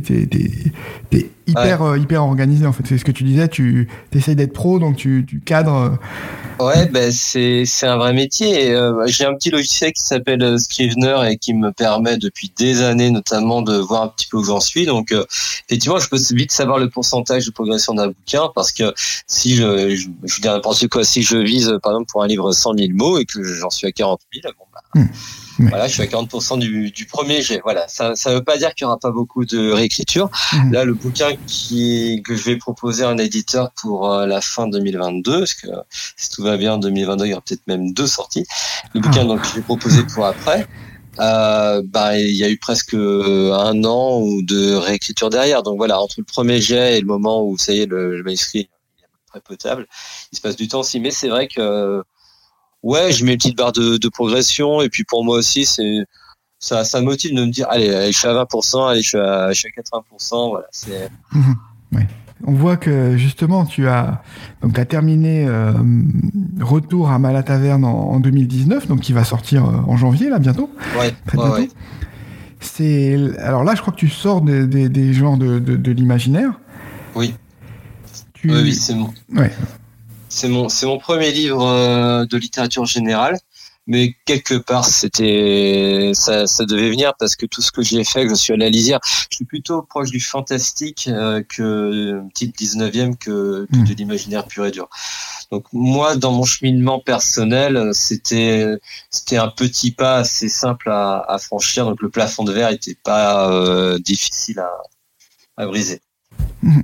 hyper 1.50 1.98
hyper 1.98 2.24
organisé 2.24 2.66
en 2.66 2.74
fait. 2.74 2.84
C'est 2.88 2.98
ce 2.98 3.06
que 3.06 3.12
tu 3.12 3.24
disais. 3.24 3.48
Tu 3.48 3.88
essayes 4.14 4.36
d'être 4.36 4.54
pro, 4.54 4.80
donc 4.80 4.96
tu, 4.96 5.26
tu 5.28 5.40
cadres 5.40 5.98
Ouais, 6.60 6.88
ben 6.88 7.10
c'est 7.12 7.64
un 7.84 7.96
vrai 7.98 8.12
métier. 8.12 8.72
Euh, 8.72 9.08
j'ai 9.08 9.26
un 9.26 9.34
petit 9.34 9.50
logiciel 9.50 9.94
qui 9.94 10.02
s'appelle 10.04 10.44
euh, 10.44 10.58
Scrivener 10.58 11.32
et 11.32 11.38
qui 11.38 11.54
me 11.54 11.72
permet 11.72 12.18
depuis 12.18 12.52
des 12.58 12.82
années 12.82 13.12
notamment 13.12 13.62
de 13.62 13.78
voir 13.78 14.04
un 14.04 14.08
petit 14.10 14.28
peu 14.28 14.38
où 14.38 14.44
j'en 14.44 14.60
suis. 14.60 14.86
Donc 14.86 15.14
euh, 15.14 15.26
effectivement, 15.70 16.00
je 16.00 16.10
peux 16.10 16.20
vite 16.32 16.52
savoir 16.52 16.78
le 16.78 16.90
pourcentage 16.90 17.46
de 17.46 17.52
progression 17.52 17.94
d'un 17.94 18.08
bouquin 18.08 18.50
parce 18.54 18.74
que 18.74 18.94
si 19.26 19.56
je 19.56 19.96
je, 19.96 20.10
je 20.26 20.42
dis 20.42 20.48
n'importe 20.48 20.86
quoi, 20.90 21.06
si 21.06 21.22
je 21.22 21.38
vise 21.38 21.74
par 21.82 21.94
exemple 21.94 22.12
pour 22.12 22.24
un 22.24 22.28
livre 22.28 22.52
100 22.52 22.78
000 22.78 22.90
mots 22.92 23.20
et 23.20 23.26
que 23.26 23.42
j'en 23.42 23.70
suis 23.70 23.88
à 23.88 23.94
40 23.94 24.20
000, 24.34 24.54
bon 24.58 24.66
bah 24.74 25.02
Voilà, 25.60 25.88
je 25.88 25.94
suis 25.94 26.02
à 26.02 26.06
40% 26.06 26.60
du, 26.60 26.92
du 26.92 27.06
premier 27.06 27.42
jet. 27.42 27.60
Voilà, 27.64 27.88
ça 27.88 28.16
ça 28.16 28.34
veut 28.34 28.44
pas 28.44 28.58
dire 28.58 28.74
qu'il 28.74 28.86
y 28.86 28.88
aura 28.88 28.98
pas 28.98 29.12
beaucoup 29.12 29.46
de 29.46 29.72
réécriture. 29.72 30.30
Mhm. 30.54 30.72
Là, 30.72 30.86
le 30.86 30.94
bouquin 30.94 31.36
qui 31.48 32.22
que 32.24 32.36
je 32.36 32.44
vais 32.44 32.58
proposer 32.58 33.04
à 33.04 33.10
un 33.10 33.18
éditeur 33.18 33.72
pour 33.72 34.12
euh, 34.12 34.26
la 34.26 34.42
fin 34.42 34.68
2022, 34.68 35.40
parce 35.40 35.54
que 35.54 35.68
si 36.16 36.30
tout 36.30 36.44
va 36.44 36.58
bien, 36.58 36.74
en 36.74 36.78
2022, 36.78 37.26
il 37.26 37.30
y 37.30 37.34
aura 37.34 37.42
peut-être 37.42 37.68
même 37.68 37.94
deux 37.94 38.08
sorties. 38.08 38.46
Le 38.94 39.02
bouquin 39.02 39.22
ah. 39.22 39.26
donc 39.26 39.42
que 39.42 39.48
je 39.48 39.56
vais 39.56 39.62
proposer 39.62 40.04
pour 40.04 40.26
après. 40.26 40.68
Euh, 41.20 41.82
bah, 41.86 42.18
il 42.18 42.36
y 42.36 42.46
a 42.46 42.50
eu 42.50 42.58
presque 42.58 42.94
un 42.94 43.84
an 43.84 44.22
ou 44.22 44.42
de 44.42 44.76
réécriture 44.76 45.30
derrière. 45.30 45.64
Donc 45.64 45.78
voilà, 45.78 46.00
entre 46.00 46.16
le 46.20 46.24
premier 46.24 46.62
jet 46.62 46.98
et 46.98 47.02
le 47.02 47.08
moment 47.08 47.44
où 47.44 47.58
ça 47.58 47.74
y 47.74 47.82
est, 47.82 47.86
le, 47.86 48.16
le 48.16 48.24
manuscrit 48.24 48.60
est 48.60 48.70
très 49.28 49.42
potable, 49.42 49.88
il 50.32 50.38
se 50.38 50.42
passe 50.42 50.56
du 50.56 50.68
temps 50.68 50.80
aussi. 50.80 51.00
Mais 51.00 51.12
c'est 51.12 51.28
vrai 51.28 51.48
que 51.48 52.04
ouais, 52.84 53.12
je 53.12 53.26
mets 53.26 53.34
une 53.34 53.38
petite 53.38 53.58
barre 53.58 53.72
de, 53.72 53.98
de 53.98 54.10
progression 54.10 54.82
et 54.82 54.90
puis 54.90 55.04
pour 55.04 55.24
moi 55.24 55.38
aussi, 55.38 55.66
c'est 55.66 56.06
ça, 56.60 56.84
ça 56.84 57.02
motive 57.02 57.34
de 57.36 57.46
me 57.46 57.52
dire 57.52 57.68
allez, 57.70 57.94
allez, 57.94 58.12
je 58.12 58.18
suis 58.18 58.28
à 58.28 58.34
20%, 58.34 58.90
allez, 58.90 59.02
je 59.02 59.08
suis 59.08 59.18
à, 59.18 59.52
je 59.52 59.60
suis 59.60 59.68
à 59.68 59.82
80%, 59.82 60.50
voilà. 60.50 60.68
C'est. 60.72 61.10
Ouais. 61.92 62.06
On 62.46 62.54
voit 62.54 62.78
que 62.78 63.18
justement 63.18 63.66
tu 63.66 63.88
as 63.88 64.22
donc 64.62 64.78
as 64.78 64.86
terminé 64.86 65.48
euh, 65.48 65.74
Retour 66.62 67.10
à 67.10 67.18
Malataverne 67.18 67.84
en, 67.84 68.12
en 68.12 68.20
2019, 68.20 68.88
donc 68.88 69.00
qui 69.00 69.12
va 69.12 69.24
sortir 69.24 69.66
euh, 69.66 69.74
en 69.88 69.98
janvier 69.98 70.30
là 70.30 70.38
bientôt. 70.38 70.70
Ouais. 71.00 71.16
Très 71.26 71.38
bientôt. 71.38 71.54
Ouais, 71.54 71.70
C'est 72.60 73.18
alors 73.40 73.64
là, 73.64 73.74
je 73.74 73.82
crois 73.82 73.92
que 73.92 73.98
tu 73.98 74.08
sors 74.08 74.42
des, 74.42 74.68
des, 74.68 74.88
des 74.88 75.14
genres 75.14 75.38
de, 75.38 75.58
de, 75.58 75.76
de 75.78 75.92
l'imaginaire. 75.92 76.60
Oui. 77.16 77.34
Tu... 78.34 78.52
Oui, 78.52 78.74
c'est 78.74 78.94
bon. 78.94 79.12
Ouais. 79.36 79.52
C'est 80.30 80.48
mon, 80.48 80.70
c'est 80.70 80.86
mon 80.86 81.00
premier 81.00 81.32
livre 81.32 81.66
euh, 81.66 82.26
de 82.26 82.38
littérature 82.38 82.86
générale, 82.86 83.38
mais 83.88 84.16
quelque 84.26 84.54
part 84.54 84.86
c'était, 84.86 86.12
ça, 86.14 86.46
ça 86.46 86.66
devait 86.66 86.92
venir 86.92 87.14
parce 87.18 87.36
que 87.36 87.48
tout 87.48 87.62
ce 87.62 87.72
que 87.72 87.82
j'ai 87.82 88.04
fait, 88.04 88.26
que 88.26 88.30
je 88.30 88.36
suis 88.36 88.54
allé 88.54 88.66
à 88.66 88.70
lisière, 88.70 89.00
je 89.04 89.38
suis 89.38 89.46
plutôt 89.46 89.82
proche 89.82 90.12
du 90.12 90.20
fantastique 90.20 91.08
euh, 91.08 91.42
que 91.50 92.22
type 92.36 92.56
19e 92.56 93.18
que, 93.18 93.68
que 93.72 93.90
de 93.90 93.94
l'imaginaire 93.96 94.46
pur 94.46 94.68
et 94.68 94.72
dur. 94.72 94.88
Donc 95.52 95.66
moi, 95.74 96.16
dans 96.16 96.32
mon 96.32 96.46
cheminement 96.46 97.00
personnel, 97.00 97.90
c'était, 97.94 98.78
c'était 99.10 99.38
un 99.38 99.48
petit 99.48 99.92
pas 99.92 100.18
assez 100.18 100.48
simple 100.48 100.92
à, 100.92 101.26
à 101.28 101.40
franchir. 101.40 101.86
Donc 101.86 102.02
le 102.04 102.10
plafond 102.10 102.44
de 102.44 102.52
verre 102.52 102.70
était 102.70 102.98
pas 103.04 103.52
euh, 103.52 103.98
difficile 103.98 104.60
à, 104.60 104.70
à 105.58 105.66
briser. 105.66 106.02
Mmh. 106.62 106.82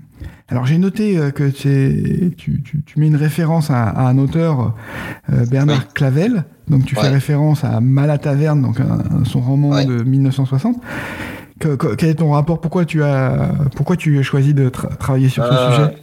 Alors 0.47 0.67
j'ai 0.67 0.77
noté 0.77 1.17
euh, 1.17 1.31
que 1.31 1.49
tu, 1.49 2.35
tu, 2.37 2.61
tu, 2.61 2.99
mets 2.99 3.07
une 3.07 3.15
référence 3.15 3.71
à, 3.71 3.83
à 3.83 4.07
un 4.07 4.17
auteur, 4.19 4.75
euh, 5.33 5.45
Bernard 5.47 5.79
oui. 5.79 5.93
Clavel, 5.95 6.45
donc 6.67 6.85
tu 6.85 6.95
ouais. 6.95 7.01
fais 7.01 7.09
référence 7.09 7.63
à 7.63 7.79
Malataverne, 7.81 8.61
donc 8.61 8.79
un, 8.79 9.25
son 9.25 9.41
roman 9.41 9.69
ouais. 9.69 9.85
de 9.85 10.03
1960. 10.03 10.77
Que, 11.59 11.75
que, 11.75 11.95
quel 11.95 12.09
est 12.09 12.15
ton 12.15 12.31
rapport? 12.31 12.61
Pourquoi 12.61 12.85
tu 12.85 13.01
as 13.01 13.53
pourquoi 13.75 13.95
tu 13.95 14.19
as 14.19 14.23
choisi 14.23 14.53
de 14.53 14.69
tra 14.69 14.89
travailler 14.89 15.29
sur 15.29 15.45
ce 15.45 15.51
euh, 15.51 15.71
sujet? 15.71 15.97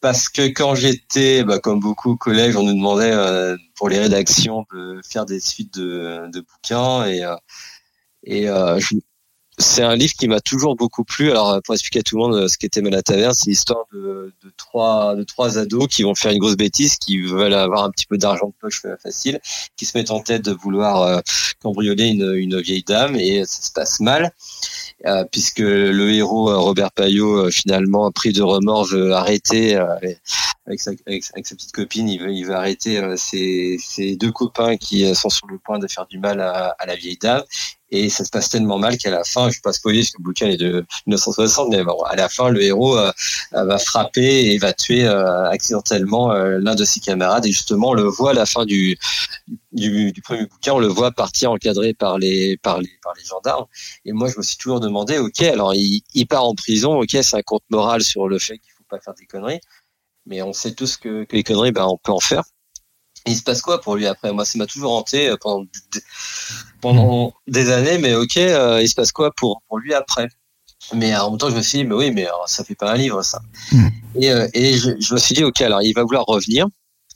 Parce 0.00 0.28
que 0.28 0.42
quand 0.48 0.74
j'étais, 0.74 1.44
bah, 1.44 1.60
comme 1.60 1.78
beaucoup 1.78 2.12
au 2.12 2.16
collège, 2.16 2.56
on 2.56 2.64
nous 2.64 2.74
demandait 2.74 3.12
euh, 3.12 3.56
pour 3.76 3.88
les 3.88 4.00
rédactions 4.00 4.64
de 4.74 5.00
faire 5.08 5.24
des 5.24 5.38
suites 5.38 5.78
de, 5.78 6.28
de 6.32 6.40
bouquins 6.40 7.06
et 7.06 7.22
et 8.26 8.46
je, 8.46 8.96
c'est 9.58 9.82
un 9.82 9.94
livre 9.94 10.14
qui 10.18 10.26
m'a 10.26 10.40
toujours 10.40 10.74
beaucoup 10.74 11.04
plu. 11.04 11.30
Alors, 11.30 11.60
pour 11.62 11.74
expliquer 11.74 12.00
à 12.00 12.02
tout 12.02 12.16
le 12.16 12.22
monde 12.22 12.34
euh, 12.34 12.48
ce 12.48 12.58
qu'était 12.58 12.80
Malataverne, 12.80 13.32
c'est 13.32 13.50
l'histoire 13.50 13.84
de, 13.92 14.32
trois, 14.56 15.14
de 15.14 15.22
trois 15.22 15.58
ados 15.58 15.86
qui 15.88 16.02
vont 16.02 16.14
faire 16.14 16.32
une 16.32 16.38
grosse 16.38 16.56
bêtise, 16.56 16.96
qui 16.96 17.20
veulent 17.20 17.54
avoir 17.54 17.84
un 17.84 17.90
petit 17.90 18.06
peu 18.06 18.18
d'argent 18.18 18.48
de 18.48 18.54
poche 18.60 18.82
euh, 18.84 18.96
facile, 19.02 19.40
qui 19.76 19.84
se 19.84 19.96
mettent 19.96 20.10
en 20.10 20.20
tête 20.20 20.42
de 20.42 20.52
vouloir 20.52 21.02
euh, 21.02 21.20
cambrioler 21.62 22.08
une, 22.08 22.60
vieille 22.60 22.84
dame 22.84 23.16
et 23.16 23.44
ça 23.44 23.62
se 23.62 23.72
passe 23.72 24.00
mal. 24.00 24.32
euh, 25.06 25.24
puisque 25.30 25.58
le 25.58 26.10
héros 26.12 26.50
euh, 26.50 26.58
Robert 26.58 26.92
Payot 26.92 27.50
finalement 27.50 28.10
pris 28.10 28.32
de 28.32 28.42
remords 28.42 28.86
veut 28.86 29.12
arrêter 29.12 29.76
avec 29.76 30.80
sa, 30.80 30.92
petite 30.92 31.72
copine, 31.72 32.08
il 32.08 32.46
veut, 32.46 32.54
arrêter 32.54 33.02
ses, 33.16 34.16
deux 34.16 34.32
copains 34.32 34.76
qui 34.76 35.14
sont 35.14 35.28
sur 35.28 35.46
le 35.46 35.58
point 35.58 35.78
de 35.78 35.86
faire 35.86 36.06
du 36.06 36.18
mal 36.18 36.40
à 36.40 36.86
la 36.86 36.96
vieille 36.96 37.18
dame 37.20 37.42
et 37.90 38.08
ça 38.08 38.24
se 38.24 38.30
passe 38.30 38.48
tellement 38.48 38.78
mal 38.78 38.96
qu'à 38.96 39.10
la 39.10 39.22
fin, 39.24 39.48
je 39.50 39.56
vais 39.56 39.60
pas 39.62 39.72
spoiler 39.72 40.00
parce 40.00 40.10
que 40.10 40.18
le 40.18 40.24
bouquin 40.24 40.46
est 40.48 40.56
de 40.56 40.84
1960, 41.06 41.68
mais 41.70 41.84
bon, 41.84 42.00
à 42.02 42.16
la 42.16 42.28
fin, 42.28 42.48
le 42.48 42.62
héros 42.62 42.98
euh, 42.98 43.12
va 43.52 43.78
frapper 43.78 44.52
et 44.52 44.58
va 44.58 44.72
tuer 44.72 45.06
euh, 45.06 45.48
accidentellement 45.50 46.32
euh, 46.32 46.58
l'un 46.60 46.74
de 46.74 46.84
ses 46.84 47.00
camarades 47.00 47.46
et 47.46 47.52
justement, 47.52 47.90
on 47.90 47.94
le 47.94 48.04
voit 48.04 48.30
à 48.30 48.34
la 48.34 48.46
fin 48.46 48.64
du, 48.64 48.96
du, 49.72 50.12
du, 50.12 50.22
premier 50.22 50.46
bouquin, 50.46 50.72
on 50.72 50.78
le 50.78 50.88
voit 50.88 51.12
partir 51.12 51.52
encadré 51.52 51.94
par 51.94 52.18
les 52.18 52.56
par 52.56 52.80
les 52.80 52.90
par 53.02 53.12
les 53.16 53.24
gendarmes. 53.24 53.66
Et 54.04 54.12
moi, 54.12 54.28
je 54.28 54.38
me 54.38 54.42
suis 54.42 54.56
toujours 54.56 54.80
demandé, 54.80 55.18
ok, 55.18 55.42
alors 55.42 55.74
il, 55.74 56.02
il 56.14 56.26
part 56.26 56.44
en 56.44 56.54
prison, 56.54 57.00
ok, 57.00 57.10
c'est 57.10 57.36
un 57.36 57.42
compte 57.42 57.64
moral 57.70 58.02
sur 58.02 58.28
le 58.28 58.38
fait 58.38 58.58
qu'il 58.58 58.72
faut 58.72 58.84
pas 58.88 59.00
faire 59.00 59.14
des 59.14 59.26
conneries, 59.26 59.60
mais 60.26 60.42
on 60.42 60.52
sait 60.52 60.74
tous 60.74 60.96
que, 60.96 61.24
que 61.24 61.36
les 61.36 61.42
conneries, 61.42 61.72
ben, 61.72 61.86
on 61.86 61.98
peut 61.98 62.12
en 62.12 62.20
faire 62.20 62.44
il 63.26 63.36
se 63.36 63.42
passe 63.42 63.62
quoi 63.62 63.80
pour 63.80 63.96
lui 63.96 64.06
après? 64.06 64.32
Moi, 64.32 64.44
ça 64.44 64.58
m'a 64.58 64.66
toujours 64.66 64.92
hanté 64.92 65.28
euh, 65.28 65.36
pendant 65.40 65.66
pendant 66.80 67.32
des 67.46 67.70
années, 67.70 67.98
mais 67.98 68.14
ok, 68.14 68.36
euh, 68.36 68.82
il 68.82 68.88
se 68.88 68.94
passe 68.94 69.12
quoi 69.12 69.30
pour 69.36 69.62
pour 69.68 69.78
lui 69.78 69.94
après? 69.94 70.28
Mais 70.92 71.16
en 71.16 71.30
même 71.30 71.38
temps, 71.38 71.48
je 71.48 71.56
me 71.56 71.62
suis 71.62 71.78
dit, 71.78 71.84
mais 71.84 71.94
oui, 71.94 72.10
mais 72.10 72.26
ça 72.46 72.62
fait 72.62 72.74
pas 72.74 72.92
un 72.92 72.96
livre, 72.96 73.22
ça. 73.22 73.40
Hmm. 73.72 73.88
Et, 74.16 74.30
euh, 74.30 74.46
et 74.52 74.74
je, 74.74 74.90
je, 75.00 75.14
me 75.14 75.18
suis 75.18 75.34
dit, 75.34 75.42
ok, 75.42 75.62
alors 75.62 75.80
il 75.80 75.94
va 75.94 76.02
vouloir 76.02 76.24
revenir, 76.26 76.66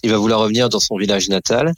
il 0.02 0.10
va 0.10 0.16
vouloir 0.16 0.40
revenir 0.40 0.70
dans 0.70 0.80
son 0.80 0.96
village 0.96 1.28
natal, 1.28 1.74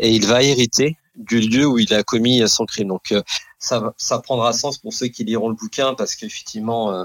et 0.00 0.10
il 0.10 0.26
va 0.26 0.42
hériter 0.42 0.96
du 1.14 1.40
lieu 1.40 1.64
où 1.66 1.78
il 1.78 1.94
a 1.94 2.02
commis 2.02 2.48
son 2.48 2.64
crime. 2.64 2.88
Donc 2.88 3.14
ça, 3.58 3.92
ça 3.96 4.18
prendra 4.20 4.52
sens 4.52 4.78
pour 4.78 4.92
ceux 4.92 5.08
qui 5.08 5.24
liront 5.24 5.48
le 5.48 5.54
bouquin 5.54 5.94
parce 5.94 6.14
qu'effectivement, 6.14 6.92
euh, 6.92 7.04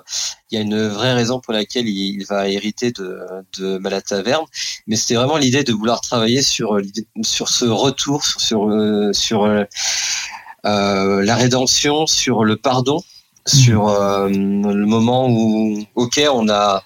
il 0.51 0.55
y 0.55 0.57
a 0.57 0.61
une 0.61 0.87
vraie 0.87 1.13
raison 1.13 1.39
pour 1.39 1.53
laquelle 1.53 1.87
il, 1.87 2.23
va 2.25 2.47
hériter 2.47 2.91
de, 2.91 3.19
de 3.57 3.77
Malataverne. 3.79 4.45
Mais 4.87 4.95
c'était 4.95 5.15
vraiment 5.15 5.37
l'idée 5.37 5.63
de 5.63 5.73
vouloir 5.73 6.01
travailler 6.01 6.41
sur 6.41 6.79
sur 7.23 7.49
ce 7.49 7.65
retour, 7.65 8.23
sur 8.25 8.39
sur, 8.41 8.69
euh, 8.69 9.13
sur 9.13 9.43
euh, 9.45 9.65
la 11.23 11.35
rédemption, 11.35 12.05
sur 12.07 12.43
le 12.43 12.55
pardon, 12.57 13.01
sur 13.47 13.87
le 13.89 14.85
moment 14.85 15.27
où, 15.29 15.83
ok, 15.95 16.21
on 16.31 16.49
a 16.49 16.83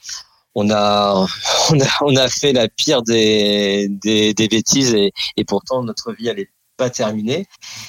on 0.55 0.71
a, 0.71 1.27
on 1.71 1.79
a, 1.79 1.87
on 2.01 2.15
a 2.15 2.27
fait 2.27 2.53
la 2.53 2.67
pire 2.67 3.03
des, 3.03 3.87
des, 3.89 4.33
des 4.33 4.47
bêtises 4.47 4.93
et, 4.95 5.11
et 5.37 5.45
pourtant 5.45 5.83
notre 5.83 6.13
vie 6.13 6.27
elle 6.27 6.39
est 6.39 6.49
pas 6.77 6.89
terminé. 6.89 7.47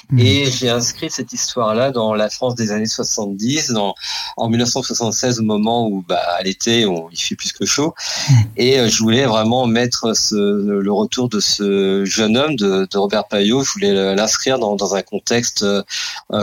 Hmm. 0.09 0.19
Et 0.19 0.45
j'ai 0.51 0.69
inscrit 0.69 1.09
cette 1.09 1.31
histoire-là 1.31 1.91
dans 1.91 2.13
la 2.13 2.29
France 2.29 2.55
des 2.55 2.71
années 2.71 2.87
70, 2.87 3.71
dans, 3.71 3.93
en 4.35 4.49
1976, 4.49 5.39
au 5.39 5.43
moment 5.43 5.87
où, 5.87 6.03
bah, 6.07 6.21
à 6.37 6.43
l'été, 6.43 6.85
il 7.11 7.17
fait 7.17 7.35
plus 7.35 7.53
que 7.53 7.65
chaud. 7.65 7.93
Hmm. 8.29 8.33
Et 8.57 8.79
euh, 8.79 8.89
je 8.89 8.99
voulais 9.01 9.25
vraiment 9.25 9.67
mettre 9.67 10.15
ce, 10.15 10.35
le 10.35 10.91
retour 10.91 11.29
de 11.29 11.39
ce 11.39 12.03
jeune 12.05 12.35
homme, 12.35 12.55
de, 12.55 12.87
de 12.89 12.97
Robert 12.97 13.27
Payot, 13.27 13.63
je 13.63 13.71
voulais 13.73 14.15
l'inscrire 14.15 14.59
dans, 14.59 14.75
dans, 14.75 14.95
un 14.95 15.03
contexte 15.03 15.63
euh, 15.63 15.83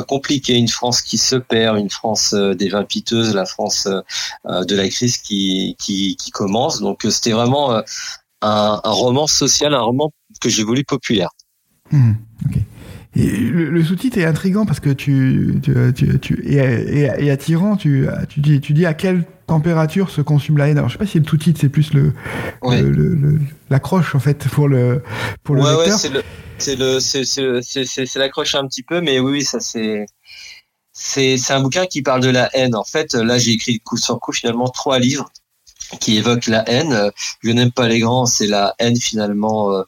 compliqué, 0.04 0.54
une 0.54 0.68
France 0.68 1.02
qui 1.02 1.18
se 1.18 1.34
perd, 1.34 1.78
une 1.78 1.90
France 1.90 2.32
euh, 2.32 2.54
des 2.54 2.68
vins 2.68 2.84
piteuses, 2.84 3.34
la 3.34 3.44
France 3.44 3.88
de 4.44 4.76
la 4.76 4.88
crise 4.88 5.18
qui, 5.18 5.74
qui, 5.78 6.16
qui 6.16 6.30
commence. 6.30 6.80
Donc 6.80 7.04
c'était 7.10 7.32
vraiment 7.32 7.72
un, 7.72 7.82
un 8.42 8.90
roman 8.90 9.26
social, 9.26 9.74
un 9.74 9.80
roman 9.80 10.12
que 10.40 10.48
j'ai 10.48 10.62
voulu 10.62 10.84
populaire. 10.84 11.30
Hmm, 11.92 12.12
et 13.14 13.30
le, 13.30 13.82
sous-titre 13.82 14.18
est 14.18 14.26
intrigant 14.26 14.66
parce 14.66 14.80
que 14.80 14.90
tu, 14.90 15.58
tu, 15.62 16.20
tu, 16.20 16.44
et, 16.46 17.30
attirant. 17.30 17.76
Tu, 17.76 18.06
tu, 18.28 18.40
dis, 18.40 18.60
tu 18.60 18.74
dis 18.74 18.84
à 18.84 18.92
quelle 18.92 19.24
température 19.46 20.10
se 20.10 20.20
consume 20.20 20.58
la 20.58 20.68
haine. 20.68 20.76
Alors 20.76 20.90
je 20.90 20.94
sais 20.94 20.98
pas 20.98 21.06
si 21.06 21.18
le 21.18 21.26
sous-titre 21.26 21.58
c'est 21.60 21.70
plus 21.70 21.94
le, 21.94 22.12
l'accroche 23.70 24.14
en 24.14 24.18
fait 24.18 24.46
pour 24.48 24.68
le 24.68 25.02
pour 25.44 25.54
le 25.54 25.62
ouais, 25.62 25.70
lecteur. 25.70 26.12
Ouais, 26.12 26.22
c'est 26.58 26.76
le 26.76 27.00
c'est 27.00 28.16
l'accroche 28.16 28.54
un 28.54 28.66
petit 28.66 28.82
peu, 28.82 29.00
mais 29.00 29.18
oui, 29.18 29.42
ça 29.42 29.60
c'est 29.60 30.04
c'est 30.92 31.38
c'est 31.38 31.54
un 31.54 31.60
bouquin 31.60 31.86
qui 31.86 32.02
parle 32.02 32.20
de 32.20 32.30
la 32.30 32.54
haine. 32.54 32.74
En 32.74 32.84
fait, 32.84 33.14
là 33.14 33.38
j'ai 33.38 33.52
écrit 33.52 33.80
coup 33.80 33.96
sur 33.96 34.20
coup 34.20 34.32
finalement 34.32 34.68
trois 34.68 34.98
livres 34.98 35.30
qui 36.00 36.18
évoquent 36.18 36.48
la 36.48 36.68
haine. 36.68 37.10
Je 37.42 37.50
n'aime 37.50 37.72
pas 37.72 37.88
les 37.88 38.00
grands, 38.00 38.26
c'est 38.26 38.46
la 38.46 38.74
haine 38.78 38.96
finalement 38.96 39.72
euh, 39.72 39.82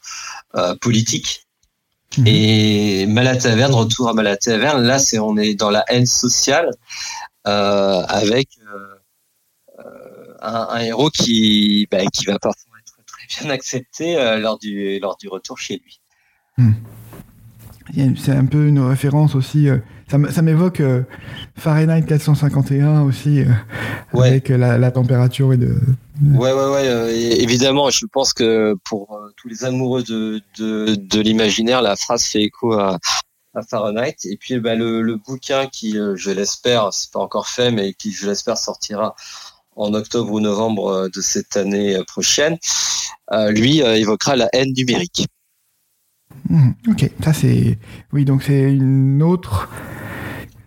euh, 0.54 0.74
politique 0.76 1.47
Mhm. 2.16 2.26
Et 2.26 3.06
Malataverne, 3.06 3.74
retour 3.74 4.08
à 4.08 4.14
Malataverne, 4.14 4.82
là, 4.82 4.98
c'est 4.98 5.18
on 5.18 5.36
est 5.36 5.54
dans 5.54 5.70
la 5.70 5.84
haine 5.88 6.06
sociale 6.06 6.70
euh, 7.46 8.02
avec 8.08 8.48
euh, 8.72 9.84
un, 10.40 10.68
un, 10.70 10.80
héros 10.80 11.10
qui, 11.10 11.86
bah, 11.90 12.04
qui 12.12 12.24
va 12.24 12.38
parfois 12.38 12.78
être 12.80 12.96
très 13.06 13.26
bien 13.42 13.50
accepté 13.50 14.16
euh, 14.16 14.38
lors 14.38 14.58
du 14.58 14.98
lors 15.00 15.16
du 15.16 15.28
retour 15.28 15.58
chez 15.58 15.80
lui. 15.84 16.00
Hmm. 16.56 16.72
C'est 18.16 18.32
un 18.32 18.46
peu 18.46 18.66
une 18.66 18.80
référence 18.80 19.34
aussi. 19.34 19.68
Euh, 20.12 20.30
ça 20.30 20.42
m'évoque 20.42 20.80
euh, 20.80 21.02
Fahrenheit 21.56 22.02
451 22.02 23.02
aussi, 23.02 23.40
euh, 23.40 23.46
avec 24.14 24.48
la, 24.48 24.78
la, 24.78 24.90
température 24.90 25.52
et 25.52 25.56
de. 25.56 25.78
Ouais, 26.34 26.52
ouais, 26.52 26.70
ouais. 26.70 27.40
évidemment, 27.40 27.90
je 27.90 28.06
pense 28.06 28.32
que 28.32 28.74
pour 28.84 29.20
tous 29.36 29.48
les 29.48 29.64
amoureux 29.64 30.02
de, 30.02 30.40
de, 30.58 30.94
de 30.94 31.20
l'imaginaire, 31.20 31.82
la 31.82 31.96
phrase 31.96 32.24
fait 32.24 32.42
écho 32.42 32.72
à, 32.72 32.98
à 33.54 33.62
Fahrenheit. 33.62 34.16
Et 34.24 34.36
puis, 34.36 34.58
bah, 34.58 34.74
le, 34.74 35.02
le 35.02 35.16
bouquin 35.16 35.66
qui, 35.66 35.92
je 35.92 36.30
l'espère, 36.30 36.92
c'est 36.92 37.12
pas 37.12 37.20
encore 37.20 37.48
fait, 37.48 37.70
mais 37.70 37.92
qui, 37.92 38.12
je 38.12 38.26
l'espère, 38.26 38.58
sortira 38.58 39.14
en 39.76 39.94
octobre 39.94 40.32
ou 40.32 40.40
novembre 40.40 41.08
de 41.14 41.20
cette 41.20 41.56
année 41.56 41.96
prochaine, 42.08 42.58
lui 43.50 43.78
évoquera 43.78 44.34
la 44.34 44.48
haine 44.52 44.72
numérique. 44.76 45.28
Hmm, 46.48 46.70
ok, 46.88 47.10
ça 47.22 47.32
c'est. 47.32 47.78
Oui, 48.12 48.24
donc 48.24 48.42
c'est 48.42 48.72
une 48.72 49.22
autre. 49.22 49.68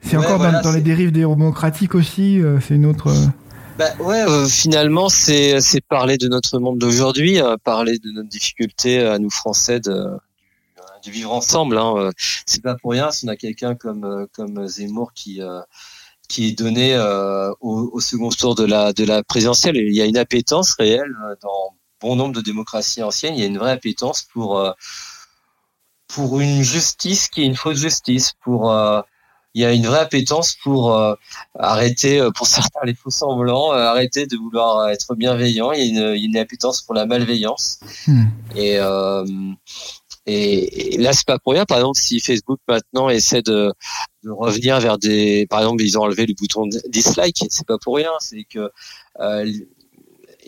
C'est 0.03 0.17
encore 0.17 0.39
dans, 0.39 0.71
les 0.71 0.81
dérives 0.81 1.11
démocratiques 1.11 1.95
aussi, 1.95 2.41
euh, 2.41 2.59
c'est 2.59 2.75
une 2.75 2.85
autre. 2.85 3.07
Euh, 3.07 3.27
bah, 3.77 3.89
ouais, 3.99 4.21
euh, 4.21 4.47
finalement, 4.47 5.09
c'est 5.09 5.59
parler 5.87 6.17
de 6.17 6.27
notre 6.27 6.59
monde 6.59 6.79
d'aujourd'hui, 6.79 7.39
parler 7.63 7.97
de 7.99 8.11
notre 8.11 8.29
difficulté 8.29 8.99
à 8.99 9.19
nous 9.19 9.29
Français 9.29 9.79
de, 9.79 9.91
de 11.05 11.11
vivre 11.11 11.31
ensemble. 11.31 11.77
Hein. 11.77 12.09
C'est 12.45 12.61
pas 12.61 12.75
pour 12.75 12.91
rien 12.91 13.11
si 13.11 13.25
on 13.25 13.29
a 13.29 13.35
quelqu'un 13.35 13.75
comme 13.75 14.27
comme 14.33 14.67
Zemmour 14.67 15.13
qui 15.13 15.39
qui 16.27 16.47
est 16.47 16.57
donné 16.57 16.97
au, 17.61 17.89
au, 17.93 17.99
second 17.99 18.29
tour 18.29 18.55
de 18.55 18.65
la 18.65 18.93
de 18.93 19.05
la 19.05 19.23
présidentielle. 19.23 19.77
Il 19.77 19.95
y 19.95 20.01
a 20.01 20.05
une 20.05 20.17
appétence 20.17 20.73
réelle 20.73 21.15
dans 21.41 21.75
bon 22.01 22.15
nombre 22.15 22.35
de 22.35 22.41
démocraties 22.41 23.03
anciennes. 23.03 23.35
Il 23.35 23.39
y 23.39 23.43
a 23.43 23.47
une 23.47 23.57
vraie 23.57 23.71
appétence 23.71 24.23
pour 24.23 24.61
pour 26.13 26.39
une 26.39 26.61
justice 26.61 27.27
qui 27.27 27.41
est 27.43 27.45
une 27.45 27.55
fausse 27.55 27.79
justice, 27.79 28.33
pour 28.43 28.71
euh, 28.71 29.01
il 29.53 29.61
y 29.61 29.65
a 29.65 29.73
une 29.73 29.85
vraie 29.85 29.99
appétence 29.99 30.55
pour 30.63 30.95
euh, 30.95 31.13
arrêter, 31.59 32.19
euh, 32.19 32.31
pour 32.31 32.47
certains 32.47 32.85
les 32.85 32.93
faux 32.93 33.09
semblants, 33.09 33.71
arrêter 33.71 34.25
de 34.25 34.37
vouloir 34.37 34.89
être 34.89 35.15
bienveillant. 35.15 35.71
Il 35.71 35.79
y 35.79 35.81
a 35.81 35.85
une, 35.85 36.15
il 36.15 36.21
y 36.21 36.23
a 36.23 36.27
une 36.27 36.37
appétence 36.37 36.81
pour 36.81 36.95
la 36.95 37.05
malveillance. 37.05 37.79
Hmm. 38.07 38.25
Et, 38.55 38.79
et, 40.27 40.93
et, 40.95 40.97
là, 40.97 41.13
c'est 41.13 41.25
pas 41.25 41.39
pour 41.39 41.53
rien. 41.53 41.65
Par 41.65 41.77
exemple, 41.77 41.99
si 41.99 42.19
Facebook 42.19 42.59
maintenant 42.67 43.09
essaie 43.09 43.41
de, 43.41 43.73
de 44.23 44.29
revenir 44.29 44.79
vers 44.79 44.97
des, 44.97 45.47
par 45.49 45.59
exemple, 45.59 45.83
ils 45.83 45.97
ont 45.97 46.03
enlevé 46.03 46.25
le 46.25 46.33
bouton 46.33 46.67
dislike, 46.89 47.43
c'est 47.49 47.65
pas 47.65 47.77
pour 47.77 47.95
rien. 47.95 48.11
C'est 48.19 48.43
que 48.43 48.69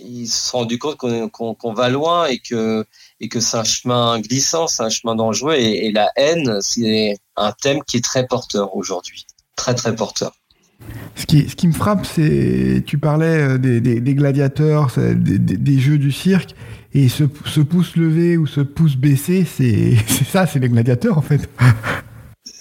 ils 0.03 0.27
se 0.27 0.49
sont 0.49 0.59
rendus 0.59 0.79
compte 0.79 0.97
qu'on 0.97 1.73
va 1.73 1.89
loin 1.89 2.25
et 2.25 2.39
que 2.39 2.85
et 3.19 3.29
que 3.29 3.39
c'est 3.39 3.57
un 3.57 3.63
chemin 3.63 4.19
glissant, 4.19 4.67
c'est 4.67 4.83
un 4.83 4.89
chemin 4.89 5.15
dangereux 5.15 5.55
et, 5.55 5.91
la 5.91 6.11
haine, 6.15 6.57
c'est 6.61 7.17
un 7.35 7.51
thème 7.51 7.83
qui 7.83 7.97
est 7.97 8.03
très 8.03 8.27
porteur 8.27 8.75
aujourd'hui, 8.75 9.25
très 9.55 9.73
très 9.75 9.95
porteur. 9.95 10.33
Ce 11.15 11.25
qui, 11.25 11.47
ce 11.49 11.55
qui 11.55 11.67
me 11.67 11.73
frappe, 11.73 12.05
c'est 12.05 12.83
tu 12.85 12.97
parlais 12.97 13.53
euh, 13.53 13.57
des, 13.57 13.79
des, 13.79 14.15
gladiateurs, 14.15 14.91
des, 14.97 15.39
des, 15.39 15.79
jeux 15.79 15.97
du 15.97 16.11
cirque, 16.11 16.55
et 16.93 17.07
ce, 17.07 17.23
ce, 17.45 17.61
pouce 17.61 17.95
levé 17.95 18.35
ou 18.35 18.47
ce 18.47 18.59
pouce 18.59 18.97
baissé, 18.97 19.45
c'est 19.57 19.95
ça, 20.29 20.45
c'est 20.45 20.59
les 20.59 20.67
gladiateurs 20.67 21.17
en 21.17 21.21
fait. 21.21 21.49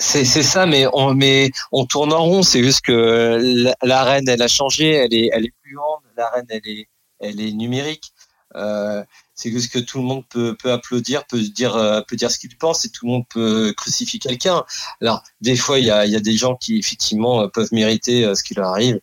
C'est 0.03 0.25
ça, 0.25 0.67
mais 0.67 0.87
on, 0.93 1.15
mais 1.15 1.51
on 1.71 1.87
tourne 1.87 2.13
en 2.13 2.25
rond. 2.25 2.43
C'est 2.43 2.63
juste 2.63 2.81
que 2.83 3.73
l'arène, 3.83 4.29
elle 4.29 4.43
a 4.43 4.49
changé, 4.49 4.91
elle 4.91 5.15
est, 5.15 5.31
elle 5.33 5.45
est 5.45 5.55
plus 5.63 5.77
grande. 5.77 6.01
L'arène, 6.17 6.47
elle 6.49 6.67
est, 6.67 6.89
elle 7.23 7.41
est 7.41 7.53
numérique. 7.53 8.13
Euh, 8.55 9.03
c'est 9.35 9.51
que 9.51 9.79
tout 9.79 9.99
le 9.99 10.05
monde 10.05 10.25
peut, 10.29 10.55
peut 10.63 10.71
applaudir, 10.71 11.27
peut 11.27 11.41
dire, 11.41 11.75
euh, 11.75 12.01
peut 12.07 12.17
dire 12.17 12.31
ce 12.31 12.39
qu'il 12.39 12.57
pense 12.57 12.85
et 12.85 12.91
tout 12.91 13.07
le 13.07 13.13
monde 13.13 13.25
peut 13.29 13.73
crucifier 13.77 14.19
quelqu'un. 14.19 14.63
Alors, 15.01 15.23
des 15.41 15.57
fois, 15.57 15.79
il 15.79 15.87
y 15.87 15.91
a, 15.91 16.07
y 16.07 16.17
a 16.17 16.21
des 16.21 16.37
gens 16.37 16.55
qui, 16.57 16.79
effectivement, 16.79 17.49
peuvent 17.49 17.73
mériter 17.73 18.25
euh, 18.25 18.35
ce 18.35 18.45
qui 18.45 18.55
leur 18.55 18.69
arrive. 18.69 19.01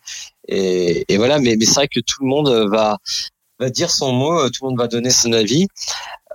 Et, 0.48 1.04
et 1.12 1.16
voilà, 1.16 1.38
mais, 1.38 1.56
mais 1.58 1.64
c'est 1.64 1.74
vrai 1.74 1.88
que 1.88 2.00
tout 2.00 2.22
le 2.22 2.28
monde 2.28 2.48
va, 2.70 2.98
va 3.58 3.70
dire 3.70 3.90
son 3.90 4.12
mot, 4.12 4.48
tout 4.50 4.64
le 4.64 4.70
monde 4.70 4.78
va 4.78 4.88
donner 4.88 5.10
son 5.10 5.32
avis, 5.32 5.66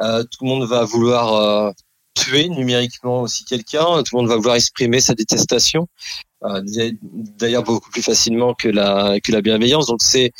euh, 0.01 0.23
tout 0.23 0.43
le 0.43 0.49
monde 0.49 0.67
va 0.67 0.83
vouloir 0.83 1.73
tuer 2.13 2.47
numériquement 2.49 3.21
aussi 3.21 3.43
quelqu'un, 3.45 4.03
tout 4.03 4.15
le 4.15 4.21
monde 4.21 4.29
va 4.29 4.37
vouloir 4.37 4.55
exprimer 4.55 4.99
sa 5.01 5.15
détestation. 5.15 5.87
d'ailleurs 6.41 7.63
beaucoup 7.63 7.89
plus 7.89 8.03
facilement 8.03 8.53
que 8.53 8.67
la 8.69 9.19
que 9.19 9.31
la 9.31 9.41
bienveillance. 9.41 9.87
Donc 9.87 10.01
c'est 10.01 10.31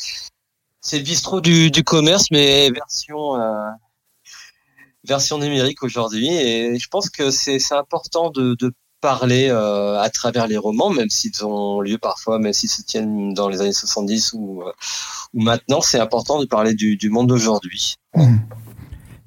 c'est 0.86 1.00
le 1.00 1.04
bistrot 1.04 1.42
du, 1.42 1.72
commerce, 1.84 2.26
mais 2.32 2.70
version 2.70 3.36
version 5.06 5.38
numérique 5.38 5.84
aujourd'hui. 5.84 6.28
Et 6.28 6.78
je 6.78 6.88
pense 6.90 7.10
que 7.10 7.32
c'est 7.32 7.60
important 7.72 8.30
de, 8.32 8.56
parler 9.02 9.50
euh, 9.50 10.00
à 10.00 10.10
travers 10.10 10.48
les 10.48 10.58
romans, 10.58 10.90
même 10.90 11.12
s'ils 11.12 11.46
ont 11.46 11.80
lieu 11.80 12.00
parfois, 12.00 12.40
même 12.40 12.54
s'ils 12.54 12.72
se 12.72 12.82
tiennent 12.82 13.36
dans 13.36 13.50
les 13.50 13.62
années 13.62 13.72
70 13.72 14.34
ou, 14.34 14.64
euh, 14.64 14.72
ou 15.36 15.44
maintenant, 15.44 15.80
c'est 15.80 16.00
important 16.00 16.40
de 16.40 16.46
parler 16.46 16.74
du, 16.74 17.10
monde 17.12 17.28
d'aujourd'hui. 17.28 17.98
Mmh. 18.16 18.38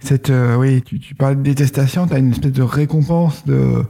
Cette, 0.00 0.30
euh, 0.30 0.56
oui, 0.56 0.82
tu, 0.82 0.98
tu 0.98 1.14
parles 1.14 1.36
de 1.36 1.42
détestation, 1.42 2.08
tu 2.08 2.14
as 2.14 2.18
une 2.18 2.32
espèce 2.32 2.50
de 2.50 2.62
récompense 2.62 3.44
de, 3.44 3.84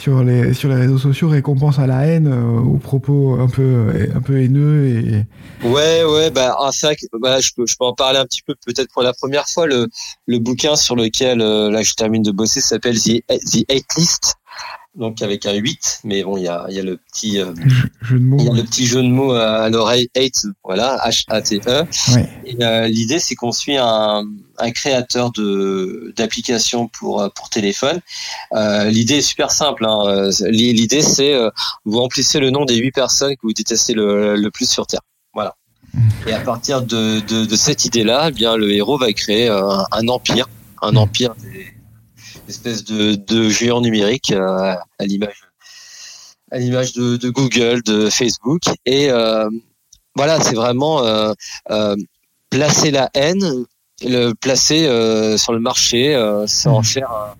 sur, 0.00 0.24
les, 0.24 0.54
sur 0.54 0.68
les 0.70 0.76
réseaux 0.76 0.98
sociaux, 0.98 1.28
récompense 1.28 1.78
à 1.78 1.86
la 1.86 2.06
haine, 2.06 2.32
aux 2.32 2.78
propos 2.78 3.38
un 3.38 3.48
peu, 3.48 3.88
un 4.14 4.20
peu 4.20 4.40
haineux. 4.40 4.86
Et... 4.86 5.26
Ouais, 5.66 6.04
ouais, 6.04 6.30
bah, 6.30 6.56
un 6.60 6.72
sac, 6.72 6.98
bah, 7.20 7.40
je, 7.40 7.50
peux, 7.54 7.66
je 7.66 7.76
peux 7.78 7.84
en 7.84 7.94
parler 7.94 8.18
un 8.18 8.24
petit 8.24 8.42
peu, 8.42 8.54
peut-être 8.66 8.90
pour 8.92 9.02
la 9.02 9.12
première 9.12 9.46
fois. 9.48 9.66
Le, 9.66 9.88
le 10.26 10.38
bouquin 10.38 10.74
sur 10.76 10.96
lequel 10.96 11.38
là, 11.38 11.82
je 11.82 11.94
termine 11.94 12.22
de 12.22 12.30
bosser 12.30 12.60
s'appelle 12.60 12.98
The, 12.98 13.22
The 13.28 13.70
Hate 13.70 13.94
List 13.96 14.36
donc 14.96 15.22
avec 15.22 15.46
un 15.46 15.54
8, 15.54 16.00
mais 16.04 16.24
bon, 16.24 16.36
il 16.36 16.44
y 16.44 16.48
a, 16.48 16.66
y 16.68 16.78
a 16.80 16.82
le 16.82 16.96
petit 16.96 17.38
euh, 17.38 17.54
jeu 18.02 18.18
de 18.18 18.24
mots, 18.24 18.36
il 18.40 18.46
y 18.46 18.48
a 18.48 18.54
le 18.54 18.62
petit 18.64 18.86
jeu 18.86 19.02
de 19.02 19.08
mots 19.08 19.32
à 19.32 19.68
l'oreille 19.70 20.08
8, 20.16 20.46
voilà, 20.64 20.98
H 21.06 21.24
A 21.28 21.40
T 21.40 21.60
E. 21.66 21.84
Et 22.44 22.56
euh, 22.60 22.88
l'idée 22.88 23.20
c'est 23.20 23.36
qu'on 23.36 23.52
suit 23.52 23.76
un, 23.76 24.24
un 24.58 24.70
créateur 24.72 25.30
de 25.30 26.12
d'applications 26.16 26.88
pour 26.88 27.30
pour 27.36 27.50
téléphone. 27.50 28.00
Euh, 28.52 28.84
l'idée 28.90 29.18
est 29.18 29.22
super 29.22 29.52
simple. 29.52 29.86
Hein. 29.86 30.28
L'idée 30.48 31.02
c'est 31.02 31.38
vous 31.84 31.98
remplissez 32.00 32.40
le 32.40 32.50
nom 32.50 32.64
des 32.64 32.76
8 32.76 32.90
personnes 32.90 33.34
que 33.36 33.42
vous 33.42 33.52
détestez 33.52 33.94
le, 33.94 34.34
le 34.34 34.50
plus 34.50 34.68
sur 34.68 34.86
Terre. 34.88 35.02
Voilà. 35.34 35.54
Et 36.26 36.32
à 36.32 36.40
partir 36.40 36.82
de, 36.82 37.20
de, 37.20 37.44
de 37.44 37.56
cette 37.56 37.84
idée-là, 37.84 38.26
eh 38.28 38.32
bien 38.32 38.56
le 38.56 38.72
héros 38.72 38.98
va 38.98 39.12
créer 39.12 39.48
un, 39.48 39.84
un 39.90 40.08
empire, 40.08 40.48
un 40.82 40.96
empire 40.96 41.34
des 41.36 41.79
espèce 42.50 42.84
de, 42.84 43.14
de 43.14 43.48
géant 43.48 43.80
numérique 43.80 44.32
euh, 44.32 44.74
à 44.98 45.04
l'image 45.04 45.44
à 46.52 46.58
l'image 46.58 46.94
de, 46.94 47.16
de, 47.16 47.30
Google, 47.30 47.80
de 47.82 48.10
Facebook. 48.10 48.62
Et 48.84 49.08
euh, 49.08 49.48
voilà, 50.16 50.40
c'est 50.40 50.56
vraiment 50.56 51.04
euh, 51.04 51.32
placer 52.50 52.90
la 52.90 53.08
haine, 53.14 53.64
le 54.02 54.32
placer 54.32 54.82
sur 55.38 55.52
le 55.52 55.60
marché, 55.60 56.18
sans 56.48 56.80
mmh. 56.80 56.84
faire 56.84 57.36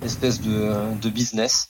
une 0.00 0.06
espèce 0.08 0.40
de, 0.40 0.98
de 1.00 1.08
business. 1.08 1.68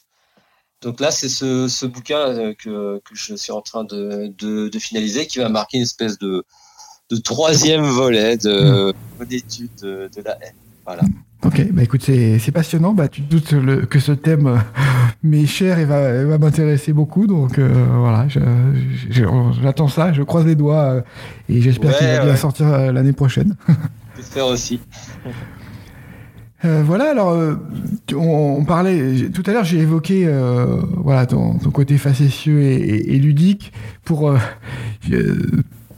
Donc 0.81 1.01
là, 1.01 1.11
c'est 1.11 1.29
ce, 1.29 1.69
ce 1.69 1.85
bouquin 1.85 2.55
que, 2.55 3.01
que 3.05 3.15
je 3.15 3.35
suis 3.35 3.53
en 3.53 3.61
train 3.61 3.85
de, 3.85 4.33
de, 4.39 4.71
de 4.71 4.79
finaliser 4.79 5.27
qui 5.27 5.41
va 5.41 5.51
marquer 5.51 5.77
une 5.77 5.83
espèce 5.83 6.19
de, 6.19 6.47
de 7.11 7.17
troisième 7.19 7.85
volet 7.85 8.39
de 8.39 8.95
mmh. 9.21 9.25
d'étude 9.27 9.75
de, 9.83 10.11
de, 10.15 10.23
la 10.23 10.39
haine. 10.43 10.55
Voilà. 10.89 11.03
Ok, 11.45 11.71
bah 11.71 11.83
écoute, 11.83 12.03
c'est 12.03 12.51
passionnant. 12.51 12.95
Bah, 12.95 13.09
tu 13.09 13.21
te 13.21 13.31
doutes 13.31 13.53
le, 13.53 13.85
que 13.85 13.99
ce 13.99 14.13
thème 14.13 14.47
euh, 14.47 14.57
m'est 15.23 15.45
cher 15.45 15.79
et 15.79 15.85
va, 15.85 16.25
va 16.25 16.39
m'intéresser 16.39 16.95
beaucoup. 16.95 17.27
Donc 17.27 17.59
euh, 17.59 17.69
voilà, 17.93 18.27
j'attends 19.61 19.89
ça, 19.89 20.15
je 20.15 20.23
croise 20.23 20.47
les 20.47 20.55
doigts 20.55 20.85
euh, 20.85 21.01
et 21.51 21.61
j'espère 21.61 21.97
qu'il 21.99 22.07
va 22.07 22.25
bien 22.25 22.37
sortir 22.37 22.93
l'année 22.93 23.13
prochaine. 23.13 23.55
J'espère 24.17 24.47
aussi. 24.47 24.81
Euh, 26.65 26.83
voilà, 26.85 27.13
alors 27.13 27.39
on, 28.17 28.59
on, 28.59 28.65
parlait 28.65 29.31
tout 29.33 29.45
à 29.47 29.53
l'heure, 29.53 29.63
j'ai 29.63 29.79
évoqué 29.79 30.25
euh, 30.27 30.81
voilà 30.97 31.25
ton, 31.25 31.57
ton, 31.57 31.71
côté 31.71 31.99
facétieux 31.99 32.63
et, 32.63 32.75
et, 32.75 33.15
et 33.15 33.19
ludique 33.21 33.73
pour 34.03 34.35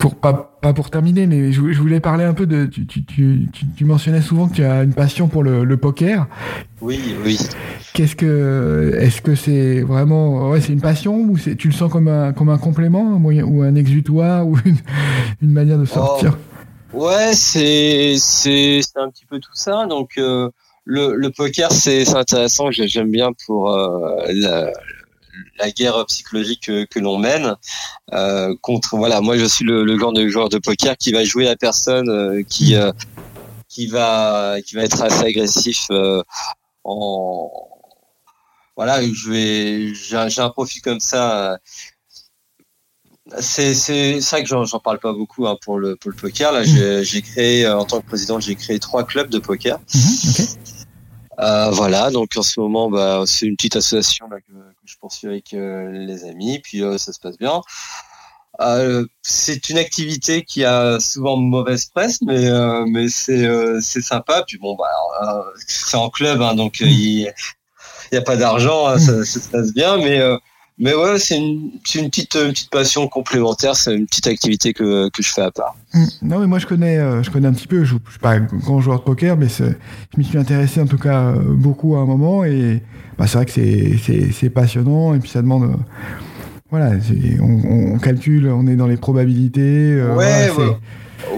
pour 0.00 0.14
pas, 0.14 0.58
pas 0.62 0.72
pour 0.72 0.88
terminer, 0.90 1.26
mais 1.26 1.52
je, 1.52 1.72
je, 1.72 1.78
voulais 1.78 2.00
parler 2.00 2.24
un 2.24 2.32
peu 2.32 2.46
de. 2.46 2.64
Tu, 2.64 2.86
tu, 2.86 3.04
tu, 3.04 3.46
tu, 3.76 3.84
mentionnais 3.84 4.22
souvent 4.22 4.48
que 4.48 4.54
tu 4.54 4.64
as 4.64 4.82
une 4.82 4.94
passion 4.94 5.28
pour 5.28 5.42
le, 5.42 5.62
le 5.62 5.76
poker. 5.76 6.26
Oui, 6.80 7.14
oui. 7.22 7.38
Qu'est-ce 7.92 8.16
que 8.16 8.96
est-ce 8.98 9.20
que 9.20 9.34
c'est 9.34 9.82
vraiment 9.82 10.48
ouais 10.48 10.62
c'est 10.62 10.72
une 10.72 10.80
passion 10.80 11.16
ou 11.16 11.36
c'est 11.36 11.54
tu 11.54 11.68
le 11.68 11.74
sens 11.74 11.92
comme 11.92 12.08
un 12.08 12.32
comme 12.32 12.48
un 12.48 12.56
complément 12.56 13.14
un 13.14 13.18
moyen 13.18 13.44
ou 13.44 13.60
un 13.60 13.74
exutoire 13.74 14.46
ou 14.48 14.56
une, 14.64 14.78
une 15.42 15.52
manière 15.52 15.78
de 15.78 15.84
sortir? 15.84 16.38
Oh, 16.94 17.06
ouais, 17.06 17.34
c'est 17.34 18.14
c'est 18.18 18.80
c'est 18.82 18.98
un 18.98 19.10
petit 19.10 19.26
peu 19.26 19.38
tout 19.38 19.54
ça. 19.54 19.84
Donc 19.86 20.12
euh, 20.16 20.48
le, 20.84 21.14
le 21.14 21.30
poker 21.30 21.70
c'est 21.72 22.08
intéressant. 22.16 22.70
J'aime 22.70 23.10
bien 23.10 23.32
pour 23.46 23.70
euh, 23.70 24.16
la, 24.32 24.72
la 25.58 25.70
guerre 25.70 26.04
psychologique 26.06 26.64
que, 26.66 26.84
que 26.84 26.98
l'on 26.98 27.18
mène 27.18 27.56
euh, 28.12 28.54
contre 28.60 28.96
voilà 28.96 29.20
moi 29.20 29.36
je 29.36 29.44
suis 29.44 29.64
le, 29.64 29.84
le, 29.84 29.98
genre 29.98 30.12
de 30.12 30.28
joueur 30.28 30.48
de 30.48 30.58
poker 30.58 30.96
qui 30.96 31.12
va 31.12 31.24
jouer 31.24 31.44
la 31.44 31.56
personne 31.56 32.08
euh, 32.08 32.42
qui 32.42 32.74
euh, 32.74 32.92
qui 33.68 33.86
va 33.86 34.56
qui 34.64 34.74
va 34.74 34.82
être 34.82 35.02
assez 35.02 35.24
agressif 35.24 35.86
en 36.84 37.50
voilà 38.76 39.02
je 39.02 39.30
vais 39.30 39.94
j'ai 39.94 40.40
un 40.40 40.50
profil 40.50 40.82
comme 40.82 41.00
ça 41.00 41.58
c'est 43.38 43.74
c'est 43.74 44.20
ça 44.20 44.42
que 44.42 44.48
j'en 44.48 44.66
parle 44.82 44.98
pas 44.98 45.12
beaucoup 45.12 45.46
hein, 45.46 45.56
pour 45.62 45.78
le 45.78 45.94
pour 45.96 46.10
le 46.10 46.16
poker 46.16 46.52
là 46.52 46.62
mmh. 46.62 47.02
j'ai 47.02 47.22
créé 47.22 47.68
en 47.68 47.84
tant 47.84 48.00
que 48.00 48.06
président 48.06 48.40
j'ai 48.40 48.56
créé 48.56 48.80
trois 48.80 49.04
clubs 49.04 49.30
de 49.30 49.38
poker 49.38 49.78
mmh, 49.78 50.30
okay. 50.30 50.48
Euh, 51.40 51.70
voilà, 51.70 52.10
donc 52.10 52.32
en 52.36 52.42
ce 52.42 52.60
moment, 52.60 52.90
bah, 52.90 53.22
c'est 53.26 53.46
une 53.46 53.56
petite 53.56 53.76
association 53.76 54.28
là, 54.28 54.40
que, 54.40 54.52
que, 54.52 54.84
je 54.84 54.96
poursuis 54.98 55.26
avec 55.26 55.54
euh, 55.54 55.90
les 55.90 56.24
amis, 56.24 56.60
puis 56.62 56.82
euh, 56.82 56.98
ça 56.98 57.12
se 57.12 57.20
passe 57.20 57.38
bien. 57.38 57.62
Euh, 58.60 59.06
c'est 59.22 59.70
une 59.70 59.78
activité 59.78 60.44
qui 60.44 60.64
a 60.64 61.00
souvent 61.00 61.38
mauvaise 61.38 61.86
presse, 61.86 62.20
mais 62.20 62.46
euh, 62.46 62.84
mais 62.86 63.08
c'est 63.08 63.48
c'est 63.80 64.02
sympa. 64.02 64.44
Puis 64.46 64.58
bon, 64.58 64.76
bah, 64.76 65.44
c'est 65.66 65.96
en 65.96 66.10
club, 66.10 66.42
hein, 66.42 66.54
donc 66.54 66.80
il 66.80 67.32
n'y 68.12 68.18
a 68.18 68.22
pas 68.22 68.36
d'argent, 68.36 68.88
hein, 68.88 68.98
ça, 68.98 69.24
ça, 69.24 69.40
se 69.40 69.48
passe 69.48 69.72
bien, 69.72 69.96
mais 69.96 70.20
mais 70.80 70.94
ouais, 70.94 71.18
c'est 71.18 71.36
une, 71.36 71.70
une, 71.94 72.08
petite, 72.08 72.34
une 72.34 72.52
petite 72.52 72.70
passion 72.70 73.06
complémentaire, 73.06 73.76
c'est 73.76 73.94
une 73.94 74.06
petite 74.06 74.26
activité 74.26 74.72
que, 74.72 75.10
que 75.10 75.22
je 75.22 75.28
fais 75.30 75.42
à 75.42 75.50
part. 75.50 75.76
Mmh. 75.92 76.04
Non, 76.22 76.38
mais 76.38 76.46
moi 76.46 76.58
je 76.58 76.66
connais, 76.66 76.96
euh, 76.96 77.22
je 77.22 77.30
connais 77.30 77.46
un 77.46 77.52
petit 77.52 77.66
peu, 77.66 77.84
je, 77.84 77.96
je 78.06 78.10
suis 78.10 78.18
pas 78.18 78.30
un 78.30 78.40
grand 78.40 78.80
joueur 78.80 79.00
de 79.00 79.04
poker, 79.04 79.36
mais 79.36 79.48
je 79.48 79.64
m'y 80.16 80.24
suis 80.24 80.38
intéressé 80.38 80.80
en 80.80 80.86
tout 80.86 80.96
cas 80.96 81.20
euh, 81.20 81.34
beaucoup 81.38 81.96
à 81.96 82.00
un 82.00 82.06
moment, 82.06 82.44
et 82.44 82.82
bah, 83.18 83.26
c'est 83.26 83.36
vrai 83.36 83.46
que 83.46 83.52
c'est 83.52 84.50
passionnant, 84.50 85.14
et 85.14 85.18
puis 85.18 85.28
ça 85.28 85.42
demande. 85.42 85.64
Euh, 85.64 85.76
voilà, 86.70 86.92
on, 87.40 87.94
on, 87.94 87.98
calcule, 87.98 88.48
on 88.48 88.66
est 88.68 88.76
dans 88.76 88.86
les 88.86 88.96
probabilités. 88.96 90.00
ouais, 90.00 90.48
voilà, 90.48 90.70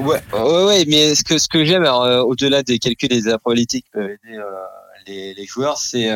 ouais. 0.04 0.20
Ouais, 0.34 0.64
ouais, 0.66 0.84
mais 0.86 1.14
ce 1.14 1.24
que, 1.24 1.38
ce 1.38 1.48
que 1.48 1.64
j'aime, 1.64 1.84
au-delà 1.84 2.62
des 2.62 2.78
calculs 2.78 3.08
des 3.08 3.36
probabilités 3.38 3.80
qui 3.80 3.88
peuvent 3.90 4.10
aider 4.10 4.38
les, 5.06 5.34
les 5.34 5.46
joueurs, 5.46 5.78
c'est 5.78 6.10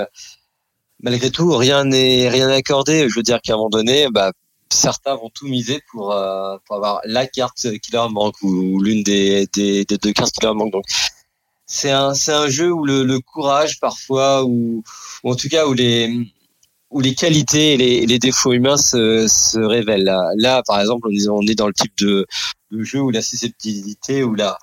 malgré 1.00 1.30
tout, 1.30 1.56
rien 1.56 1.84
n'est 1.84 2.28
rien 2.28 2.48
accordé. 2.48 3.08
Je 3.08 3.16
veux 3.16 3.22
dire 3.22 3.40
qu'à 3.42 3.54
un 3.54 3.56
moment 3.56 3.70
donné, 3.70 4.08
bah, 4.10 4.32
certains 4.70 5.14
vont 5.14 5.30
tout 5.30 5.46
miser 5.46 5.80
pour, 5.90 6.12
euh, 6.12 6.56
pour 6.66 6.76
avoir 6.76 7.00
la 7.04 7.26
carte 7.26 7.78
qui 7.80 7.92
leur 7.92 8.10
manque 8.10 8.40
ou, 8.42 8.80
l'une 8.82 9.02
des, 9.02 9.46
des, 9.54 9.84
des, 9.84 9.98
deux 9.98 10.12
cartes 10.12 10.32
qui 10.32 10.44
leur 10.44 10.54
manque. 10.54 10.72
Donc, 10.72 10.84
c'est 11.66 11.90
un, 11.90 12.14
c'est 12.14 12.32
un 12.32 12.48
jeu 12.48 12.72
où 12.72 12.84
le, 12.84 13.04
le 13.04 13.20
courage 13.20 13.80
parfois, 13.80 14.44
ou, 14.44 14.82
ou, 15.24 15.30
en 15.30 15.34
tout 15.34 15.48
cas 15.48 15.66
où 15.66 15.72
les, 15.72 16.32
où 16.90 17.00
les 17.00 17.14
qualités 17.14 17.74
et 17.74 17.76
les, 17.76 18.06
les 18.06 18.18
défauts 18.18 18.52
humains 18.52 18.76
se, 18.76 19.26
se 19.28 19.58
révèlent. 19.58 20.04
Là, 20.04 20.30
là, 20.36 20.62
par 20.66 20.80
exemple, 20.80 21.08
on 21.08 21.42
est, 21.42 21.54
dans 21.54 21.66
le 21.66 21.74
type 21.74 21.96
de, 21.98 22.26
de 22.70 22.82
jeu 22.82 23.00
où 23.00 23.10
la 23.10 23.22
susceptibilité, 23.22 24.22
ou 24.22 24.34
la, 24.34 24.58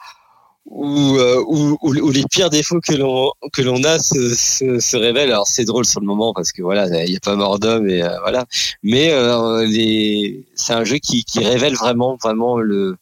où, 0.65 1.17
euh, 1.17 1.43
où, 1.45 1.77
où, 1.81 2.11
les 2.11 2.23
pires 2.29 2.49
défauts 2.49 2.79
que 2.79 2.93
l'on 2.93 3.31
que 3.51 3.61
l'on 3.61 3.83
a 3.83 3.99
se, 3.99 4.33
se, 4.33 4.79
se, 4.79 4.97
révèlent. 4.97 5.31
Alors 5.31 5.47
c'est 5.47 5.65
drôle 5.65 5.85
sur 5.85 5.99
le 5.99 6.05
moment 6.05 6.33
parce 6.33 6.51
que 6.51 6.61
voilà, 6.61 6.87
il 7.03 7.09
n'y 7.09 7.17
a 7.17 7.19
pas 7.19 7.35
mort 7.35 7.59
d'homme 7.59 7.87
et 7.87 8.01
euh, 8.01 8.19
voilà. 8.21 8.45
Mais 8.81 9.11
euh, 9.11 9.65
les, 9.65 10.45
c'est 10.55 10.73
un 10.73 10.83
jeu 10.83 10.97
qui, 10.97 11.25
qui 11.25 11.39
révèle 11.39 11.75
vraiment 11.75 12.17
vraiment 12.21 12.57
le 12.59 12.97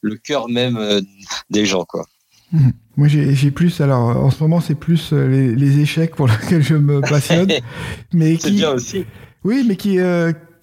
le 0.00 0.16
cœur 0.16 0.48
même 0.48 1.02
des 1.50 1.66
gens 1.66 1.84
quoi. 1.84 2.06
Mmh. 2.52 2.70
Moi 2.96 3.08
j'ai 3.08 3.50
plus 3.50 3.80
alors 3.80 4.00
en 4.00 4.30
ce 4.30 4.42
moment 4.42 4.60
c'est 4.60 4.74
plus 4.74 5.12
les, 5.12 5.54
les, 5.54 5.80
échecs 5.80 6.14
pour 6.14 6.28
lesquels 6.42 6.62
je 6.62 6.74
me 6.74 7.00
passionne, 7.00 7.52
mais 8.12 8.36
qui 8.36 8.52
bien 8.52 8.72
aussi. 8.72 9.04
Oui, 9.44 9.62
mais 9.66 9.76
qui 9.76 9.98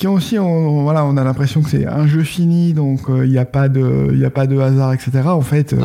qui 0.02 0.08
ont 0.08 0.16
aussi, 0.16 0.40
on, 0.40 0.82
voilà, 0.82 1.06
on 1.06 1.16
a 1.16 1.24
l'impression 1.24 1.62
que 1.62 1.70
c'est 1.70 1.86
un 1.86 2.08
jeu 2.08 2.24
fini, 2.24 2.74
donc 2.74 3.02
il 3.08 3.30
n'y 3.30 3.38
a 3.38 3.46
pas 3.46 3.70
de, 3.70 4.10
il 4.12 4.26
a 4.26 4.32
pas 4.32 4.48
de 4.48 4.58
hasard, 4.58 4.94
etc. 4.94 5.12
En 5.26 5.42
fait, 5.42 5.76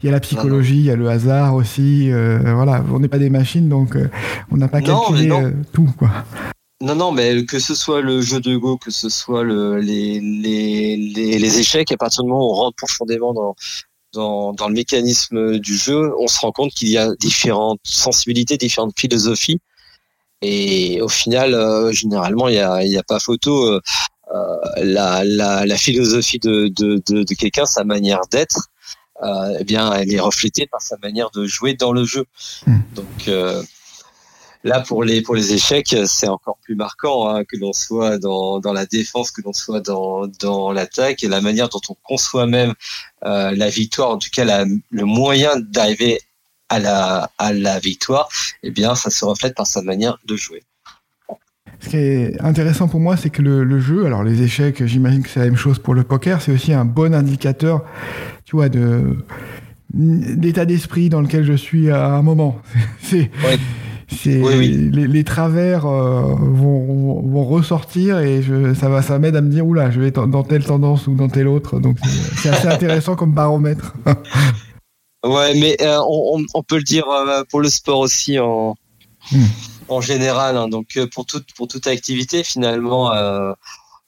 il 0.00 0.06
y 0.06 0.08
a 0.08 0.12
la 0.12 0.20
psychologie, 0.20 0.76
il 0.76 0.84
y 0.84 0.90
a 0.92 0.94
le 0.94 1.08
hasard 1.08 1.56
aussi. 1.56 2.12
Euh, 2.12 2.38
voilà, 2.54 2.84
on 2.92 3.00
n'est 3.00 3.08
pas 3.08 3.18
des 3.18 3.28
machines, 3.28 3.68
donc 3.68 3.96
euh, 3.96 4.08
on 4.52 4.56
n'a 4.56 4.68
pas 4.68 4.80
calculé 4.80 5.28
euh, 5.32 5.50
tout, 5.72 5.88
quoi. 5.98 6.10
Non, 6.80 6.94
non, 6.94 7.10
mais 7.10 7.44
que 7.44 7.58
ce 7.58 7.74
soit 7.74 8.02
le 8.02 8.20
jeu 8.20 8.38
de 8.38 8.56
Go, 8.56 8.76
que 8.76 8.92
ce 8.92 9.08
soit 9.08 9.42
le, 9.42 9.80
les, 9.80 10.20
les, 10.20 10.96
les, 10.96 11.38
les, 11.40 11.58
échecs, 11.58 11.90
à 11.90 11.96
partir 11.96 12.22
du 12.22 12.28
moment 12.28 12.46
où 12.46 12.52
on 12.52 12.54
rentre 12.54 12.76
profondément 12.76 13.34
dans, 13.34 13.56
dans, 14.14 14.52
dans 14.52 14.68
le 14.68 14.74
mécanisme 14.74 15.58
du 15.58 15.76
jeu, 15.76 16.12
on 16.20 16.28
se 16.28 16.38
rend 16.38 16.52
compte 16.52 16.70
qu'il 16.70 16.90
y 16.90 16.98
a 16.98 17.12
différentes 17.18 17.80
sensibilités, 17.82 18.58
différentes 18.58 18.96
philosophies. 18.96 19.58
Et 20.42 21.00
au 21.00 21.08
final, 21.08 21.54
généralement, 21.92 22.48
il 22.48 22.54
n'y 22.54 22.60
a, 22.60 22.84
y 22.84 22.98
a 22.98 23.02
pas 23.02 23.18
photo. 23.18 23.80
La, 24.76 25.22
la, 25.24 25.64
la, 25.64 25.76
philosophie 25.76 26.38
de, 26.38 26.68
de, 26.68 27.02
de, 27.08 27.22
de 27.22 27.34
quelqu'un, 27.34 27.64
sa 27.64 27.84
manière 27.84 28.20
d'être, 28.30 28.68
eh 29.24 29.64
bien, 29.64 29.92
elle 29.94 30.12
est 30.12 30.20
reflétée 30.20 30.66
par 30.66 30.82
sa 30.82 30.96
manière 31.02 31.30
de 31.30 31.46
jouer 31.46 31.74
dans 31.74 31.92
le 31.92 32.04
jeu. 32.04 32.26
Hmm. 32.66 32.80
Donc, 32.94 33.30
Là, 34.66 34.80
pour 34.80 35.04
les 35.04 35.22
pour 35.22 35.36
les 35.36 35.52
échecs, 35.52 35.94
c'est 36.06 36.26
encore 36.26 36.58
plus 36.60 36.74
marquant 36.74 37.28
hein, 37.28 37.44
que 37.44 37.56
l'on 37.56 37.72
soit 37.72 38.18
dans, 38.18 38.58
dans 38.58 38.72
la 38.72 38.84
défense, 38.84 39.30
que 39.30 39.40
l'on 39.40 39.52
soit 39.52 39.80
dans, 39.80 40.26
dans 40.40 40.72
l'attaque 40.72 41.22
et 41.22 41.28
la 41.28 41.40
manière 41.40 41.68
dont 41.68 41.80
on 41.88 41.94
conçoit 42.02 42.46
même 42.46 42.74
euh, 43.24 43.52
la 43.52 43.68
victoire, 43.68 44.10
en 44.10 44.18
tout 44.18 44.28
cas 44.34 44.44
la, 44.44 44.64
le 44.90 45.04
moyen 45.04 45.54
d'arriver 45.60 46.20
à 46.68 46.78
la 46.78 47.30
à 47.38 47.52
la 47.52 47.78
victoire, 47.78 48.28
eh 48.62 48.70
bien, 48.70 48.94
ça 48.94 49.10
se 49.10 49.24
reflète 49.24 49.54
par 49.54 49.66
sa 49.66 49.82
manière 49.82 50.18
de 50.26 50.36
jouer. 50.36 50.62
Ce 51.80 51.90
qui 51.90 51.96
est 51.96 52.40
intéressant 52.40 52.88
pour 52.88 53.00
moi, 53.00 53.16
c'est 53.16 53.30
que 53.30 53.42
le, 53.42 53.62
le, 53.62 53.80
jeu, 53.80 54.06
alors 54.06 54.24
les 54.24 54.42
échecs, 54.42 54.84
j'imagine 54.86 55.22
que 55.22 55.28
c'est 55.28 55.40
la 55.40 55.46
même 55.46 55.56
chose 55.56 55.78
pour 55.78 55.94
le 55.94 56.04
poker, 56.04 56.40
c'est 56.40 56.52
aussi 56.52 56.72
un 56.72 56.86
bon 56.86 57.14
indicateur, 57.14 57.84
tu 58.44 58.56
vois, 58.56 58.68
de 58.68 59.16
d'état 59.92 60.64
d'esprit 60.64 61.08
dans 61.08 61.20
lequel 61.20 61.44
je 61.44 61.52
suis 61.52 61.90
à 61.90 62.08
un 62.08 62.22
moment. 62.22 62.60
C'est 64.08 64.40
Les, 64.92 65.24
travers 65.24 65.86
euh, 65.86 66.34
vont, 66.38 67.20
vont, 67.22 67.44
ressortir 67.44 68.20
et 68.20 68.40
je, 68.40 68.72
ça 68.74 68.88
va 68.88 69.02
ça 69.02 69.18
m'aide 69.18 69.34
à 69.34 69.40
me 69.40 69.50
dire 69.50 69.66
oula 69.66 69.90
je 69.90 70.00
vais 70.00 70.12
dans 70.12 70.44
telle 70.44 70.64
tendance 70.64 71.08
ou 71.08 71.14
dans 71.14 71.28
telle 71.28 71.48
autre 71.48 71.80
donc 71.80 71.96
c'est 72.36 72.50
assez 72.50 72.68
intéressant 72.68 73.16
comme 73.16 73.32
baromètre 73.32 73.94
ouais 75.26 75.54
mais 75.54 75.76
euh, 75.82 76.00
on, 76.08 76.44
on, 76.54 76.62
peut 76.62 76.76
le 76.76 76.82
dire 76.82 77.08
euh, 77.08 77.44
pour 77.48 77.60
le 77.60 77.68
sport 77.68 77.98
aussi 77.98 78.38
en 78.38 78.74
hmm. 79.32 79.44
en 79.88 80.00
général 80.00 80.56
hein. 80.56 80.68
donc 80.68 80.98
pour 81.12 81.26
toute 81.26 81.52
pour 81.54 81.68
toute 81.68 81.86
activité 81.86 82.44
finalement 82.44 83.12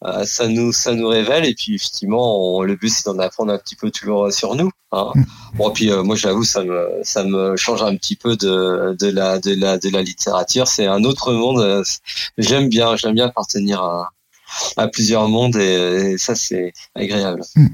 euh, 0.06 0.24
ça 0.24 0.46
nous 0.46 0.72
ça 0.72 0.94
nous 0.94 1.08
révèle 1.08 1.44
et 1.44 1.54
puis 1.54 1.74
effectivement 1.74 2.62
le 2.62 2.76
but 2.76 2.88
c'est 2.88 3.04
d'en 3.06 3.18
apprendre 3.18 3.52
un 3.52 3.58
petit 3.58 3.74
peu 3.74 3.90
toujours 3.90 4.32
sur 4.32 4.54
nous 4.54 4.70
hein. 4.92 5.10
Mm. 5.12 5.24
bon 5.56 5.70
puis 5.72 5.90
euh, 5.90 6.04
moi 6.04 6.14
j'avoue 6.14 6.44
ça 6.44 6.62
me 6.62 7.00
ça 7.02 7.24
me 7.24 7.56
change 7.56 7.82
un 7.82 7.96
petit 7.96 8.14
peu 8.14 8.36
de 8.36 8.96
de 8.96 9.10
la 9.10 9.40
de 9.40 9.54
la 9.54 9.76
de 9.76 9.88
la 9.88 10.02
littérature 10.02 10.68
c'est 10.68 10.86
un 10.86 11.02
autre 11.02 11.32
monde 11.32 11.82
j'aime 12.38 12.68
bien 12.68 12.94
j'aime 12.94 13.14
bien 13.14 13.26
appartenir 13.26 13.82
à 13.82 14.10
à 14.76 14.86
plusieurs 14.86 15.28
mondes 15.28 15.56
et, 15.56 16.16
ça 16.16 16.36
c'est 16.36 16.72
agréable 16.94 17.42
mm. 17.56 17.66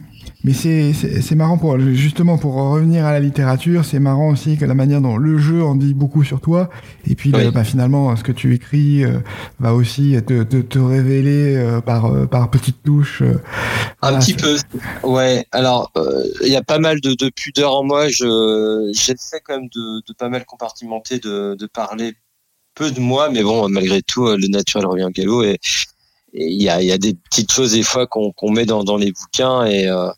Mais 0.45 0.53
c'est 0.53 1.34
marrant 1.34 1.57
pour 1.57 1.80
justement 1.80 2.36
pour 2.36 2.53
revenir 2.55 3.07
à 3.07 3.12
la 3.12 3.20
littérature, 3.20 3.84
c'est 3.86 3.99
marrant 3.99 4.28
aussi 4.28 4.59
que 4.59 4.66
la 4.66 4.74
manière 4.74 5.01
dont 5.01 5.16
le 5.16 5.38
jeu 5.38 5.64
en 5.64 5.74
dit 5.74 5.95
beaucoup 5.95 6.22
sur 6.22 6.42
toi. 6.42 6.68
Et 7.09 7.14
puis 7.14 7.30
bah, 7.30 7.64
finalement, 7.64 8.14
ce 8.14 8.22
que 8.22 8.32
tu 8.32 8.55
écris 8.55 9.05
euh, 9.05 9.20
va 9.59 9.72
aussi 9.74 10.16
te, 10.26 10.42
te, 10.42 10.59
te 10.59 10.78
révéler 10.78 11.57
euh, 11.57 11.80
par 11.80 12.07
euh, 12.07 12.26
par 12.26 12.51
petites 12.51 12.82
touches. 12.82 13.22
Un 14.03 14.18
petit 14.18 14.34
peu. 14.34 14.57
Ouais. 15.03 15.47
Alors 15.51 15.90
il 16.42 16.53
y 16.53 16.57
a 16.57 16.62
pas 16.62 16.78
mal 16.78 17.01
de, 17.01 17.14
de 17.14 17.30
pudeur 17.30 17.74
en 17.74 17.82
moi. 17.82 18.09
Je 18.09 18.92
j'essaie 18.92 19.40
quand 19.42 19.59
même 19.59 19.70
de, 19.74 20.07
de 20.07 20.12
pas 20.12 20.28
mal 20.28 20.45
compartimenter, 20.45 21.18
de, 21.20 21.57
de 21.59 21.66
parler 21.66 22.14
peu 22.74 22.90
de 22.90 23.01
moi, 23.01 23.30
mais 23.30 23.42
bon, 23.42 23.68
malgré 23.68 24.03
tout, 24.03 24.26
le 24.26 24.49
naturel 24.49 24.86
revient 24.86 25.05
au 25.05 25.11
galop 25.11 25.42
et 25.45 25.59
il 26.35 26.62
y 26.62 26.68
a, 26.68 26.82
y 26.82 26.93
a, 26.93 26.99
des 26.99 27.14
petites 27.14 27.53
choses 27.53 27.72
des 27.72 27.82
fois 27.82 28.07
qu'on 28.07 28.51
met 28.51 28.66
dans, 28.66 28.97
les 28.97 29.12
bouquins 29.12 29.64
et, 29.64 29.89
euh, 29.89 30.11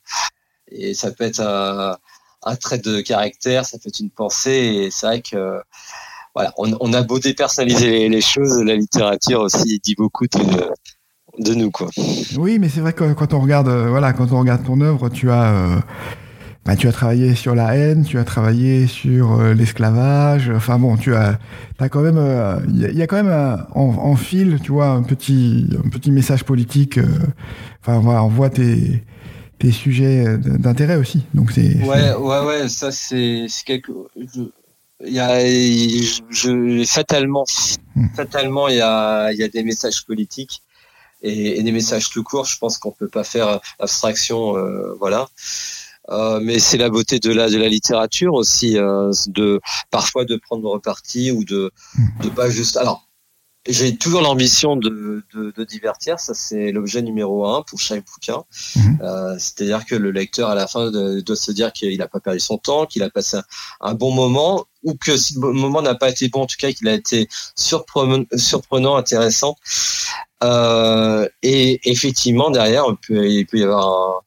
ça 0.94 1.10
peut 1.10 1.24
être 1.24 1.40
un, 1.40 1.96
un, 2.42 2.56
trait 2.56 2.78
de 2.78 3.00
caractère, 3.00 3.64
ça 3.64 3.78
peut 3.78 3.88
être 3.88 4.00
une 4.00 4.10
pensée 4.10 4.50
et 4.50 4.90
c'est 4.90 5.06
vrai 5.06 5.22
que 5.22 5.60
voilà, 6.34 6.52
on, 6.58 6.92
a 6.92 7.02
beau 7.02 7.18
dépersonnaliser 7.18 7.90
les, 7.90 8.08
les, 8.08 8.20
choses, 8.20 8.62
la 8.62 8.76
littérature 8.76 9.40
aussi 9.40 9.80
dit 9.82 9.94
beaucoup 9.96 10.26
de, 10.26 10.70
de 11.38 11.54
nous 11.54 11.70
quoi. 11.70 11.88
Oui, 12.36 12.58
mais 12.58 12.68
c'est 12.68 12.80
vrai 12.80 12.92
que 12.92 13.12
quand 13.12 13.32
on 13.32 13.40
regarde 13.40 13.68
voilà, 13.68 14.12
quand 14.12 14.32
on 14.32 14.40
regarde 14.40 14.64
ton 14.64 14.80
œuvre, 14.80 15.08
tu 15.08 15.30
as 15.30 15.52
euh, 15.52 15.78
bah, 16.66 16.74
tu 16.74 16.88
as 16.88 16.92
travaillé 16.92 17.36
sur 17.36 17.54
la 17.54 17.76
haine, 17.76 18.04
tu 18.04 18.18
as 18.18 18.24
travaillé 18.24 18.88
sur 18.88 19.38
euh, 19.38 19.54
l'esclavage. 19.54 20.50
Enfin 20.50 20.80
bon, 20.80 20.96
tu 20.96 21.14
as, 21.14 21.38
as 21.78 21.88
quand 21.88 22.00
même, 22.00 22.16
il 22.68 22.84
euh, 22.86 22.92
y, 22.92 23.02
a 23.02 23.06
quand 23.06 23.16
même 23.16 23.28
euh, 23.28 23.56
en, 23.72 24.16
fil, 24.16 24.58
tu 24.60 24.72
vois, 24.72 24.88
un 24.88 25.04
petit, 25.04 25.68
un 25.84 25.88
petit 25.88 26.10
message 26.10 26.42
politique. 26.42 26.98
enfin, 27.80 28.00
voilà, 28.00 28.24
on 28.24 28.28
voit 28.28 28.50
tes, 28.50 29.04
tes 29.60 29.70
sujets 29.70 30.38
d'intérêt 30.38 30.96
aussi. 30.96 31.24
Donc 31.34 31.52
c'est. 31.52 31.80
Ouais, 31.84 32.14
ouais, 32.14 32.40
ouais, 32.40 32.68
ça 32.68 32.90
c'est 32.90 33.46
quelque. 33.64 33.92
Il 35.04 35.12
y 35.12 35.20
a, 35.20 35.38
je, 36.30 36.84
fatalement, 36.84 37.44
hmm. 37.94 38.08
fatalement, 38.16 38.66
il 38.66 38.76
y 38.76 38.80
a, 38.80 39.30
il 39.30 39.38
y 39.38 39.44
a 39.44 39.48
des 39.48 39.62
messages 39.62 40.04
politiques 40.04 40.62
et, 41.22 41.60
et, 41.60 41.62
des 41.62 41.70
messages 41.70 42.10
tout 42.10 42.24
court. 42.24 42.46
Je 42.46 42.58
pense 42.58 42.78
qu'on 42.78 42.90
peut 42.90 43.08
pas 43.08 43.22
faire 43.22 43.60
abstraction, 43.78 44.56
voilà. 44.98 45.28
Euh, 46.10 46.40
mais 46.42 46.58
c'est 46.58 46.78
la 46.78 46.88
beauté 46.88 47.18
de 47.18 47.32
la 47.32 47.50
de 47.50 47.56
la 47.56 47.68
littérature 47.68 48.34
aussi, 48.34 48.78
euh, 48.78 49.10
de 49.26 49.60
parfois 49.90 50.24
de 50.24 50.36
prendre 50.36 50.78
parti 50.78 51.30
ou 51.30 51.44
de 51.44 51.72
de 52.22 52.28
pas 52.28 52.48
juste. 52.48 52.76
Alors, 52.76 53.06
j'ai 53.68 53.96
toujours 53.96 54.20
l'ambition 54.20 54.76
de, 54.76 55.24
de, 55.34 55.52
de, 55.56 55.64
divertir, 55.64 56.20
ça 56.20 56.34
c'est 56.34 56.70
l'objet 56.70 57.02
numéro 57.02 57.46
un 57.46 57.62
pour 57.62 57.80
chaque 57.80 58.04
bouquin. 58.04 58.44
Mhm. 58.76 58.98
Euh, 59.02 59.34
C'est-à-dire 59.38 59.84
que 59.84 59.94
le 59.94 60.10
lecteur 60.10 60.50
à 60.50 60.54
la 60.54 60.66
fin 60.66 60.90
doit 60.90 61.36
se 61.36 61.52
dire 61.52 61.72
qu'il 61.72 61.98
n'a 61.98 62.08
pas 62.08 62.20
perdu 62.20 62.40
son 62.40 62.58
temps, 62.58 62.86
qu'il 62.86 63.02
a 63.02 63.10
passé 63.10 63.38
un, 63.80 63.94
bon 63.94 64.12
moment, 64.12 64.66
ou 64.84 64.94
que 64.94 65.16
si 65.16 65.34
le 65.34 65.52
moment 65.52 65.82
n'a 65.82 65.94
pas 65.94 66.10
été 66.10 66.28
bon, 66.28 66.42
en 66.42 66.46
tout 66.46 66.56
cas 66.58 66.72
qu'il 66.72 66.88
a 66.88 66.94
été 66.94 67.28
surprenant, 67.56 68.24
surprenant 68.36 68.96
intéressant. 68.96 69.56
Euh, 70.44 71.28
et 71.42 71.80
effectivement 71.90 72.50
derrière, 72.50 72.84
il 72.88 72.96
peut, 72.96 73.28
il 73.28 73.46
peut 73.46 73.58
y 73.58 73.64
avoir 73.64 73.88
un, 73.88 74.20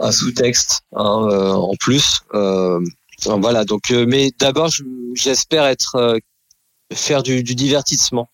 un 0.00 0.12
sous-texte 0.12 0.82
hein, 0.94 1.28
euh, 1.30 1.52
en 1.52 1.74
plus. 1.78 2.20
Euh, 2.34 2.80
voilà. 3.24 3.64
Donc, 3.64 3.90
euh, 3.90 4.06
mais 4.08 4.30
d'abord, 4.38 4.70
j'espère 5.14 5.64
être 5.66 6.18
faire 6.92 7.22
du, 7.22 7.42
du 7.42 7.54
divertissement. 7.54 8.28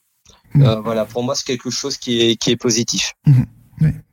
Mmh. 0.55 0.81
voilà, 0.85 1.07
pour 1.07 1.23
moi, 1.23 1.35
c'est 1.35 1.47
quelque 1.47 1.71
chose 1.71 1.97
qui 1.97 2.21
est, 2.21 2.37
qui 2.37 2.51
est 2.51 2.57
positif. 2.57 3.15
Mmh. 3.27 3.43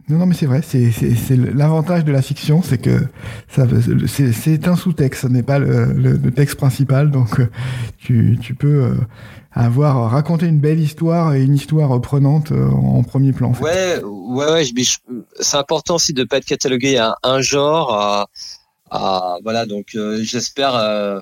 Non, 0.07 0.17
non, 0.17 0.25
mais 0.25 0.33
c'est 0.33 0.47
vrai. 0.47 0.61
C'est 0.63 1.35
l'avantage 1.35 2.03
de 2.03 2.11
la 2.11 2.23
fiction, 2.23 2.63
c'est 2.63 2.79
que 2.79 3.05
c'est 3.49 4.67
un 4.67 4.75
sous-texte, 4.75 5.23
ce 5.23 5.27
n'est 5.27 5.43
pas 5.43 5.59
le, 5.59 5.93
le, 5.93 6.31
texte 6.31 6.55
principal. 6.55 7.11
Donc, 7.11 7.39
tu, 7.99 8.39
tu 8.41 8.55
peux 8.55 8.97
avoir 9.51 10.11
raconté 10.11 10.45
une 10.45 10.59
belle 10.59 10.79
histoire 10.79 11.33
et 11.33 11.43
une 11.43 11.55
histoire 11.55 11.99
prenante 12.01 12.51
euh, 12.51 12.69
en 12.69 13.03
premier 13.03 13.33
plan. 13.33 13.51
Ouais, 13.61 14.01
ouais, 14.03 14.51
ouais. 14.51 14.65
C'est 15.39 15.57
important 15.57 15.95
aussi 15.95 16.13
de 16.13 16.23
pas 16.23 16.37
être 16.37 16.45
catalogué 16.45 16.97
à 16.97 17.15
un 17.23 17.41
genre. 17.41 17.93
À, 17.93 18.27
à 18.91 19.37
voilà, 19.43 19.65
donc 19.65 19.95
euh, 19.95 20.19
j'espère. 20.21 20.75
Euh, 20.75 21.19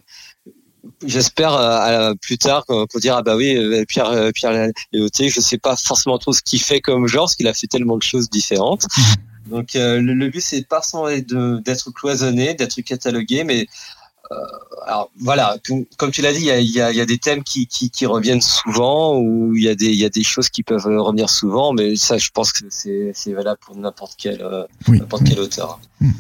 j'espère 1.05 2.13
plus 2.21 2.37
tard 2.37 2.65
qu'on 2.65 2.85
dire 2.95 3.17
ah 3.17 3.21
bah 3.21 3.35
oui 3.35 3.85
Pierre 3.87 4.31
Pierre 4.33 4.69
Léoté 4.93 5.27
je 5.27 5.41
sais 5.41 5.57
pas 5.57 5.75
forcément 5.75 6.17
trop 6.17 6.31
ce 6.31 6.41
qu'il 6.41 6.61
fait 6.61 6.79
comme 6.79 7.07
genre 7.07 7.25
parce 7.25 7.35
qu'il 7.35 7.47
a 7.49 7.53
fait 7.53 7.67
tellement 7.67 7.97
de 7.97 8.03
choses 8.03 8.29
différentes 8.29 8.85
donc 9.47 9.71
le, 9.73 10.29
but 10.29 10.39
c'est 10.39 10.65
pas 10.65 10.81
sans 10.81 11.07
d'être 11.07 11.91
cloisonné 11.91 12.53
d'être 12.53 12.79
catalogué 12.83 13.43
mais 13.43 13.63
euh, 13.63 14.06
alors 14.85 15.11
voilà, 15.19 15.57
comme 15.97 16.11
tu 16.11 16.21
l'as 16.21 16.33
dit, 16.33 16.49
il 16.49 16.71
y 16.71 16.81
a, 16.81 17.05
des 17.05 17.17
thèmes 17.17 17.43
qui, 17.43 17.67
reviennent 18.05 18.41
souvent 18.41 19.17
ou 19.17 19.55
il 19.55 19.63
y, 19.63 19.69
a 19.69 19.75
des, 19.75 19.87
il 19.87 19.99
y 19.99 20.05
a 20.05 20.09
des 20.09 20.23
choses 20.23 20.49
qui 20.49 20.63
peuvent 20.63 20.85
revenir 20.85 21.29
souvent, 21.29 21.73
mais 21.73 21.95
ça, 21.95 22.17
je 22.17 22.29
pense 22.33 22.51
que 22.51 22.65
c'est 22.69 23.33
valable 23.33 23.59
pour 23.65 23.75
n'importe 23.75 24.15
quel, 24.17 24.41
euh, 24.41 24.63
quel 25.25 25.39
auteur. 25.39 25.79
Hmm. 26.01 26.11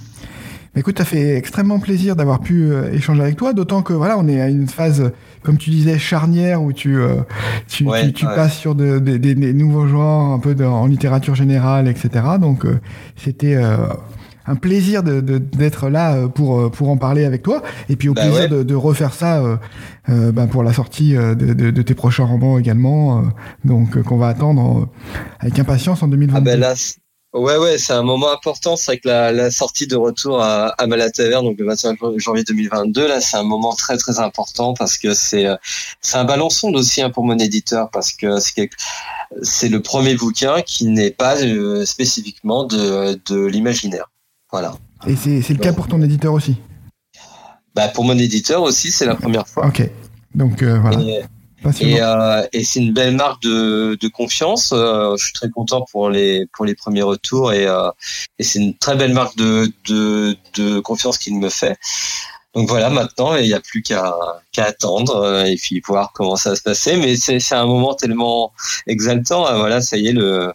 Écoute, 0.75 0.99
ça 0.99 1.05
fait 1.05 1.35
extrêmement 1.35 1.79
plaisir 1.79 2.15
d'avoir 2.15 2.39
pu 2.39 2.71
euh, 2.71 2.93
échanger 2.93 3.21
avec 3.21 3.35
toi, 3.35 3.53
d'autant 3.53 3.81
que 3.81 3.93
voilà, 3.93 4.15
on 4.17 4.27
est 4.27 4.39
à 4.39 4.47
une 4.47 4.67
phase, 4.67 5.11
comme 5.41 5.57
tu 5.57 5.71
disais, 5.71 5.97
charnière 5.97 6.61
où 6.61 6.71
tu 6.71 6.99
tu, 7.67 7.85
passes 7.85 8.57
sur 8.57 8.75
des 8.75 9.53
nouveaux 9.53 9.87
genres, 9.87 10.33
un 10.33 10.39
peu 10.39 10.55
en 10.65 10.85
littérature 10.85 11.35
générale, 11.35 11.87
etc. 11.87 12.25
Donc 12.39 12.65
c'était 13.15 13.57
un 14.47 14.55
plaisir 14.55 15.03
d'être 15.03 15.25
de, 15.25 15.37
d'être 15.37 15.89
là 15.89 16.15
euh, 16.15 16.27
pour 16.27 16.59
euh, 16.59 16.69
pour 16.69 16.89
en 16.89 16.97
parler 16.97 17.25
avec 17.25 17.43
toi 17.43 17.61
et 17.89 17.95
puis 17.95 18.09
au 18.09 18.13
bah 18.13 18.21
plaisir 18.21 18.49
de, 18.49 18.63
de, 18.63 18.75
refaire 18.75 19.13
ça 19.13 19.43
euh, 19.43 19.57
euh 20.09 20.31
bah, 20.31 20.47
pour 20.47 20.63
la 20.63 20.73
sortie 20.73 21.13
de, 21.13 21.33
de, 21.33 21.81
tes 21.81 21.93
prochains 21.93 22.25
romans 22.25 22.57
également 22.57 23.23
donc 23.65 24.01
qu'on 24.03 24.17
va 24.17 24.27
attendre 24.27 24.87
avec 25.39 25.59
impatience 25.59 26.01
en 26.01 26.07
2022. 26.07 26.37
Ah 26.37 26.41
ben 26.41 26.59
là, 26.59 26.73
ouais 27.33 27.57
ouais 27.57 27.77
c'est 27.77 27.93
un 27.93 28.03
moment 28.03 28.31
important 28.31 28.77
c'est 28.77 28.91
vrai 28.91 28.97
que 28.99 29.07
la, 29.07 29.31
la, 29.31 29.51
sortie 29.51 29.87
de 29.87 29.95
retour 29.95 30.41
à, 30.41 30.69
à 30.69 30.87
Malatever 30.87 31.39
donc 31.41 31.59
le 31.59 31.65
25 31.65 31.99
janvier 32.17 32.43
2022 32.43 33.07
là 33.07 33.19
c'est 33.19 33.37
un 33.37 33.43
moment 33.43 33.73
très 33.73 33.97
très 33.97 34.19
important 34.19 34.73
parce 34.73 34.97
que 34.97 35.13
c'est 35.13 35.45
c'est 36.01 36.17
un 36.17 36.25
ballon 36.25 36.49
sonde 36.49 36.75
aussi 36.77 37.01
hein, 37.01 37.09
pour 37.09 37.25
mon 37.25 37.37
éditeur 37.37 37.89
parce 37.91 38.13
que 38.13 38.39
c'est 38.39 38.69
c'est 39.41 39.69
le 39.69 39.81
premier 39.81 40.15
bouquin 40.15 40.61
qui 40.61 40.85
n'est 40.85 41.11
pas 41.11 41.35
spécifiquement 41.85 42.63
de, 42.63 43.19
de 43.29 43.45
l'imaginaire. 43.45 44.07
Voilà. 44.51 44.75
Et 45.05 45.15
c'est 45.15 45.49
le 45.49 45.59
cas 45.59 45.73
pour 45.73 45.87
ton 45.87 46.01
éditeur 46.01 46.33
aussi 46.33 46.57
bah, 47.75 47.87
Pour 47.89 48.03
mon 48.03 48.17
éditeur 48.17 48.63
aussi, 48.63 48.91
c'est 48.91 49.05
la 49.05 49.15
première 49.15 49.47
fois. 49.47 49.67
Ok. 49.67 49.89
Donc 50.35 50.61
euh, 50.61 50.79
voilà. 50.79 50.99
Et, 51.81 52.01
euh, 52.01 52.45
et 52.53 52.63
c'est 52.63 52.79
une 52.79 52.93
belle 52.93 53.15
marque 53.15 53.41
de, 53.41 53.97
de 53.99 54.07
confiance. 54.07 54.71
Euh, 54.73 55.15
je 55.17 55.25
suis 55.25 55.33
très 55.33 55.49
content 55.49 55.85
pour 55.91 56.09
les 56.09 56.45
pour 56.53 56.65
les 56.65 56.75
premiers 56.75 57.01
retours 57.01 57.51
et, 57.51 57.65
euh, 57.65 57.89
et 58.39 58.43
c'est 58.43 58.59
une 58.59 58.77
très 58.77 58.95
belle 58.95 59.13
marque 59.13 59.35
de 59.37 59.71
de, 59.87 60.37
de 60.55 60.79
confiance 60.79 61.17
qu'il 61.17 61.37
me 61.37 61.49
fait. 61.49 61.77
Donc 62.55 62.69
voilà, 62.69 62.89
maintenant 62.89 63.35
il 63.35 63.47
n'y 63.47 63.53
a 63.53 63.59
plus 63.59 63.81
qu'à 63.81 64.15
qu'à 64.51 64.65
attendre 64.65 65.15
euh, 65.17 65.43
et 65.45 65.55
puis 65.55 65.81
voir 65.85 66.11
comment 66.13 66.35
ça 66.35 66.51
va 66.51 66.55
se 66.55 66.61
passer. 66.61 66.95
Mais 66.95 67.17
c'est 67.17 67.39
c'est 67.39 67.55
un 67.55 67.65
moment 67.65 67.95
tellement 67.95 68.53
exaltant. 68.85 69.45
Hein. 69.47 69.57
Voilà, 69.57 69.81
ça 69.81 69.97
y 69.97 70.07
est, 70.07 70.13
le 70.13 70.53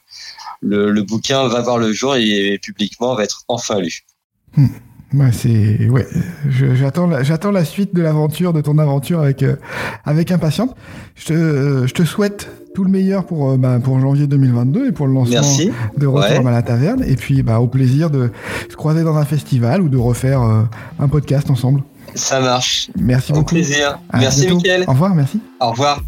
le, 0.62 0.90
le 0.90 1.02
bouquin 1.02 1.46
va 1.48 1.60
voir 1.60 1.78
le 1.78 1.92
jour 1.92 2.16
et, 2.16 2.58
publiquement 2.62 3.14
va 3.14 3.24
être 3.24 3.42
enfin 3.48 3.80
lu. 3.80 4.04
Hmm. 4.56 4.66
Ouais, 5.14 5.30
c'est 5.30 5.90
ouais. 5.90 6.06
J'attends 6.48 7.06
la, 7.06 7.22
j'attends 7.22 7.50
la 7.50 7.66
suite 7.66 7.94
de 7.94 8.00
l'aventure, 8.00 8.54
de 8.54 8.62
ton 8.62 8.78
aventure 8.78 9.20
avec 9.20 9.42
euh, 9.42 9.56
avec 10.06 10.30
impatience. 10.30 10.70
Je 11.16 11.26
te, 11.26 11.32
euh, 11.34 11.86
je 11.86 11.92
te 11.92 12.02
souhaite 12.04 12.48
tout 12.74 12.82
le 12.82 12.90
meilleur 12.90 13.26
pour 13.26 13.50
euh, 13.50 13.56
bah, 13.58 13.78
pour 13.82 14.00
janvier 14.00 14.26
2022 14.26 14.88
et 14.88 14.92
pour 14.92 15.06
le 15.06 15.12
lancement 15.12 15.42
de 15.98 16.06
Retour 16.06 16.48
à 16.48 16.50
la 16.50 16.62
taverne. 16.62 17.04
Et 17.06 17.16
puis 17.16 17.42
bah 17.42 17.60
au 17.60 17.66
plaisir 17.66 18.08
de 18.08 18.30
se 18.70 18.76
croiser 18.76 19.02
dans 19.02 19.16
un 19.16 19.26
festival 19.26 19.82
ou 19.82 19.90
de 19.90 19.98
refaire 19.98 20.40
un 20.40 21.08
podcast 21.08 21.50
ensemble. 21.50 21.82
Ça 22.14 22.40
marche. 22.40 22.88
Merci 22.98 23.32
au 23.32 23.36
beaucoup. 23.36 23.54
plaisir. 23.54 23.98
merci 24.14 24.48
Mickaël. 24.48 24.84
Au 24.86 24.92
revoir, 24.92 25.14
merci. 25.14 25.40
Au 25.60 25.70
revoir. 25.70 26.00